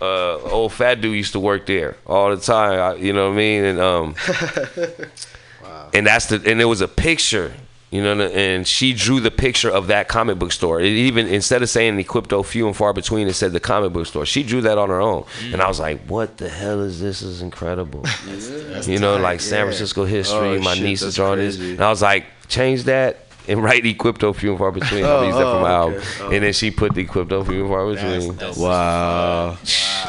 [0.00, 2.80] uh, old fat dude used to work there all the time.
[2.80, 3.64] I, you know what I mean?
[3.64, 4.14] And um,
[5.62, 5.90] wow.
[5.92, 7.52] and that's the and it was a picture
[7.92, 11.62] you know and she drew the picture of that comic book store it even instead
[11.62, 14.60] of saying equipto few and far between it said the comic book store she drew
[14.62, 17.42] that on her own and i was like what the hell is this this is
[17.42, 18.02] incredible
[18.84, 19.64] you know like san yeah.
[19.66, 22.84] francisco history Oh, my shit, niece is that's drawing this and i was like change
[22.84, 25.74] that and write equipto few and far between i'll Oh, use that for oh, my
[25.74, 25.96] okay.
[25.96, 26.30] album Oh.
[26.30, 29.58] and then she put the equipto few and far between Wow.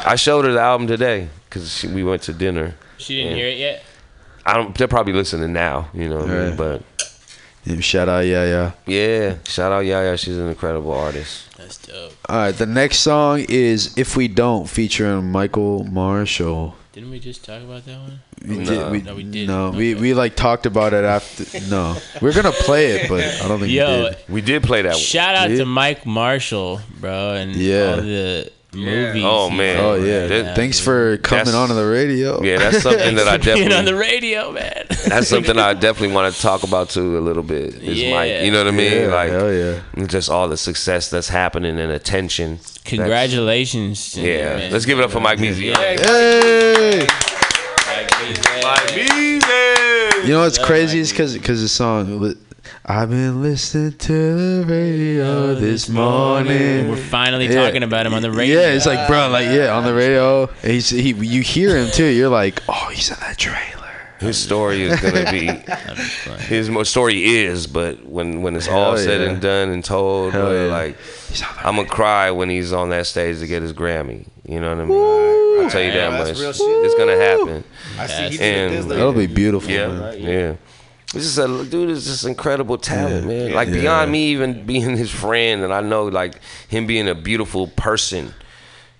[0.06, 3.58] i showed her the album today because we went to dinner She didn't hear it
[3.58, 3.82] yet.
[4.46, 4.74] I don't.
[4.76, 5.88] They're probably listening now.
[5.94, 6.56] You know what I mean?
[6.56, 6.86] But Yeah,
[7.80, 8.70] shout out, yeah, yeah.
[8.86, 10.16] yeah, shout out Yaya.
[10.16, 11.48] She's an incredible artist.
[11.56, 12.12] That's dope.
[12.28, 16.74] All right, the next song is "If We Don't" featuring Michael Marshall.
[16.92, 18.20] Didn't we just talk about that one?
[18.46, 18.64] We No.
[18.64, 18.92] did.
[18.92, 19.46] We, No, we didn't.
[19.48, 21.44] No, we we like talked about it after.
[21.68, 24.16] No, we're gonna play it, but I don't think Yo, we did.
[24.28, 24.92] We did play that.
[24.92, 24.98] one.
[25.00, 25.58] Shout out Yeah.
[25.58, 27.90] to Mike Marshall, bro, and Yeah.
[27.90, 29.22] all the movies.
[29.24, 29.78] Oh, man.
[29.80, 32.42] Oh yeah, That- thanks for coming That's- on to the radio.
[32.42, 33.92] Yeah, that's something that I Being on the definitely.
[33.94, 34.84] radio, man.
[35.06, 37.74] That's something I definitely want to talk about too a little bit.
[37.74, 38.14] Is Yeah.
[38.14, 38.92] Mike, you know what I mean?
[39.02, 40.06] Yeah, like, hell yeah.
[40.06, 42.58] just all the success that's happening and attention.
[42.86, 44.12] Congratulations.
[44.12, 44.72] To you, Yeah, man.
[44.72, 45.76] let's give it up for Mike Measy.
[45.76, 47.06] Hey,
[48.62, 50.24] Mike Measy.
[50.26, 52.34] you know what's crazy is because because the song.
[52.64, 56.88] Li- I've been listening to the radio this morning.
[56.90, 57.64] We're finally Yeah.
[57.64, 58.60] talking about him on the radio.
[58.60, 60.46] Yeah, it's like, bro, like, yeah, on the radio.
[60.62, 62.06] He's, he, you hear him too.
[62.06, 63.80] You're like, oh, he's in that trailer.
[64.20, 65.46] His story is gonna be
[66.44, 69.28] his story is, but when when it's all Hell said yeah.
[69.30, 70.72] and done and told, bro, yeah.
[70.72, 70.96] like
[71.62, 74.26] I'm gonna cry when he's on that stage to get his Grammy.
[74.46, 75.64] You know what I mean?
[75.64, 76.36] I'll tell you that much.
[76.40, 77.64] It's gonna happen.
[77.98, 80.20] I see he did And- this That'll be beautiful, Yeah, man.
[80.20, 80.52] yeah.
[81.16, 83.44] It's is a dude is just incredible talent, Yeah.
[83.46, 83.52] man.
[83.52, 83.74] Like Yeah.
[83.80, 86.34] beyond me even being his friend, and I know like
[86.68, 88.34] him being a beautiful person.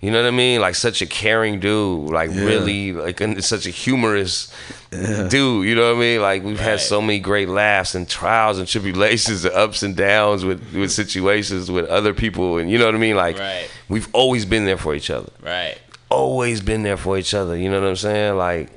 [0.01, 0.61] You know what I mean?
[0.61, 2.11] Like such a caring dude.
[2.11, 2.43] Like Yeah.
[2.45, 4.51] really, like and such a humorous
[4.91, 5.65] dude.
[5.67, 6.21] You know what I mean?
[6.21, 10.45] Like we've had so many great laughs and trials and tribulations and ups and downs
[10.45, 13.15] with with situations with other people, and you know what I mean?
[13.15, 13.67] Like Right.
[13.89, 15.75] we've always been there for each other Right.
[16.09, 17.57] always been there for each other.
[17.57, 18.37] You know what I'm saying?
[18.37, 18.69] Like,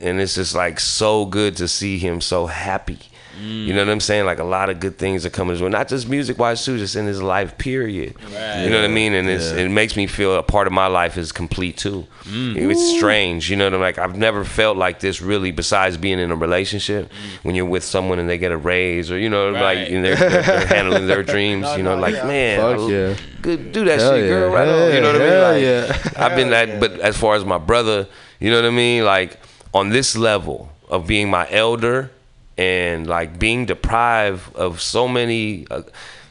[0.00, 2.98] and it's just like so good to see him so happy.
[3.42, 4.26] You know what I'm saying?
[4.26, 6.76] Like a lot of good things are coming his way, not just music wise too,
[6.76, 7.56] just in his life.
[7.56, 8.14] Period.
[8.22, 8.64] Right.
[8.64, 9.14] You know what I mean?
[9.14, 9.60] And it's, Yeah.
[9.64, 12.06] it makes me feel a part of my life is complete too.
[12.24, 12.70] Mm.
[12.70, 13.48] It's strange.
[13.48, 13.96] You know what I'm like?
[13.96, 15.52] I've never felt like this really.
[15.52, 17.42] Besides being in a relationship, mm.
[17.44, 19.78] when you're with someone and they get a raise, or you know, Right.
[19.78, 21.66] like and they're, they're, they're handling their dreams.
[21.78, 23.16] You know, like man, Fuck yeah.
[23.40, 24.50] good do that Hell shit, girl.
[24.50, 24.54] yeah.
[24.58, 24.94] Right on.
[24.94, 25.64] You know what I mean?
[25.64, 26.12] yeah.
[26.18, 28.06] I've been that, but as far as my brother,
[28.38, 29.06] you know what I mean?
[29.06, 29.38] Like
[29.72, 32.10] on this level of being my elder
[32.58, 35.82] and like being deprived of so many, uh,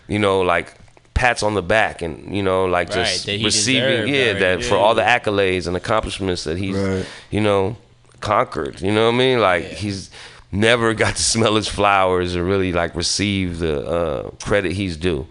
[0.08, 0.74] you know, like
[1.14, 4.40] pats on the back and you know like Right, just receiving deserved, yeah right.
[4.40, 7.06] that for all the accolades and accomplishments that he's Right.
[7.30, 7.76] you know
[8.22, 10.12] conquered you know what i mean like he's
[10.50, 15.28] never got to smell his flowers or really like receive the uh, credit he's due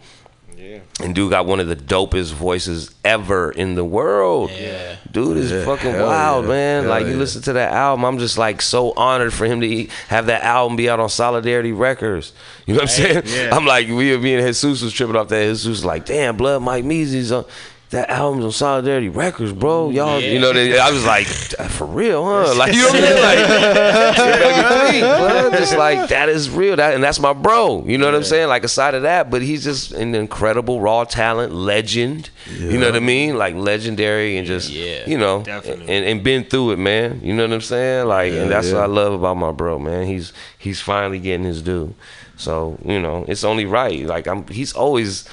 [1.03, 4.51] and dude got one of the dopest voices ever in the world.
[4.51, 4.97] Yeah.
[5.11, 6.82] Dude is Yeah, fucking hell wild, yeah, man.
[6.85, 9.66] hell like you listen to that album, I'm just like so honored for him to
[9.66, 12.32] e- have that album be out on Solidarity Records.
[12.66, 13.23] You know what I'm saying?
[13.27, 13.51] Yeah.
[13.57, 15.43] I'm like, we me and Jesus was tripping off that.
[15.45, 17.45] Jesus was like, damn, blood, Mike Measy's on.
[17.90, 19.89] That album's on Solidarity Records, bro.
[19.89, 21.27] Y'all, you know, they, I was like,
[21.59, 22.55] uh, for real, huh?
[22.55, 23.23] Like, you know what I'm saying?
[23.23, 26.77] Like, you think, blood, just like that is real.
[26.77, 27.85] That and that's my bro.
[27.86, 28.48] You know what I'm saying?
[28.48, 32.28] Like aside of that, but he's just an incredible raw talent, legend.
[32.51, 33.39] You know what I mean?
[33.39, 35.89] Like legendary and just Yeah, you know, definitely.
[35.89, 37.20] and, and been through it, man.
[37.23, 38.06] You know what I'm saying?
[38.06, 38.74] Like, and that's yeah.
[38.74, 40.06] what I love about my bro, man.
[40.06, 41.94] He's he's finally getting his due.
[42.36, 44.05] So you know, it's only right.
[44.05, 45.28] Like I'm, he's always.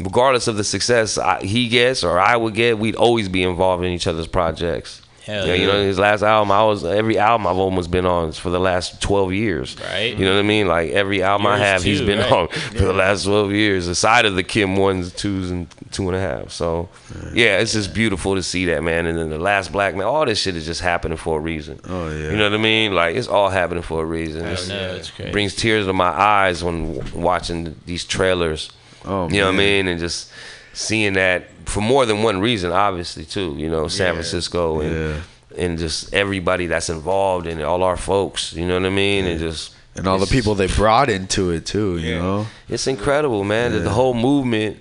[0.00, 3.84] Regardless of the success I, he gets or I would get, we'd always be involved
[3.84, 5.02] in each other's projects.
[5.24, 8.32] Hell Yeah, you know, his last album, I was every album I've almost been on
[8.32, 9.76] for the last twelve years.
[9.78, 10.16] Right.
[10.16, 10.66] You know what I mean?
[10.68, 12.32] Like every album I Yours have, he's been right.
[12.32, 13.88] on for the last twelve years.
[13.88, 16.50] Aside of the Kim ones, twos, and two and a half.
[16.50, 16.88] So,
[17.34, 19.04] yeah, it's just beautiful to see that man.
[19.04, 21.78] And then the last Black Man, all this shit is just happening for a reason.
[21.86, 22.30] Oh yeah.
[22.30, 22.94] You know what I mean?
[22.94, 24.46] Like it's all happening for a reason.
[24.46, 25.32] I It's- know, it's crazy.
[25.32, 28.70] brings tears to my eyes when watching these trailers.
[29.04, 29.88] Oh, you know what I mean?
[29.88, 30.30] And just
[30.72, 33.54] seeing that for more than one reason, obviously too.
[33.58, 34.12] You know, San Yeah.
[34.14, 35.64] Francisco and Yeah.
[35.64, 38.52] and just everybody that's involved in it, all our folks.
[38.52, 39.24] You know what I mean?
[39.26, 41.98] And just And all the people they brought into it too.
[41.98, 42.46] You know.
[42.68, 43.72] It's incredible, man.
[43.72, 44.78] that The whole movement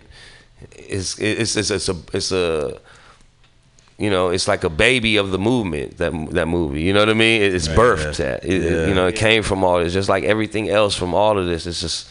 [0.77, 2.79] is it's it's it's a it's a
[3.99, 5.97] you know, it's like a baby of the movement.
[5.97, 7.41] That that movie, you know what I mean?
[7.41, 8.17] It's birthed.
[8.17, 8.87] That it, it- Yeah.
[8.87, 9.93] you know, it came from all this.
[9.93, 12.07] Just like everything else from all of this, it's just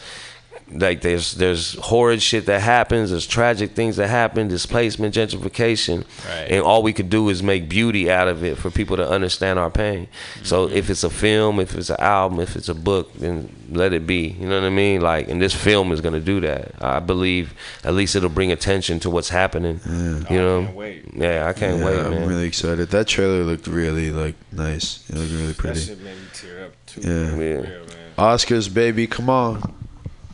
[0.71, 6.47] like there's there's horrid shit that happens, there's tragic things that happen, displacement, gentrification, Right.
[6.51, 9.59] and all we could do is make beauty out of it for people to understand
[9.59, 10.07] our pain.
[10.43, 10.75] So Mm-hmm.
[10.75, 14.05] if it's a film, if it's an album, if it's a book, then let it
[14.05, 14.35] be.
[14.39, 15.01] You know what I mean?
[15.01, 16.71] Like, and this film is gonna do that.
[16.81, 17.53] I believe
[17.83, 19.79] at least it'll bring attention to what's happening.
[19.85, 20.33] Yeah.
[20.33, 20.81] You know?
[21.15, 22.27] Yeah, I can't Yeah, wait, I'm man.
[22.27, 22.89] really excited.
[22.89, 25.03] That trailer looked really like nice.
[25.09, 25.79] It looked really pretty.
[25.79, 27.01] shit made me tear up too.
[27.01, 27.35] Yeah.
[27.63, 27.69] Yeah.
[28.17, 29.73] Oscars, baby, come on.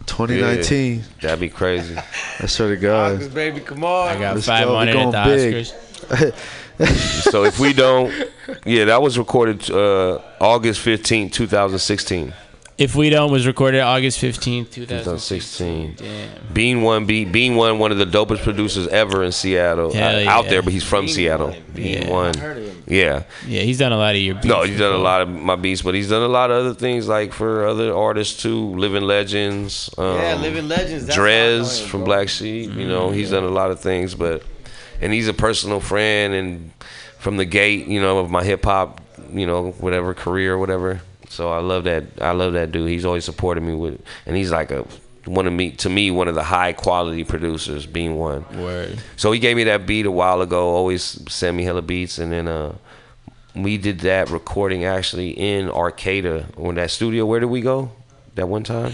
[0.05, 0.95] 2019.
[0.97, 1.97] Yeah, that'd be crazy.
[2.39, 3.19] I swear to God.
[3.19, 4.09] Oscars, baby, come on.
[4.09, 4.77] I got Let's five go.
[4.77, 5.65] Hundred at the going big.
[5.65, 6.33] Oscars.
[7.31, 8.11] so if we don't,
[8.65, 12.33] yeah, that was recorded uh, August 15, 2016.
[12.83, 15.95] If We Don't was recorded August fifteenth, two thousand 2016.
[15.97, 16.29] Damn.
[16.53, 19.93] Bean one, Bean, Bean one, one of the dopest producers ever in Seattle.
[19.93, 20.29] Hell Uh, yeah.
[20.35, 21.55] Out there, but he's from Seattle.
[21.73, 22.09] Bean Yeah.
[22.11, 22.35] one.
[22.35, 22.83] I heard of him.
[22.85, 23.23] Yeah.
[23.47, 24.35] Yeah, he's done a lot of your.
[24.35, 24.45] Beats.
[24.47, 26.57] No, beats he's done a lot of my beats, but he's done a lot of
[26.57, 28.75] other things like for other artists too.
[28.75, 29.89] Living Legends.
[29.97, 32.05] Um, Yeah, Living Legends, that's how I know Dres from bro.
[32.07, 32.75] Black Sheep.
[32.75, 34.43] You know, he's done a lot of things, but
[35.01, 36.71] and he's a personal friend and
[37.17, 38.99] from the gate, you know, of my hip hop,
[39.33, 41.01] you know, whatever career, whatever.
[41.33, 42.03] So I love that.
[42.21, 42.89] I love that dude.
[42.89, 44.85] He's always supported me with, and he's like a
[45.25, 48.45] one of me to me one of the high quality producers, Bean one.
[48.61, 48.99] Word.
[49.15, 50.69] So he gave me that beat a while ago.
[50.69, 52.75] Always send me hella beats, and then uh,
[53.55, 57.25] we did that recording actually in Arcata or that studio.
[57.25, 57.91] Where did we go?
[58.35, 58.93] That one time.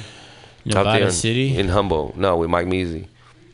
[0.65, 1.57] Nevada in, City?
[1.57, 2.15] in Humboldt.
[2.15, 3.07] No, with Mike Measy.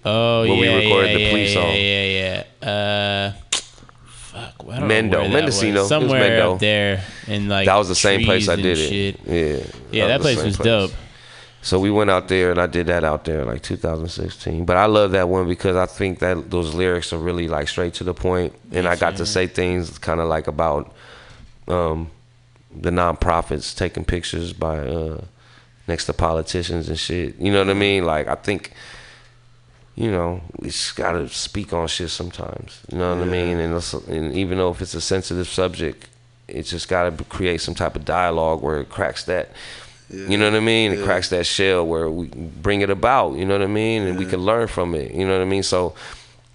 [0.03, 1.72] Oh Where yeah, we recorded yeah, the yeah, police yeah, song.
[1.74, 3.44] Yeah, yeah, Uh,
[4.36, 5.72] fuck, I don't know Mendo, that Mendocino.
[5.72, 5.82] It was.
[5.82, 6.53] was somewhere Mendo.
[6.53, 9.16] up there, in like that was the same place I and did shit.
[9.26, 9.66] it.
[9.66, 9.66] Yeah.
[9.91, 10.91] Yeah, that was place was dope.
[11.62, 14.66] So we went out there and I did that out there like 2016.
[14.66, 17.95] But I love that one because I think that those lyrics are really like straight
[17.95, 20.94] to the point, and I got to say things kind of like about
[21.68, 22.12] um,
[22.72, 25.22] the nonprofits taking pictures by uh,
[25.88, 27.36] next to politicians and shit.
[27.38, 28.06] You know what I mean?
[28.06, 28.72] Like I think.
[29.95, 32.81] You know, we just gotta speak on shit sometimes.
[32.91, 33.59] You know what I mean?
[33.59, 33.73] And,
[34.09, 36.07] and even though if it's a sensitive subject,
[36.47, 39.51] it's just gotta create some type of dialogue where it cracks that
[40.09, 40.91] you know what I mean?
[40.91, 43.34] It cracks that shell where we bring it about.
[43.35, 44.03] You know what I mean?
[44.03, 45.11] And we can learn from it.
[45.11, 45.63] You know what I mean?
[45.63, 45.95] So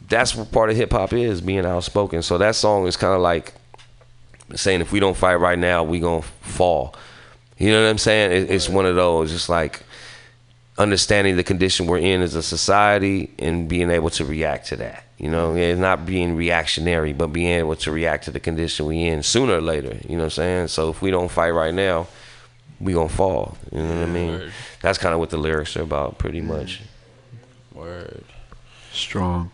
[0.09, 2.23] that's what part of hip hop is being outspoken.
[2.23, 3.55] So that song is kind of like
[4.55, 6.95] saying if we don't fight right now, we gonna fall.
[7.59, 8.33] You know what I'm saying?
[8.33, 9.31] It, it's one of those.
[9.31, 9.83] Just like
[10.81, 15.05] understanding the condition we're in as a society and being able to react to that.
[15.19, 19.03] You know, it's not being reactionary, but being able to react to the condition we
[19.03, 19.99] in sooner or later.
[20.09, 20.69] You know what I'm saying?
[20.69, 22.09] So if we don't fight right now,
[22.81, 23.59] we gonna fall.
[23.71, 24.51] You know what I mean?
[24.81, 26.81] That's kind of what the lyrics are about, pretty much.
[27.75, 28.25] Word.
[28.91, 29.51] Strong.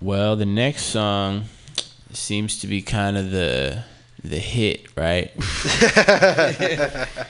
[0.00, 1.44] Well, the next song
[2.12, 3.84] seems to be kind of the
[4.22, 5.32] the hit, right?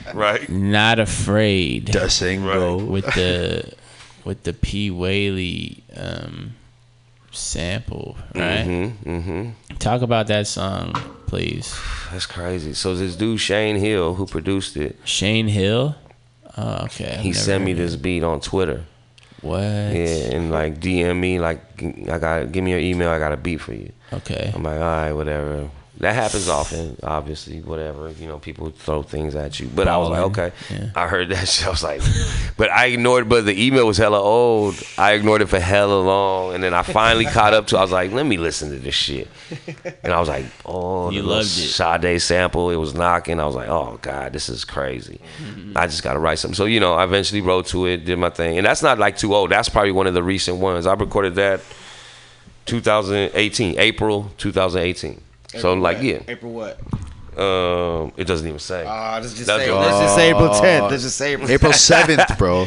[0.14, 0.48] Right.
[0.48, 1.86] Not afraid.
[1.86, 2.84] Dasengo.
[2.84, 3.72] with the
[4.24, 6.54] with the P Whaley um,
[7.30, 8.66] sample, right?
[8.66, 9.10] Mm-hmm.
[9.10, 9.76] Mm-hmm.
[9.76, 10.92] Talk about that song,
[11.26, 11.78] please.
[12.10, 12.74] That's crazy.
[12.74, 15.94] So this dude Shane Hill, who produced it, Shane Hill.
[16.56, 17.18] Oh, okay.
[17.20, 18.84] He sent me this beat on Twitter.
[19.40, 19.60] What?
[19.60, 21.60] Yeah, and like DM me like
[22.10, 23.10] I got give me your email.
[23.10, 23.92] I got a beat for you.
[24.12, 24.50] Okay.
[24.52, 25.70] I'm like, all right, whatever.
[26.00, 27.60] That happens often, obviously.
[27.60, 29.66] Whatever, you know, people throw things at you.
[29.66, 30.52] But I was like, okay.
[30.70, 30.90] Yeah.
[30.94, 31.66] I heard that shit.
[31.66, 32.00] I was like,
[32.56, 33.28] but I ignored.
[33.28, 34.80] But the email was hella old.
[34.96, 37.78] I ignored it for hella long, and then I finally caught up to.
[37.78, 39.26] I was like, let me listen to this shit.
[40.04, 41.48] And I was like, oh, You loved it.
[41.50, 42.70] Sade sample.
[42.70, 43.40] It was knocking.
[43.40, 45.20] I was like, oh god, this is crazy.
[45.74, 46.54] I just got to write something.
[46.54, 49.16] So you know, I eventually wrote to it, did my thing, and that's not like
[49.16, 49.50] too old.
[49.50, 50.86] That's probably one of the recent ones.
[50.86, 51.60] I recorded that
[52.66, 55.22] 2018, April 2018.
[55.48, 56.04] So like what?
[56.06, 56.78] yeah, April what?
[57.38, 58.84] um, it doesn't even say.
[58.86, 60.90] Ah, let's just That's say- let's just say April 10th.
[60.90, 62.66] Let's just say April- April 7th, bro.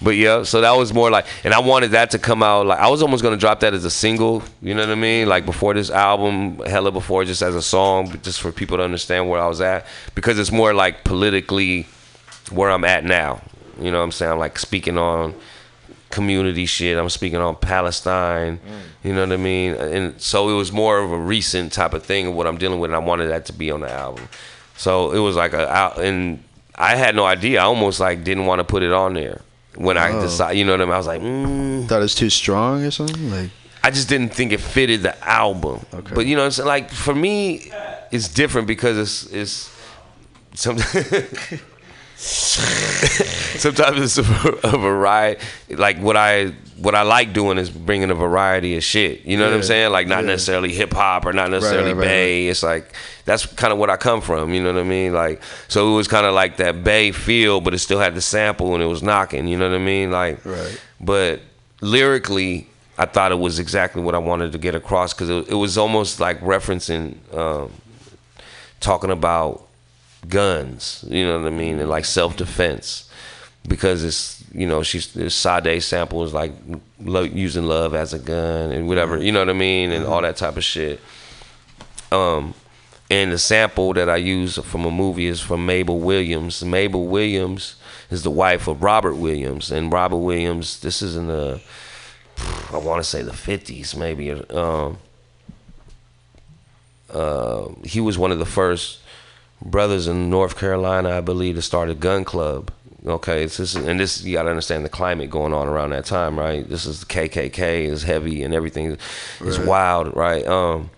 [0.00, 2.66] But yeah, so that was more like, and I wanted that to come out.
[2.66, 4.44] Like I was almost gonna drop that as a single.
[4.62, 5.28] You know what I mean?
[5.28, 9.28] Like before this album, hella before, just as a song, just for people to understand
[9.28, 11.86] where I was at, because it's more like politically
[12.52, 13.42] where I'm at now.
[13.80, 14.30] You know what I'm saying?
[14.32, 15.34] I'm like speaking on
[16.10, 16.96] community shit.
[16.98, 18.60] I'm speaking on Palestine.
[19.04, 19.74] You know what I mean?
[19.74, 22.80] And so it was more of a recent type of thing of what I'm dealing
[22.80, 24.28] with, and I wanted that to be on the album.
[24.76, 26.42] So it was like a out, and
[26.74, 27.60] I had no idea.
[27.60, 29.40] I almost like didn't want to put it on there
[29.76, 30.20] when I Oh.
[30.20, 30.58] decided.
[30.58, 30.94] You know what I mean?
[30.94, 31.88] I was like, mm.
[31.88, 33.30] Thought it was too strong or something?
[33.30, 33.50] Like
[33.82, 35.84] I just didn't think it fitted the album.
[35.94, 36.14] Okay.
[36.14, 37.70] But you know, it's like for me,
[38.10, 39.70] it's different because it's it's
[40.54, 40.78] some.
[43.58, 45.40] sometimes it's a, a variety.
[45.70, 46.46] Like what I
[46.78, 49.24] what I like doing is bringing a variety of shit.
[49.24, 49.92] You know what I'm saying?
[49.92, 50.30] Like not Yeah.
[50.32, 52.48] necessarily hip hop or not necessarily right, right, Bay.
[52.48, 52.92] It's like
[53.24, 54.52] that's kind of what I come from.
[54.52, 55.12] You know what I mean?
[55.12, 58.20] Like so it was kind of like that Bay feel, but it still had the
[58.20, 59.46] sample and it was knocking.
[59.46, 60.10] You know what I mean?
[60.10, 60.80] Like Right.
[61.00, 61.40] but
[61.80, 62.66] lyrically.
[63.00, 65.78] I thought it was exactly what I wanted to get across because it, it was
[65.78, 67.70] almost like referencing, um,
[68.80, 69.67] talking about
[70.28, 73.10] guns, you know what I mean, and like self defense,
[73.66, 76.52] because it's you know she's Sade sample is like
[77.00, 80.22] lo- using love as a gun and whatever, you know what I mean, and all
[80.22, 81.00] that type of shit.
[82.10, 82.54] Um,
[83.10, 86.62] and the sample that I use from a movie is from Mabel Williams.
[86.64, 87.76] Mabel Williams
[88.10, 91.60] is the wife of Robert Williams, and Robert Williams, this is in the
[92.72, 94.30] I want to say the 50s maybe.
[94.30, 94.98] Um,
[97.10, 99.00] uh, he was one of the first
[99.62, 102.70] brothers in North Carolina, I believe, to start a gun club.
[103.06, 106.04] Okay, so this and this you got to understand the climate going on around that
[106.04, 106.68] time, right?
[106.68, 108.98] This is the KKK is heavy and everything
[109.44, 109.66] is Right.
[109.68, 110.44] wild, right?
[110.46, 110.90] Um,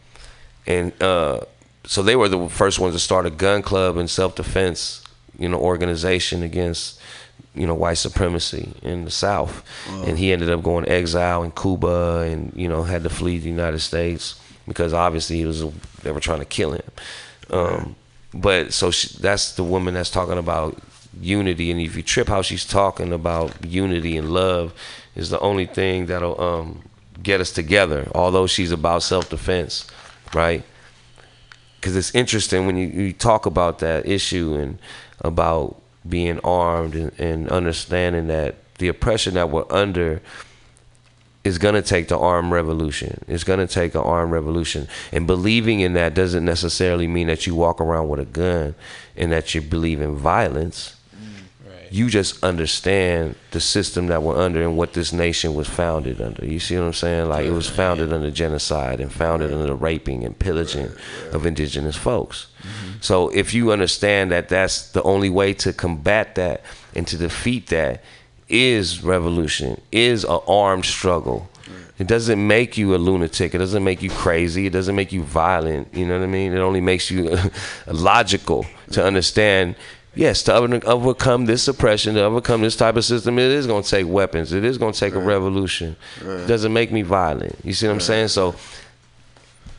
[0.67, 1.41] and uh,
[1.85, 5.05] so they were the first ones to start a gun club and self defense,
[5.39, 6.99] you know, organization against
[7.55, 9.63] you know white supremacy in the South.
[9.89, 13.39] And he ended up going to exile in Cuba, and you know had to flee
[13.39, 15.65] the United States because obviously he was
[16.03, 16.83] they were trying to kill him.
[17.51, 17.97] Um,
[18.33, 20.79] but so she, that's the woman that's talking about
[21.21, 24.73] unity, and if you trip how she's talking about unity and love,
[25.17, 26.83] is the only thing that'll um,
[27.23, 28.09] get us together.
[28.15, 29.87] Although she's about self defense,
[30.35, 30.65] right?
[31.81, 34.79] because it's interesting when you, you talk about that issue and
[35.21, 40.21] about being armed and, and understanding that the oppression that we're under
[41.43, 43.25] is going to take the armed revolution.
[43.27, 44.89] It's going to take an armed revolution.
[45.11, 48.75] And believing in that doesn't necessarily mean that you walk around with a gun
[49.17, 50.97] and that you believe in violence.
[51.17, 56.21] Mm, you just understand the system that we're under and what this nation was founded
[56.21, 56.45] under.
[56.45, 57.31] You see what I'm saying?
[57.31, 60.91] Like it was founded under genocide and founded under the raping and pillaging
[61.33, 62.49] of indigenous folks.
[62.61, 62.91] Mm-hmm.
[63.01, 66.65] So if you understand that that's the only way to combat that
[66.95, 68.03] and to defeat that
[68.51, 71.49] is revolution, is an armed struggle.
[72.01, 73.55] It doesn't make you a lunatic.
[73.55, 74.67] It doesn't make you crazy.
[74.67, 75.95] It doesn't make you violent.
[75.95, 76.55] You know what I mean?
[76.55, 77.39] It only makes you
[77.87, 79.77] logical to understand.
[80.15, 83.89] Yes, to overcome this oppression, to overcome this type of system, it is going to
[83.89, 84.55] take weapons.
[84.55, 85.95] It is going to take a revolution.
[86.25, 86.41] Right.
[86.41, 87.57] It doesn't make me violent.
[87.63, 88.29] You see what I'm saying?
[88.29, 88.57] So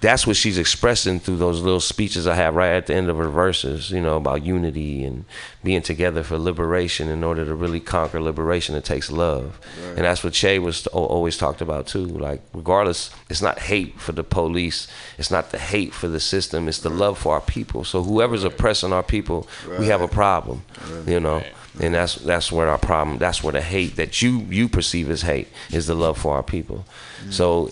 [0.02, 3.18] that's what she's expressing through those little speeches I have right at the end of
[3.18, 5.26] her verses, you know, about unity and
[5.64, 7.07] being together for liberation.
[7.07, 9.60] In order to really conquer liberation, it takes love.
[9.80, 9.90] Right.
[9.90, 12.06] And that's what Che was always talked about too.
[12.06, 14.88] Like, regardless, it's not hate for the police,
[15.19, 17.84] it's not the hate for the system, it's the love for our people.
[17.84, 19.48] So whoever's oppressing our people,
[19.78, 20.64] we have a problem,
[21.06, 21.44] you know.
[21.80, 23.18] And that's that's where our problem.
[23.18, 26.44] That's where the hate that you you perceive as hate is the love for our
[26.44, 26.84] people.
[27.23, 27.32] Mm.
[27.32, 27.72] So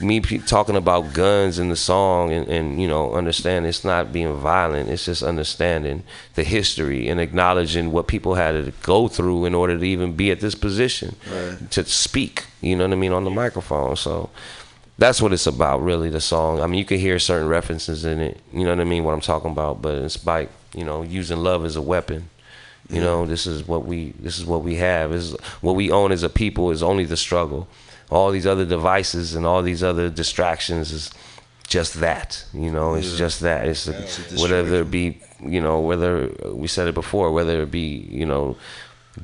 [0.00, 4.12] me pe- talking about guns in the song and, and you know understand it's not
[4.12, 6.02] being violent it's just understanding
[6.34, 10.30] the history and acknowledging what people had to go through in order to even be
[10.30, 11.70] at this position Right.
[11.72, 13.96] to speak you know what i mean on the microphone.
[13.96, 14.30] So
[14.98, 16.60] that's what it's about really the song.
[16.60, 19.12] I mean you can hear certain references in it you know what i mean what
[19.14, 22.28] i'm talking about but it's by you know using love as a weapon.
[22.88, 25.12] You know this is what we this is what we have.
[25.12, 27.68] This is what we own as a people is only the struggle
[28.10, 31.10] all these other devices and all these other distractions is
[31.66, 33.18] just that you know it's Yeah.
[33.18, 33.66] just that.
[33.66, 37.62] It's, a, It's a whether it be you know whether we said it before whether
[37.62, 38.56] it be you know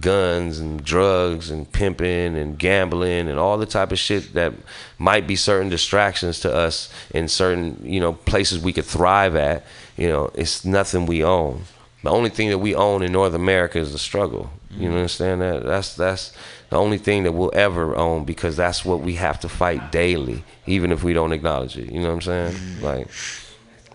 [0.00, 4.52] guns and drugs and pimping and gambling and all the type of shit that
[4.98, 9.64] might be certain distractions to us in certain you know places we could thrive at
[9.96, 11.62] you know it's nothing we own.
[12.02, 14.50] The only thing that we own in North America is the struggle.
[14.70, 14.96] You mm-hmm.
[14.96, 15.64] understand that?
[15.64, 16.32] That's that's
[16.70, 20.42] the only thing that we'll ever own because that's what we have to fight daily
[20.66, 22.84] even if we don't acknowledge it you know what I'm saying mm-hmm.
[22.84, 23.08] like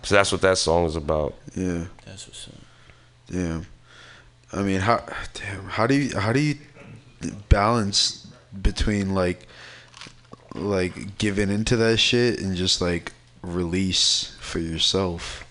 [0.02, 1.84] so that's what that song is about Yeah.
[2.04, 2.54] That's what's up.
[3.30, 3.66] Damn.
[4.52, 5.02] I mean, how
[5.34, 6.56] damn, how do you how do you
[7.48, 8.26] balance
[8.60, 9.46] between like
[10.54, 13.12] like giving into that shit and just like
[13.42, 15.46] release for yourself,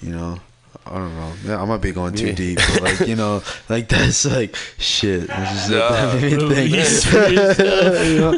[0.00, 0.40] you know?
[0.84, 1.32] I don't know.
[1.46, 2.32] Yeah, I might be going too Yeah.
[2.34, 5.28] deep, but like you know, like that's like shit.
[5.28, 5.90] This is Nah.
[5.90, 6.72] that made me think.
[6.72, 8.32] Release for yourself, you know?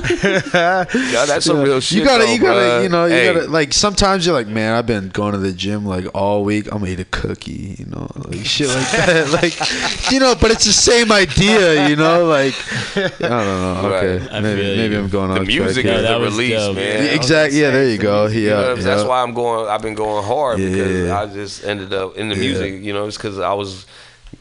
[0.52, 2.82] Yeah, that's some You know, real shit You gotta, though, you gotta, bruh.
[2.82, 3.32] you know, you Hey.
[3.32, 3.46] gotta.
[3.48, 6.66] Like sometimes you're like, man, I've been going to the gym like all week.
[6.70, 9.30] I'm gonna eat a cookie, you know, like shit like that.
[9.42, 12.26] like, you know, but it's the same idea, you know.
[12.26, 12.54] Like,
[12.96, 13.80] I don't know.
[13.90, 14.32] Okay, Right.
[14.32, 15.00] I maybe feel maybe you.
[15.00, 15.46] I'm going on The off.
[15.46, 16.18] music track is here.
[16.18, 17.14] the release, man.
[17.14, 17.60] Exactly.
[17.60, 18.26] Yeah, there you go.
[18.26, 18.86] Yeah, You know what I'm saying?
[18.88, 18.94] yeah.
[18.96, 19.68] That's why I'm going.
[19.68, 21.20] I've been going hard Yeah, because yeah, yeah.
[21.22, 22.40] I just ended up in Yeah.
[22.48, 22.82] music.
[22.82, 23.86] You know, it's because I was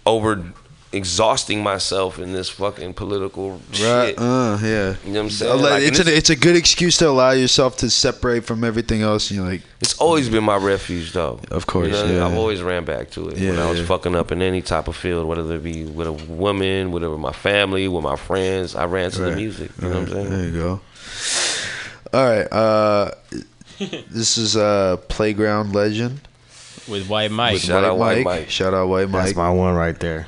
[0.06, 0.44] over
[0.92, 4.10] exhausting myself in this fucking political Right.
[4.10, 4.20] shit.
[4.20, 4.96] Uh, yeah.
[5.04, 5.62] You know what I'm saying?
[5.62, 9.32] Like, it's, an, it's a good excuse to allow yourself to separate from everything else.
[9.32, 11.40] You're like, It's always been my refuge, though.
[11.50, 12.26] Of course, You know, yeah.
[12.28, 13.86] I've always ran back to it when I was yeah.
[13.88, 17.34] fucking up in any type of field, whether it be with a woman, whatever, my
[17.34, 18.76] family, with my friends.
[18.76, 19.72] I ran to the music.
[19.82, 20.30] You know what I'm saying?
[20.30, 20.82] There you go.
[22.14, 22.48] All right.
[22.52, 23.12] Uh,
[24.12, 26.22] this is uh, Playground Legend.
[26.90, 27.54] With White Mike.
[27.54, 28.50] With Shout out White Mike.
[28.50, 29.26] Shout out White Mike.
[29.26, 30.28] That's my one right there.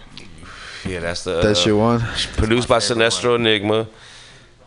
[0.85, 1.41] Yeah, that's the.
[1.41, 1.99] That's uh, your one?
[2.37, 3.87] Produced by Sinestro Enigma.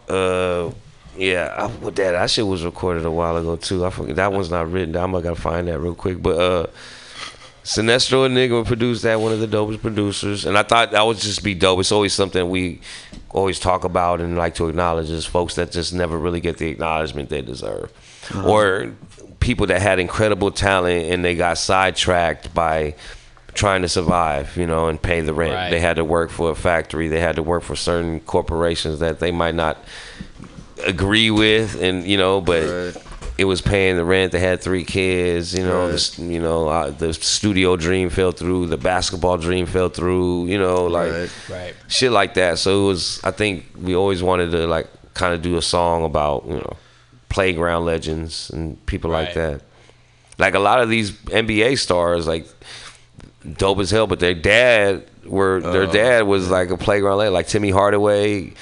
[0.09, 0.73] Uh,
[1.16, 3.85] yeah, I, what that that shit was recorded a while ago too.
[3.85, 5.15] I forget that one's not written down.
[5.15, 6.23] I gotta find that real quick.
[6.23, 6.66] But uh,
[7.65, 9.20] Sinestro Enigma produced that.
[9.20, 11.81] One of the dopest producers, and I thought that would just be dope.
[11.81, 12.81] It's always something we
[13.31, 16.69] always talk about and like to acknowledge is folks that just never really get the
[16.69, 17.93] acknowledgement they deserve,
[18.31, 18.48] Uh-huh.
[18.51, 18.93] or
[19.48, 22.94] people that had incredible talent and they got sidetracked by
[23.54, 25.54] trying to survive, you know, and pay the rent.
[25.54, 25.70] Right.
[25.70, 27.08] They had to work for a factory.
[27.08, 29.78] They had to work for certain corporations that they might not
[30.86, 32.94] agree with, and you know, but
[33.38, 34.32] it was paying the rent.
[34.32, 35.88] They had three kids, you know.
[35.88, 35.98] Right.
[35.98, 38.66] The, you know, uh, the studio dream fell through.
[38.66, 40.44] The basketball dream fell through.
[40.44, 41.30] You know, like Right.
[41.48, 41.74] Right.
[41.88, 42.58] shit like that.
[42.58, 43.18] So it was.
[43.24, 46.76] I think we always wanted to like kind of do a song about you know
[47.28, 49.62] playground legends and people like that.
[50.38, 52.46] Like a lot of these NBA stars, like
[53.56, 57.34] dope as hell, but their dad were their Oh, dad was like a playground legend,
[57.34, 58.52] like Timmy Hardaway.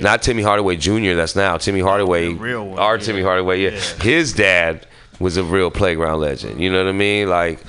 [0.00, 1.14] Not Timmy Hardaway Jr.
[1.14, 2.28] That's now Timmy Hardaway.
[2.32, 3.02] real one, Our yeah.
[3.02, 3.60] Timmy Hardaway.
[3.60, 3.70] Yeah.
[4.00, 4.86] his dad
[5.20, 6.60] was a real playground legend.
[6.60, 7.28] You know what I mean?
[7.28, 7.60] Like,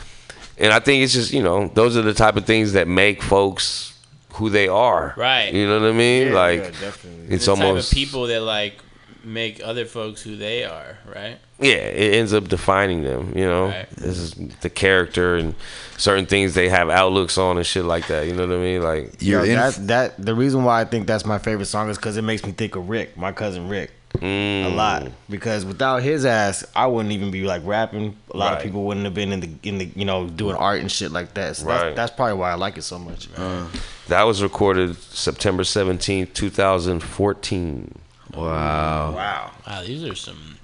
[0.57, 3.21] and I think it's just you know those are the type of things that make
[3.21, 3.93] folks
[4.35, 5.13] who they are.
[5.17, 5.53] Right.
[5.53, 6.27] You know what I mean?
[6.29, 7.35] Yeah, like, yeah, definitely.
[7.35, 8.75] it's the almost type of people that like
[9.25, 11.37] make other folks who they are, right?
[11.59, 13.31] yeah, it ends up defining them.
[13.37, 13.89] You know, Right.
[13.91, 15.55] this is the character and
[15.97, 18.27] certain things they have outlooks on and shit like that.
[18.27, 18.81] You know what I mean?
[18.83, 21.97] Like, You're Yo, that that the reason why I think that's my favorite song is
[21.97, 25.07] because it makes me think of Rick, my cousin Rick, mm, a lot.
[25.29, 28.17] Because without his ass, I wouldn't even be like rapping.
[28.33, 28.57] A lot Right.
[28.57, 31.11] of people wouldn't have been in the in the you know doing art and shit
[31.11, 31.55] like that.
[31.55, 31.83] So Right.
[31.85, 33.29] that's, that's probably why I like it so much.
[33.37, 33.67] Uh,
[34.09, 37.99] That was recorded September seventeenth, two thousand fourteen.
[38.35, 39.11] Wow.
[39.13, 39.51] Wow.
[39.67, 40.57] Wow, these are some,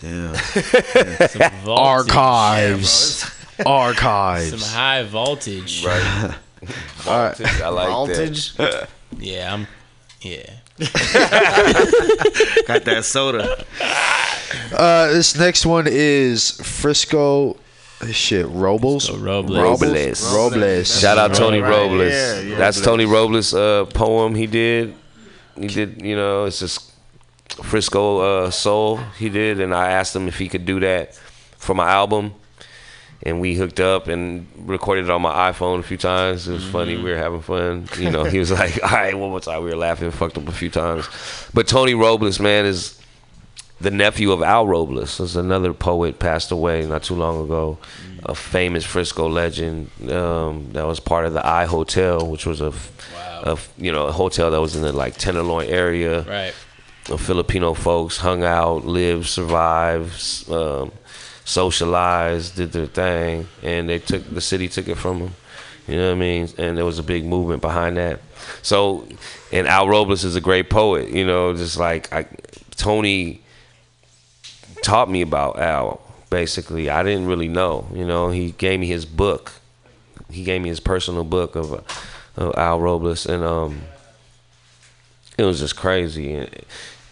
[0.00, 0.34] Damn.
[0.34, 2.12] some voltage.
[2.16, 2.90] Archives.
[3.60, 4.72] Some Archives.
[4.72, 5.84] high voltage.
[5.84, 6.34] Right.
[7.06, 7.40] All right.
[7.62, 8.54] I like Voltage.
[8.56, 8.88] that.
[9.18, 9.66] Yeah, I'm.
[10.20, 10.50] Yeah.
[12.66, 13.64] Got that soda.
[14.72, 17.56] Uh, this next one is Frisco.
[18.10, 19.10] Shit, Robles.
[19.10, 19.58] Robles.
[19.58, 20.34] Robles.
[20.34, 21.00] Robles.
[21.00, 21.70] Shout out Tony Right.
[21.70, 22.12] Robles.
[22.12, 22.56] Yeah, yeah.
[22.58, 24.94] That's Tony Robles' uh, poem he did.
[25.56, 26.87] He did, you know, it's just
[27.48, 31.14] Frisco uh, Soul he did, and I asked him if he could do that
[31.56, 32.34] for my album.
[33.24, 36.46] And we hooked up and recorded it on my iPhone a few times.
[36.46, 36.96] It was funny.
[36.96, 37.88] We were having fun.
[37.98, 39.64] You know, he was like, all right, one more time.
[39.64, 41.08] We were laughing, fucked up a few times.
[41.52, 42.98] But Tony Robles, man, is
[43.80, 45.18] the nephew of Al Robles.
[45.18, 47.78] There's another poet passed away not too long ago,
[48.24, 52.72] a famous Frisco legend um, that was part of the I Hotel, which was a,
[53.42, 56.22] a you know a hotel that was in the like Tenderloin area.
[56.22, 56.54] Right.
[57.16, 60.92] Filipino folks hung out, lived, survived, um,
[61.44, 65.34] socialized, did their thing, and they took the city took it from them.
[65.86, 66.48] You know what I mean?
[66.58, 68.20] And there was a big movement behind that.
[68.60, 69.08] So,
[69.50, 71.08] and Al Robles is a great poet.
[71.08, 72.26] You know, just like I,
[72.76, 73.40] Tony
[74.82, 76.02] taught me about Al.
[76.28, 77.88] Basically, I didn't really know.
[77.94, 79.52] You know, he gave me his book.
[80.30, 81.72] He gave me his personal book of,
[82.36, 83.80] of Al Robles, and um,
[85.38, 86.34] it was just crazy.
[86.34, 86.50] And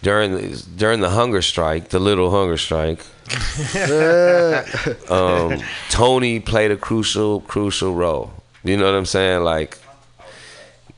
[0.02, 3.00] during the, during the hunger strike, the little hunger strike,
[5.10, 5.60] um,
[5.90, 8.32] Tony played a crucial crucial role.
[8.62, 9.42] You know what I'm saying?
[9.42, 9.78] Like,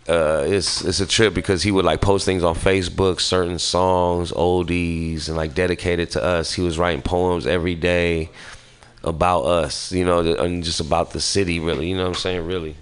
[0.08, 4.32] uh, it's it's a trip because he would like post things on Facebook, certain songs,
[4.32, 6.52] oldies, and like dedicated to us.
[6.52, 8.30] He was writing poems every day
[9.04, 11.88] about us, you know, and just about the city, really.
[11.88, 12.46] You know what I'm saying?
[12.46, 12.76] Really.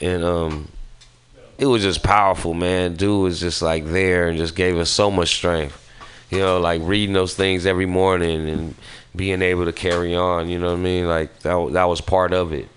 [0.00, 0.68] And um,
[1.62, 2.94] it was just powerful, man.
[2.94, 5.78] Dude was just like there and just gave us so much strength.
[6.28, 8.74] You know, like reading those things every morning and
[9.14, 10.48] being able to carry on.
[10.48, 11.06] You know what I mean?
[11.06, 12.68] Like that that was part of it.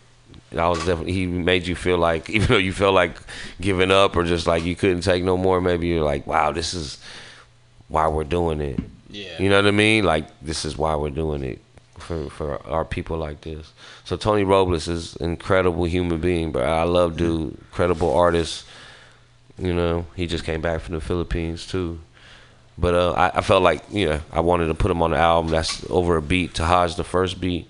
[0.51, 3.17] That was definitely he made you feel like even though you felt like
[3.59, 5.59] giving up or just like you couldn't take no more.
[5.61, 6.99] Maybe you're like, wow, this is
[7.87, 8.79] why we're doing it.
[9.09, 9.41] Yeah.
[9.41, 10.03] You know what I mean?
[10.03, 11.59] Like this is why we're doing it
[11.97, 13.73] for for our people like this.
[14.03, 18.65] So Tony Robles is an incredible human being, but I love dude, incredible artist.
[19.57, 21.99] You know, he just came back from the Philippines too.
[22.77, 25.17] But uh, I, I felt like you know I wanted to put him on the
[25.17, 25.51] album.
[25.51, 26.55] That's over a beat.
[26.55, 27.67] to Tahaj the first beat.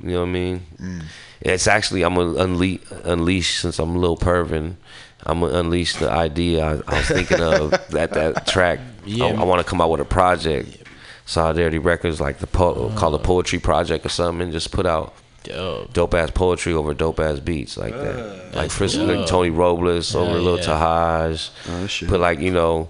[0.00, 0.62] You know what I mean?
[1.40, 4.76] It's actually I'm gonna unleash, unleash since I'm a little pervin.
[5.24, 8.80] I'm gonna unleash the idea I, I was thinking of that that track.
[9.06, 9.26] Yeah.
[9.26, 10.82] I, I want to come out with a project.
[11.26, 15.14] Solidarity Records, like the po- call it Poetry Project or something, and just put out
[15.44, 16.14] Dope.
[16.14, 18.54] ass poetry over dope ass beats like that.
[18.54, 20.64] like That's like Tony Robles over Hell Lil yeah.
[20.64, 21.50] Tahaj.
[21.68, 22.08] Oh, shit.
[22.08, 22.88] Put like you know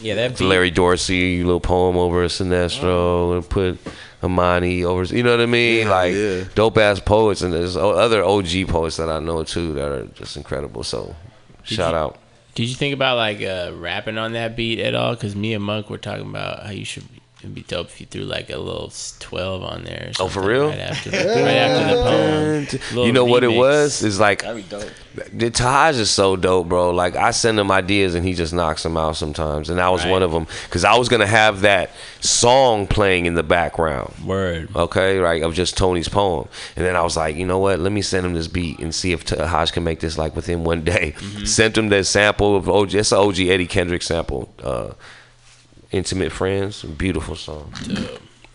[0.00, 0.44] Yeah, that beat.
[0.44, 3.78] Larry Dorsey little poem over Sinestro and put
[4.22, 5.04] Amani over.
[5.04, 5.88] You know what I mean?
[5.88, 10.04] like dope ass poets and there's other OG poets that I know too that are
[10.06, 10.82] just incredible.
[10.84, 11.14] So
[11.64, 12.18] shout you- out.
[12.54, 15.14] Did you think about like uh, rapping on that beat at all?
[15.14, 17.04] Because me and Monk were talking about how you should.
[17.40, 20.10] It'd be dope if you threw like a little twelve on there.
[20.18, 20.70] Or Oh, for real?
[20.70, 22.80] Right after, the, right after the poem.
[22.90, 24.02] You Little know what it was?
[24.02, 24.90] It's like That'd be dope.
[25.32, 26.90] the Taj is so dope, bro.
[26.90, 30.04] Like I send him ideas and he just knocks them out sometimes, and that was
[30.04, 30.48] one of them.
[30.70, 31.90] Cause I was gonna have that
[32.20, 34.12] song playing in the background.
[34.24, 34.74] Word.
[34.74, 37.78] Okay, right of just Tony's poem, and then I was like, you know what?
[37.78, 40.64] Let me send him this beat and see if Taj can make this like within
[40.64, 41.14] one day.
[41.44, 42.94] Sent him that sample of OG.
[42.96, 44.52] It's an OG Eddie Kendrick sample.
[44.60, 44.94] Uh,
[45.90, 47.72] Intimate Friends, beautiful song.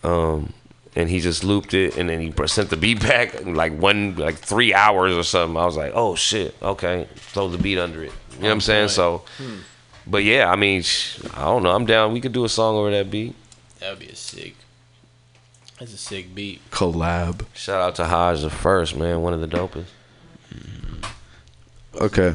[0.02, 0.52] Um,
[0.96, 4.36] and he just looped it, and then he sent the beat back like one, like
[4.36, 5.56] three hours or something.
[5.56, 8.12] I was like, oh shit, okay, throw the beat under it.
[8.32, 8.88] You know what I'm saying?
[8.88, 9.24] So,
[10.06, 10.82] but yeah, I mean,
[11.34, 11.70] I don't know.
[11.70, 12.12] I'm down.
[12.12, 13.34] We could do a song over that beat.
[13.80, 14.54] That would be a sick.
[15.78, 16.60] That's a sick beat.
[16.70, 17.44] Collab.
[17.54, 19.86] Shout out to Haj the first man, one of the dopest.
[22.00, 22.34] Okay.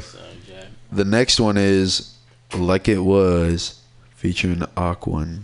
[0.91, 2.15] The next one is
[2.53, 3.78] Like It Was
[4.19, 5.43] featuring Aquan.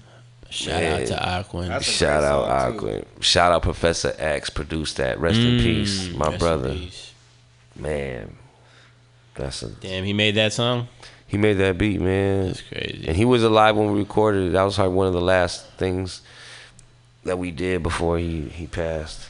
[0.49, 1.81] Shout out to Aquan.
[1.81, 3.05] Shout out Aquan.
[3.21, 5.19] Shout out Professor X produced that.
[5.19, 6.73] Rest in Mm, peace, my rest in brother.
[6.73, 7.13] peace.
[7.75, 8.35] Man,
[9.33, 10.87] that's a Damn, he made that song.
[11.27, 12.47] He made that beat, man.
[12.47, 13.05] That's crazy.
[13.07, 14.51] And he was alive when we recorded it.
[14.51, 16.21] That was like one of the last things
[17.23, 19.29] that we did before he he passed.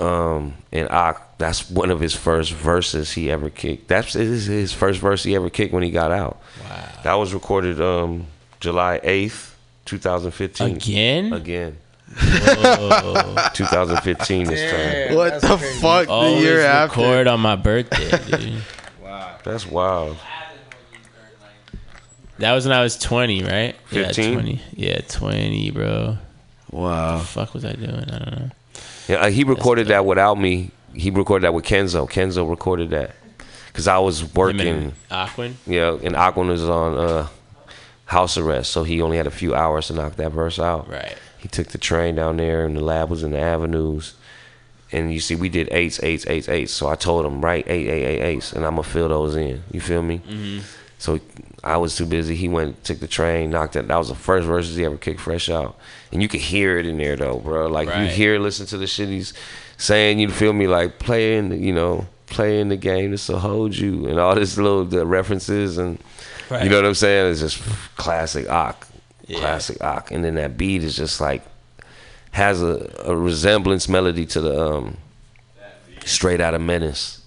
[0.00, 3.88] Um, and Ak, that's one of his first verses he ever kicked.
[3.88, 6.40] That's his, his first verse he ever kicked when he got out.
[6.62, 6.88] Wow.
[7.04, 8.26] That was recorded um
[8.60, 10.76] July eighth, two thousand fifteen.
[10.76, 11.32] Again?
[11.32, 11.76] Again.
[12.16, 13.48] Whoa.
[13.54, 15.16] 2015 this time.
[15.16, 16.06] What the fuck?
[16.06, 17.00] The Always year after.
[17.00, 18.62] record on my birthday, dude.
[19.02, 20.16] Wow, that's wild.
[22.38, 23.76] That was when I was 20, right?
[23.86, 24.24] 15?
[24.24, 24.60] Yeah, 20.
[24.74, 26.18] Yeah, 20, bro.
[26.70, 27.12] Wow.
[27.14, 27.90] What the fuck was I doing?
[27.90, 28.50] I don't know.
[29.08, 30.70] Yeah, uh, he recorded that without me.
[30.94, 32.08] He recorded that with Kenzo.
[32.08, 33.16] Kenzo recorded that
[33.68, 34.60] because I was working.
[34.66, 35.54] and Aquan?
[35.66, 37.26] Yeah, and Aquan was on uh,
[38.06, 40.88] house arrest, so he only had a few hours to knock that verse out.
[40.88, 41.16] Right.
[41.38, 44.14] He took the train down there, and the lab was in the avenues.
[44.92, 46.72] And you see, we did eights, eights, eights, eights.
[46.72, 49.62] So I told him, write eight, eight, eight, eights, and I'm gonna fill those in.
[49.72, 50.20] You feel me?
[50.26, 50.62] Mhm.
[51.04, 51.20] So
[51.62, 52.34] I was too busy.
[52.34, 53.88] He went, took the train, knocked it.
[53.88, 55.76] That was the first verses he ever kicked fresh out,
[56.10, 57.66] and you could hear it in there though, bro.
[57.66, 59.34] Like you hear, listen to the shit he's
[59.76, 60.18] saying.
[60.18, 60.66] You feel me?
[60.66, 63.10] Like playing, you know, playing the game.
[63.10, 65.98] This will hold you, and all this little the references, and
[66.48, 66.64] Right.
[66.64, 67.32] you know what I'm saying?
[67.32, 67.60] It's just
[67.96, 68.86] classic Ock,
[69.26, 69.40] Yeah.
[69.40, 71.42] classic Ock, and then that beat is just like
[72.30, 74.96] has a, a resemblance melody to the um,
[76.06, 77.20] straight out of Menace.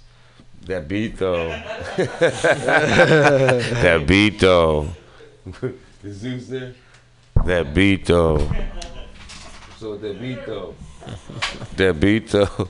[0.68, 1.48] That beat though.
[1.98, 4.89] that beat though.
[6.03, 6.73] Is Zeus there?
[7.45, 8.52] That beat though.
[9.80, 10.76] So that beat though.
[11.77, 12.69] That beat though.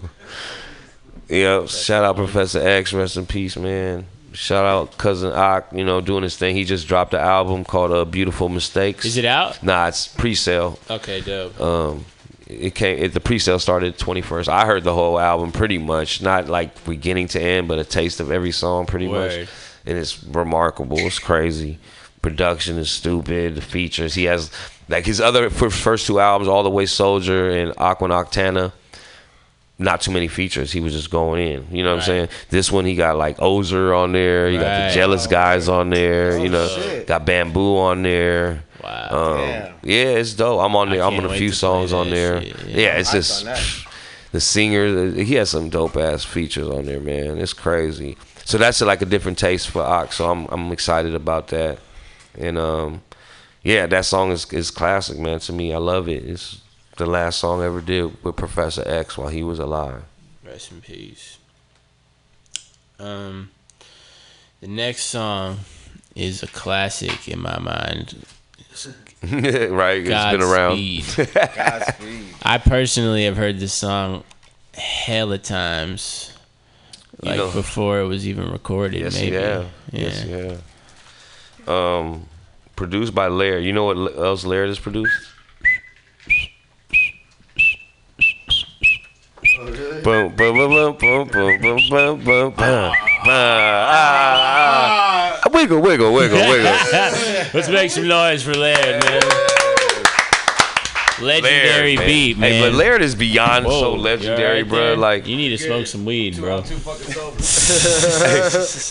[1.27, 4.05] Yeah, shout out Professor X, rest in peace, man.
[4.31, 6.55] Shout out cousin Ock, you know, doing his thing.
[6.55, 9.63] He just dropped an album called uh, "Beautiful Mistakes." Is it out?
[9.63, 10.77] Nah, it's pre-sale.
[10.89, 11.59] Okay, dope.
[11.59, 12.05] Um,
[12.49, 12.97] it came.
[12.97, 14.49] It, the pre-sale started twenty first.
[14.49, 18.19] I heard the whole album pretty much, not like beginning to end, but a taste
[18.19, 19.39] of every song pretty Word.
[19.39, 19.49] much.
[19.85, 20.97] And it's remarkable.
[20.99, 21.79] It's crazy.
[22.21, 23.55] Production is stupid.
[23.55, 24.51] The features he has,
[24.89, 28.73] like his other first two albums, all the way Soldier and Aqua Octana.
[29.79, 30.71] Not too many features.
[30.71, 31.67] He was just going in.
[31.71, 32.29] You know what I'm saying?
[32.49, 34.49] This one he got like Ozer on there.
[34.49, 36.31] You got the Jealous oh, Guys on there.
[36.31, 37.05] Oh, you know, shit.
[37.05, 38.63] got Bambu on there.
[38.87, 39.07] Wow.
[39.33, 39.73] Um, Damn.
[39.83, 40.61] yeah, it's dope.
[40.61, 41.03] I'm on I there.
[41.03, 42.41] I'm on a few songs on there.
[42.41, 42.97] shit, Yeah, yeah.
[42.99, 43.45] it's Hyped just
[43.85, 43.91] on
[44.31, 45.11] the singer.
[45.11, 47.37] He has some dope ass features on there, man.
[47.37, 48.17] It's crazy.
[48.45, 50.15] So that's like a different taste for Ox.
[50.15, 51.79] So I'm I'm excited about that.
[52.37, 53.01] And um,
[53.61, 55.39] yeah, that song is is classic, man.
[55.41, 56.23] To me, I love it.
[56.23, 56.61] It's
[56.95, 60.03] the last song I ever did with Professor X while he was alive.
[60.45, 61.37] Rest in peace.
[62.99, 63.51] Um,
[64.61, 65.59] the next song
[66.15, 68.15] is a classic in my mind.
[69.23, 70.77] Right, it's been around.
[70.77, 71.33] Godspeed.
[71.33, 72.25] Godspeed.
[72.43, 74.23] I personally have heard this song
[74.73, 76.31] hella times,
[77.23, 78.99] You like know- before it was even recorded.
[79.01, 79.35] Yes, maybe.
[79.35, 79.65] yeah.
[79.91, 80.01] yeah.
[80.01, 80.57] Yes, yeah.
[81.67, 82.27] Um,
[82.75, 83.63] produced by Laird.
[83.63, 85.13] You know what else Laird has produced?
[90.03, 92.93] Boom, boom, boom, boom, boom, boom, boom, boom, boom, boom.
[93.29, 95.49] Ah, ah, ah.
[95.53, 96.71] Wiggle, wiggle, wiggle, wiggle.
[97.53, 99.21] Let's make some noise for Laird, man.
[101.19, 102.07] Legendary Laird, man.
[102.07, 102.51] beat, man.
[102.51, 104.77] Hey, but Laird is beyond Whoa, so legendary, alright bro.
[104.77, 104.95] there?
[104.97, 106.57] Like you need to smoke some weed, bro.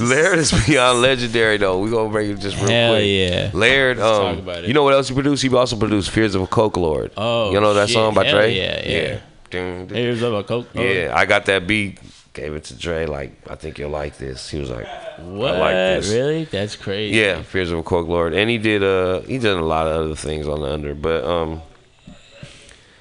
[0.00, 1.78] Laird is beyond legendary though.
[1.78, 3.04] We gonna break it just real Hell quick.
[3.06, 3.50] yeah.
[3.54, 4.68] Laird, Let's um, talk about it.
[4.68, 5.42] you know what else he produced?
[5.44, 7.94] He also produced "Fears of a Coke Lord." Oh, you know that shit.
[7.94, 8.54] song by Hell Dre?
[8.56, 9.18] yeah, yeah.
[9.50, 9.96] Dun, dun.
[9.96, 10.74] Here's of a Coke.
[10.74, 10.88] Lord.
[10.88, 12.00] Yeah, I got that beat.
[12.36, 13.06] Gave it to Dre.
[13.06, 14.50] Like, I think you'll like this.
[14.50, 14.86] He was like,
[15.20, 15.54] What?
[15.54, 16.12] I like this.
[16.12, 16.44] Really?
[16.44, 17.16] That's crazy.
[17.16, 20.04] Yeah, Fears of a Coke Lord, and he did uh he did a lot of
[20.04, 21.62] other things on the under, but um,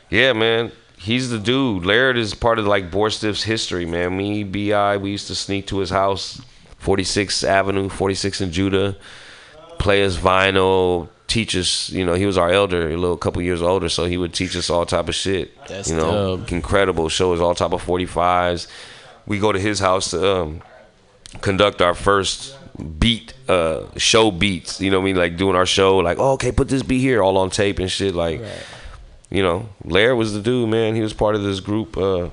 [0.09, 1.83] yeah, man, he's the dude.
[1.83, 4.15] Laird is part of like Bored Stiff's history, man.
[4.15, 6.39] Me, Bi, we used to sneak to his house,
[6.81, 8.95] 46th Avenue, 46th and Judah,
[9.79, 11.89] play his vinyl, teach us.
[11.89, 14.55] You know, he was our elder, a little couple years older, so he would teach
[14.55, 15.51] us all type of shit.
[15.67, 16.53] That's you know, dope.
[16.53, 17.09] incredible.
[17.09, 18.67] Show us all type of 45s.
[19.27, 20.61] We go to his house to um
[21.41, 22.57] conduct our first
[22.99, 24.79] beat uh show beats.
[24.81, 25.15] You know what i mean?
[25.15, 27.89] Like doing our show like oh, okay put this beat here all on tape and
[27.89, 28.41] shit like
[29.29, 30.95] you know Laird was the dude man.
[30.95, 32.29] He was part of this group uh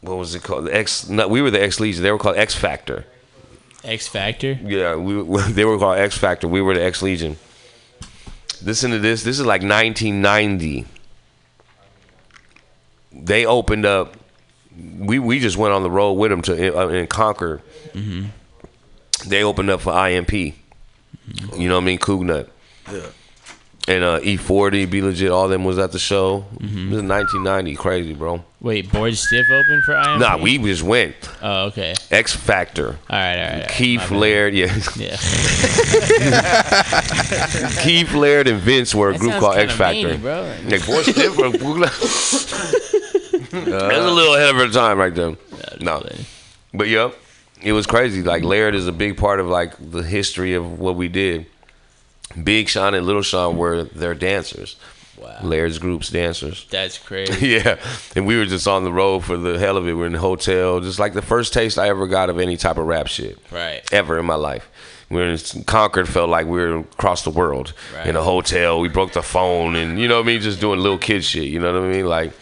[0.00, 0.66] what was it called?
[0.66, 2.02] The x no, we were the x legion.
[2.02, 3.04] They were called x factor.
[3.84, 4.52] X Factor.
[4.62, 6.46] yeah we they were called x factor.
[6.48, 7.36] We were the x legion.
[8.62, 9.24] Listen to this.
[9.24, 10.86] This is like 1990
[13.14, 14.16] they opened up
[14.98, 17.60] we we just went on the road with them to uh, in Concord
[17.92, 19.28] Mm-hmm.
[19.28, 20.32] they opened up for IMP.
[20.32, 20.54] You
[21.68, 21.98] know what I mean?
[21.98, 22.48] Cougnut.
[22.90, 23.06] Yeah.
[23.88, 26.46] And uh, E40, B-Legit, all them was at the show.
[26.54, 26.92] Mm-hmm.
[26.92, 27.74] It was 1990.
[27.76, 28.42] Crazy, bro.
[28.60, 30.20] Wait, Bored Stiff open for IMP?
[30.20, 31.14] Nah, we just went.
[31.42, 31.94] Oh, okay.
[32.10, 32.88] X Factor.
[32.88, 33.52] All right, all right.
[33.54, 33.68] all right.
[33.68, 34.10] Keith.
[34.12, 34.72] Laird, yeah.
[34.96, 35.16] Yeah.
[37.82, 40.08] Keith Laird and Vince were a That group called X Factor.
[40.10, 40.42] mean, bro.
[40.64, 41.50] Like, boy, Stiff were-
[43.52, 45.36] That's a little ahead of her time right there.
[45.80, 46.04] No.
[46.74, 47.14] But yep,
[47.60, 48.22] it was crazy.
[48.22, 51.46] Like Laird is a big part of like the history of what we did.
[52.42, 54.76] Big Sean and Little Sean were their dancers.
[55.18, 55.38] Wow.
[55.42, 56.66] Laird's group's dancers.
[56.70, 57.48] That's crazy.
[57.48, 57.78] yeah.
[58.16, 59.92] And we were just on the road for the hell of it.
[59.92, 60.80] We are in the hotel.
[60.80, 63.38] Just like the first taste I ever got of any type of rap shit.
[63.50, 63.82] Right.
[63.92, 64.68] Ever in my life.
[65.10, 67.74] We were in Concord felt like we were across the world.
[67.94, 68.06] Right.
[68.06, 68.80] In a hotel.
[68.80, 70.40] We broke the phone and you know what I mean?
[70.40, 71.44] Just doing little kid shit.
[71.44, 72.06] You know what I mean?
[72.06, 72.32] Like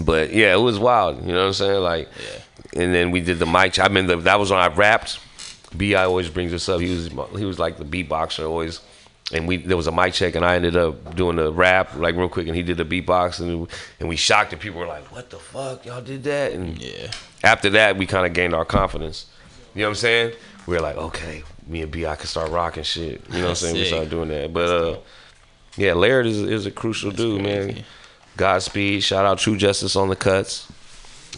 [0.00, 1.20] but yeah, it was wild.
[1.22, 1.82] You know what I'm saying?
[1.82, 2.08] Like,
[2.74, 3.74] and then we did the mic.
[3.74, 3.90] Check.
[3.90, 5.18] I mean, the, that was when I rapped.
[5.74, 6.80] Bi always brings this up.
[6.80, 7.08] He was
[7.38, 8.80] he was like the beatboxer always,
[9.32, 12.14] and we there was a mic check, and I ended up doing the rap like
[12.14, 13.68] real quick, and he did the beatbox, and
[14.00, 17.10] and we shocked, and people were like, "What the fuck, y'all did that?" And yeah,
[17.42, 19.26] after that, we kind of gained our confidence.
[19.74, 20.32] You know what I'm saying?
[20.66, 23.22] We were like, okay, me and Bi can start rocking shit.
[23.30, 23.74] You know what I'm saying?
[23.74, 23.88] We Sick.
[23.88, 24.98] started doing that, but uh,
[25.76, 27.84] yeah, Laird is is a crucial dude, man.
[28.36, 29.02] Godspeed.
[29.02, 30.68] Shout out True Justice on the cuts.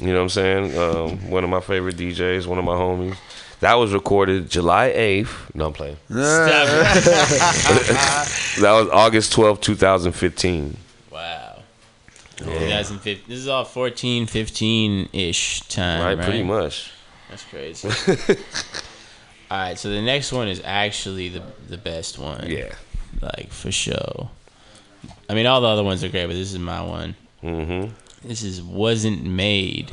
[0.00, 0.78] You know what I'm saying?
[0.78, 3.16] Um, one of my favorite DJs, one of my homies.
[3.60, 5.54] That was recorded July 8th.
[5.54, 5.96] No, I'm playing.
[6.08, 8.26] that
[8.60, 10.76] was August 12th, 2015.
[11.10, 11.62] Wow.
[12.36, 13.20] 2015.
[13.28, 16.00] This is all 14, 15 ish time.
[16.02, 16.90] Right, Right, pretty much.
[17.30, 17.88] That's crazy.
[19.50, 22.50] all right, so the next one is actually the the best one.
[22.50, 22.74] Yeah.
[23.20, 24.30] Like for sure.
[25.28, 27.14] I mean, all the other ones are great, but this is my one.
[27.42, 27.92] Mm-hmm.
[28.26, 29.92] This is "Wasn't Made"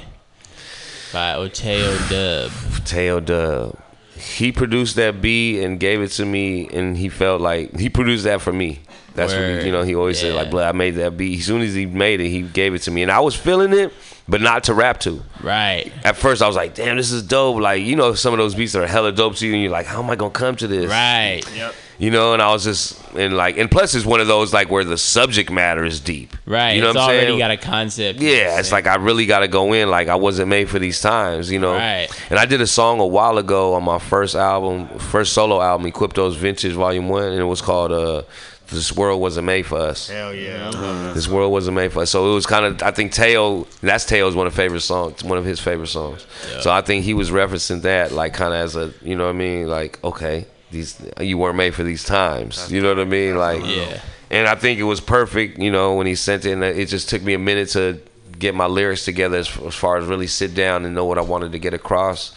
[1.12, 2.52] by Oteo Dub.
[2.52, 3.78] Oteo Dub.
[4.16, 8.24] He produced that beat and gave it to me, and he felt like he produced
[8.26, 8.80] that for me.
[9.16, 9.84] That's what he, you know.
[9.84, 12.30] He always said like, "Blood, I made that beat." As soon as he made it,
[12.30, 13.92] he gave it to me, and I was feeling it,
[14.28, 15.22] but not to rap to.
[15.42, 15.92] Right.
[16.06, 18.56] At first, I was like, "Damn, this is dope!" Like you know, some of those
[18.56, 20.68] beats are hella dope to you, and you're like, "How am I gonna come to
[20.68, 21.42] this?" Right.
[21.56, 21.76] Yep.
[22.02, 24.72] You know, and I was just and like, and plus, it's one of those like
[24.72, 26.36] where the subject matter is deep.
[26.48, 26.72] Right.
[26.72, 27.38] You know it's what I'm already saying?
[27.38, 28.20] got a concept.
[28.20, 29.88] Yeah, it's like I really got to go in.
[29.92, 31.74] Like I wasn't made for these times, you know.
[31.74, 32.10] Right.
[32.32, 35.86] And I did a song a while ago on my first album, first solo album,
[35.86, 38.24] Equipto's Vintage Volume One, and it was called uh,
[38.70, 41.12] "This World Wasn't Made for Us." Hell yeah.
[41.14, 42.10] This world wasn't made for us.
[42.10, 42.82] So it was kind of.
[42.82, 43.68] I think Teo.
[43.82, 45.24] That's Teo's one of favorite songs.
[45.24, 46.26] One of his favorite songs.
[46.62, 49.36] So I think he was referencing that, like kind of as a, you know what
[49.36, 49.68] I mean?
[49.68, 52.72] Like okay, these you weren't made for these times.
[52.72, 53.38] you know what I mean?
[53.38, 54.02] Like Yeah.
[54.30, 55.60] And I think it was perfect.
[55.60, 58.00] You know when he sent it, and it just took me a minute to
[58.40, 61.22] get my lyrics together as, as far as really sit down and know what I
[61.22, 62.34] wanted to get across.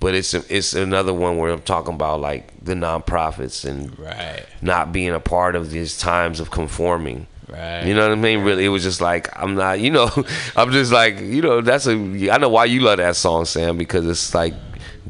[0.00, 4.44] But it's it's another one where I'm talking about like the nonprofits and Right.
[4.62, 7.26] not being a part of these times of conforming.
[7.48, 7.84] Right.
[7.84, 8.40] You know what I mean?
[8.44, 9.78] Really, it was just like I'm not.
[9.80, 10.08] You know,
[10.56, 11.60] I'm just like you know.
[11.60, 11.92] That's a.
[12.30, 14.54] I know why you love that song, Sam, because it's like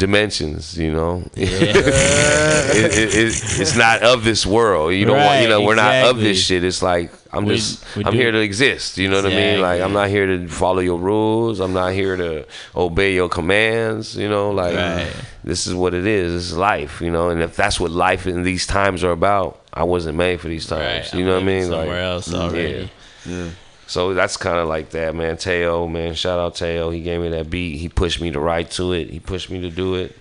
[0.01, 0.77] dimensions.
[0.77, 4.93] You know, it, it, it, it's not of this world.
[4.95, 5.43] You don't want.
[5.43, 6.65] You Right, know, we're not of this shit.
[6.65, 8.99] It's like I'm We- just we I'm do- here to exist.
[8.99, 9.61] You know what I mean?
[9.61, 11.61] Like I'm not here to follow your rules.
[11.61, 14.17] I'm not here to obey your commands.
[14.17, 15.13] You know, like Right.
[15.45, 16.33] this is what it is.
[16.33, 17.01] This is life.
[17.01, 20.41] You know, and if that's what life in these times are about, I wasn't made
[20.41, 21.13] for these times.
[21.13, 21.65] Right, You I'm know what I mean?
[21.71, 22.39] somewhere else yeah.
[22.41, 22.91] already.
[23.27, 23.49] Yeah.
[23.91, 25.37] So that's kind of like that, man.
[25.37, 26.91] Teo, man, shout out Teo.
[26.91, 27.77] He gave me that beat.
[27.79, 29.11] He pushed me to write to it.
[29.11, 30.17] He pushed me to do it.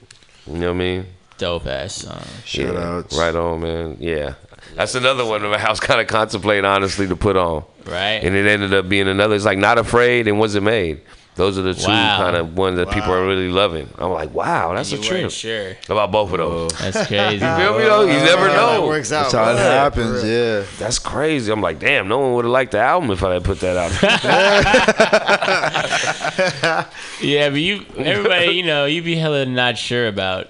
[0.48, 1.06] You know what I mean?
[1.38, 2.20] Dope ass song.
[2.46, 3.16] Shout yeah, outs.
[3.16, 3.98] Right on, man.
[4.00, 4.34] Yeah.
[4.74, 7.64] That's another one that I was kind of contemplating, honestly, to put on.
[7.86, 8.24] Right.
[8.24, 9.36] And it ended up being another.
[9.36, 11.02] It's like Not Afraid and Wasn't Made?
[11.40, 12.18] Those are the two Wow.
[12.18, 13.88] kind of ones that people are really loving.
[13.98, 15.32] I'm like, wow, that's you a weren't trip.
[15.32, 15.78] sure.
[15.88, 16.74] About both of those.
[16.78, 17.46] That's crazy.
[17.46, 18.02] You feel me though?
[18.02, 18.72] You never know.
[18.74, 19.32] that works out.
[19.32, 20.22] That's how it happens.
[20.26, 20.66] Yeah.
[20.80, 21.50] That's crazy.
[21.50, 23.78] I'm like, damn, no one would have liked the album if I had put that
[23.78, 23.92] out.
[27.22, 30.48] Yeah, but you, everybody, you know, you'd be hella not sure about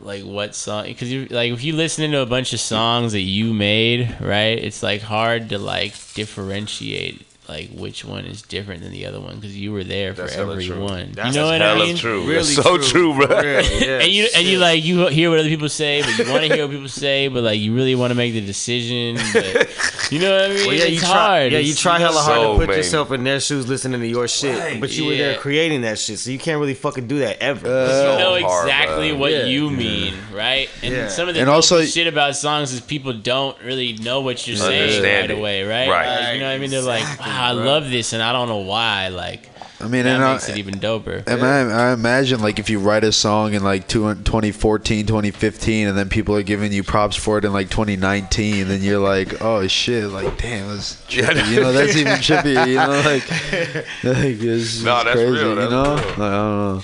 [0.00, 3.20] like what song because you like if you listen to a bunch of songs that
[3.22, 4.58] you made, right?
[4.58, 9.36] It's like hard to like differentiate like which one is different than the other one
[9.36, 10.80] because you were there for That's hella every true.
[10.82, 11.12] one.
[11.12, 11.96] That's you know what I hella mean?
[11.96, 12.32] true.
[12.34, 13.26] That's so true, bro.
[13.38, 16.52] and you and you like you hear what other people say, but you want to
[16.54, 19.16] hear what people say, but like you really want to make the decision.
[19.32, 19.68] But
[20.10, 20.66] you know what I mean?
[20.66, 21.08] Well, yeah, it's you try.
[21.08, 21.52] hard.
[21.52, 22.78] Yeah, you It's- try hella hard So to put many.
[22.78, 24.58] yourself in their shoes, listening to your shit.
[24.58, 27.40] Right, but you were there creating that shit, so you can't really fucking do that
[27.42, 27.66] ever.
[27.68, 29.18] you know hard, exactly bro.
[29.20, 29.44] what Yeah.
[29.44, 30.68] you mean, right?
[30.82, 31.08] And Yeah.
[31.08, 34.46] some of the And and also- shit about songs is people don't really know what
[34.46, 35.88] you're saying right away, right?
[35.88, 36.32] Right.
[36.34, 36.70] You know what I mean?
[36.70, 37.64] They're like, Exactly, wow, I bro.
[37.64, 39.08] love this, and I don't know why.
[39.08, 39.48] Like,
[39.80, 41.22] I mean, that and I, makes it even doper.
[41.26, 45.96] and I, I imagine like if you write a song in like 2014, 2015, and
[45.98, 49.66] then people are giving you props for it in like 2019, then you're like, oh
[49.66, 51.50] shit, like damn, that's trippy.
[51.52, 52.66] You know, that's even trippy.
[52.68, 53.28] You know, like,
[54.02, 55.30] like it's, No, it's that's crazy.
[55.32, 55.94] real, you that's know, real.
[55.96, 56.82] Like, I don't know.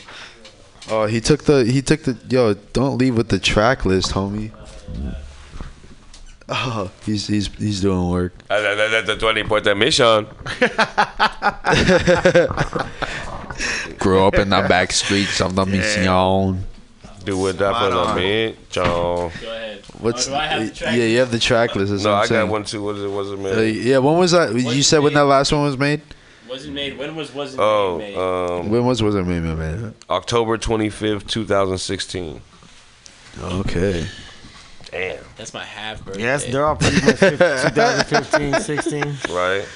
[0.90, 2.54] Oh, he took the he took the yo.
[2.72, 4.50] Don't leave with the track list, homie.
[6.54, 8.34] Oh, he's he's he's doing work.
[8.48, 10.26] That's tu importa mission.
[13.98, 16.04] Grew up in the back streets of the mission.
[17.24, 19.30] Do it that for the minute, John.
[19.40, 19.82] Go ahead.
[20.00, 21.04] What's Oh, do I have the track yeah?
[21.04, 22.04] You have the track list.
[22.04, 22.46] No, I'm saying.
[22.46, 22.82] got one too.
[22.82, 23.10] What is it?
[23.10, 24.52] Was it Uh, yeah, when was that?
[24.54, 26.02] you Was said when that last one was made?
[26.48, 26.98] Wasn't made.
[26.98, 28.16] When was wasn't Oh, made?
[28.16, 29.94] um, When was was it made, man?
[30.10, 32.42] October twenty fifth, two thousand sixteen.
[33.40, 34.06] Okay.
[34.92, 35.24] Damn.
[35.36, 36.22] That's my half birthday.
[36.22, 39.02] Yes, they're all pretty much 2015, 16.
[39.34, 39.66] Right.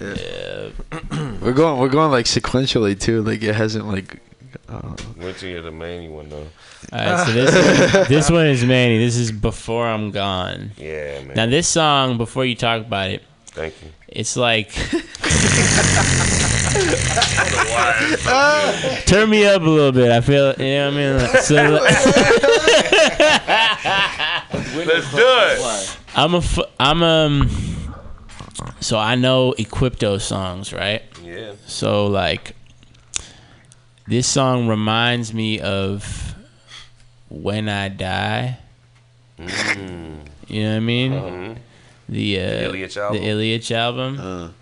[0.00, 0.68] Yeah.
[1.40, 1.78] We're going.
[1.80, 3.22] We're going like sequentially too.
[3.22, 4.20] Like it hasn't like.
[4.68, 6.46] Uh, Went to hear the main one though.
[6.92, 8.98] All right, so this one, this one is Manny.
[8.98, 10.72] This is before I'm gone.
[10.76, 11.34] Yeah, man.
[11.36, 13.88] Now this song, before you talk about it, Thank you.
[14.08, 14.72] it's like
[19.06, 20.10] turn me up a little bit.
[20.10, 21.16] I feel you know what I mean.
[21.18, 21.78] Like, So
[24.84, 25.98] Let's do it.
[26.14, 27.50] I'm a f- I'm um.
[28.80, 31.02] So I know Equipto songs, right?
[31.22, 31.52] Yeah.
[31.66, 32.54] So like,
[34.06, 36.34] this song reminds me of
[37.28, 38.58] when I die.
[39.38, 40.20] Mm.
[40.48, 41.12] You know what I mean?
[41.12, 41.56] Mhm.
[42.08, 43.20] The uh, Ilyich album?
[43.20, 44.54] The Ilyich album.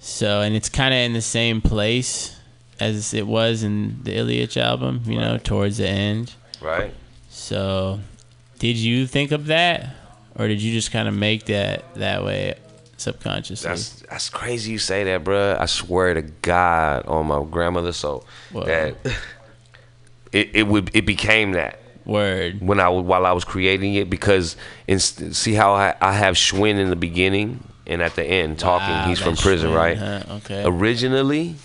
[0.00, 2.36] So and it's kind of in the same place
[2.80, 5.02] as it was in the Ilyich album.
[5.06, 6.34] You know, towards the end.
[6.60, 6.92] Right.
[7.30, 8.00] So,
[8.62, 9.92] did you think of that,
[10.36, 12.54] or did you just kind of make that that way
[12.96, 13.68] subconsciously?
[13.68, 15.58] That's that's crazy you say that, bruh.
[15.58, 18.62] I swear to God on my grandmother's soul Whoa.
[18.62, 18.94] that
[20.32, 24.56] it, it would it became that word when I while I was creating it because
[24.86, 28.94] in, see how I, I have Schwinn in the beginning and at the end talking.
[28.94, 29.98] Wow, He's from prison, Schwinn, right?
[29.98, 30.34] huh?
[30.34, 30.62] Okay.
[30.64, 31.56] Originally,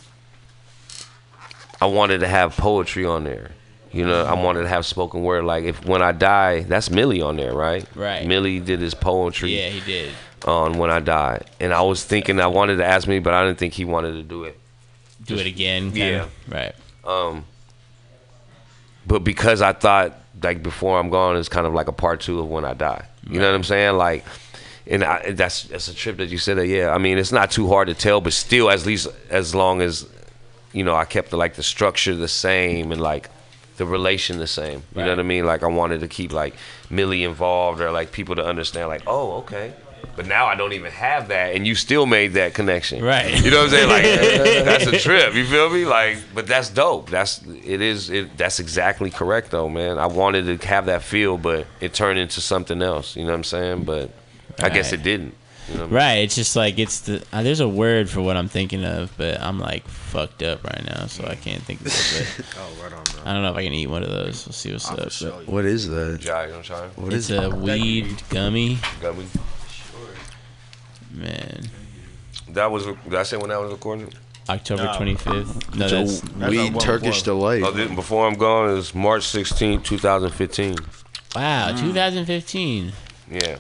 [1.80, 3.52] I wanted to have poetry on there.
[3.92, 5.46] You know, I wanted to have spoken word.
[5.46, 7.86] Like if when I die, that's Millie on there, right?
[7.96, 8.26] Right.
[8.28, 10.12] Millie did his poetry Yeah, he did.
[10.46, 13.46] on when I died, and I was thinking I wanted to ask me, but I
[13.46, 14.60] didn't think he wanted to do it.
[15.26, 15.92] Do it again.
[15.96, 16.28] Yeah.
[16.28, 16.30] kinda.
[16.50, 16.76] Right.
[17.06, 17.46] Um,
[19.06, 22.40] but because I thought like before I'm gone is kind of like a part two
[22.40, 23.06] of when I die.
[23.30, 23.96] You know what I'm saying?
[23.98, 24.26] Like,
[24.86, 26.68] and I, that's that's a trip that you said that.
[26.68, 29.82] Yeah, I mean it's not too hard to tell, but still, at least as long
[29.82, 30.08] as
[30.74, 33.30] you know I kept the, like the structure the same and like
[33.78, 34.84] the relation the same.
[34.96, 35.46] You know what I mean?
[35.46, 36.56] Like I wanted to keep like
[36.90, 39.74] Millie involved or like people to understand like, oh, okay.
[40.16, 43.44] But now I don't even have that, and you still made that connection, Right.
[43.44, 43.90] You know what I'm saying?
[43.90, 44.04] Like
[44.66, 45.36] that's a trip.
[45.36, 45.86] You feel me?
[45.86, 47.10] Like, but that's dope.
[47.10, 48.10] That's it is.
[48.10, 50.00] It that's exactly correct though, man.
[50.00, 53.16] I wanted to have that feel, but it turned into something else.
[53.16, 53.84] You know what I'm saying?
[53.84, 54.10] But
[54.62, 55.36] I guess it didn't.
[55.70, 55.96] You know what I mean?
[55.96, 56.16] Right.
[56.16, 59.40] It's just like it's the uh, there's a word for what I'm thinking of, but
[59.40, 62.28] I'm like fucked up right now, so I can't think of it.
[62.38, 63.07] But Oh, right on, bro.
[63.28, 64.46] I don't know if I can eat one of those.
[64.46, 64.98] We'll see what's up.
[64.98, 66.20] but What is that?
[66.22, 66.88] Jai, you gonna try?
[66.96, 68.80] What it's is a weed gummy.
[69.02, 69.26] Gummy.
[69.70, 70.00] Sure.
[71.12, 71.66] Man.
[72.50, 74.16] That was did I say when that was recorded?
[74.50, 74.92] October No.
[74.94, 75.76] 25th.
[75.76, 77.64] No, So that's Weed Turkish Delight.
[77.64, 80.76] Oh, the- before I'm gone is March 16, 2015.
[81.36, 82.94] Wow, 2015.
[83.30, 83.58] Yeah.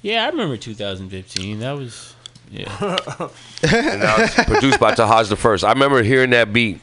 [0.00, 1.60] Yeah, I remember 2015.
[1.60, 2.14] That was
[2.50, 2.70] yeah.
[2.80, 5.62] and now it's produced by Tahaj the First.
[5.64, 6.80] I remember hearing that beat.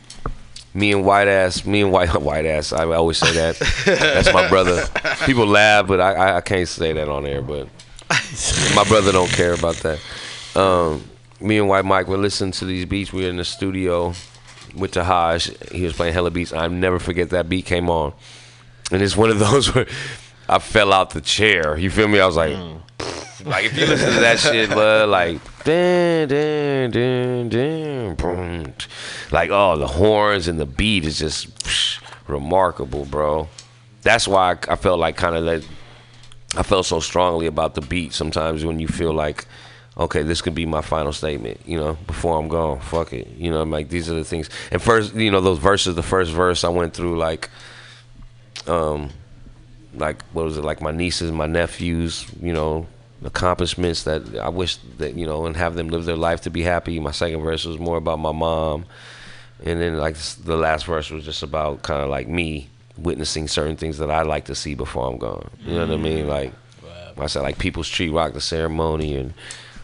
[0.74, 2.72] Me and White Ass, me and White White Ass.
[2.72, 3.58] I always say that.
[3.86, 4.86] That's my brother.
[5.26, 7.42] People laugh, but I, I, can't say that on air.
[7.42, 7.68] But
[8.76, 10.00] my brother don't care about that.
[10.56, 11.04] Um,
[11.40, 13.12] me and White Mike were listening to these beats.
[13.12, 14.14] We were in the studio
[14.76, 15.72] with Tahaj.
[15.72, 16.54] He was playing hella beats.
[16.54, 18.14] I never forget that beat came on,
[18.92, 19.88] and it's one of those where
[20.52, 21.78] I fell out the chair.
[21.78, 22.20] You feel me?
[22.20, 22.58] I was like.
[23.46, 28.74] Like if you listen to that shit, bud, like dun, dun, dun, dun, boom.
[29.32, 33.50] like oh the horns and the beat is just psh, remarkable, bro.
[34.04, 35.68] That's why I, I felt like kind of that.
[36.56, 38.14] I felt so strongly about the beat.
[38.14, 39.48] Sometimes when you feel like,
[39.98, 42.80] okay, this could be my final statement, you know, before I'm gone.
[42.80, 43.62] Fuck it, you know.
[43.62, 44.52] I'm like these are the things.
[44.70, 45.96] And first, you know, those verses.
[45.96, 47.50] The first verse I went through like,
[48.68, 49.10] um,
[49.96, 52.88] like what was it like my nieces, my nephews, you know,
[53.24, 56.62] accomplishments that I wish that you know and have them live their life to be
[56.62, 57.00] happy.
[57.00, 58.86] My second verse was more about my mom,
[59.64, 63.78] and then like the last verse was just about kind of like me witnessing certain
[63.78, 65.50] things that I like to see before I'm gone.
[65.62, 66.28] You know what I mean?
[66.28, 66.54] Like
[67.18, 69.34] I said, like People's Tree Rock the ceremony and.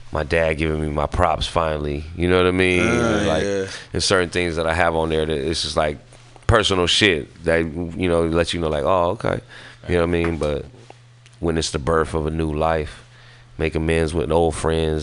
[0.10, 2.82] My dad giving me my props finally, you know what I mean?
[2.82, 3.68] Ah, like, yeah.
[3.92, 5.98] there's certain things that I have on there that it's just like
[6.48, 9.42] personal shit that you know lets you know like, oh, okay,
[9.90, 10.38] you know what I mean?
[10.38, 10.66] But
[11.40, 13.08] when it's the birth of a new life,
[13.58, 14.96] make amends with old friends,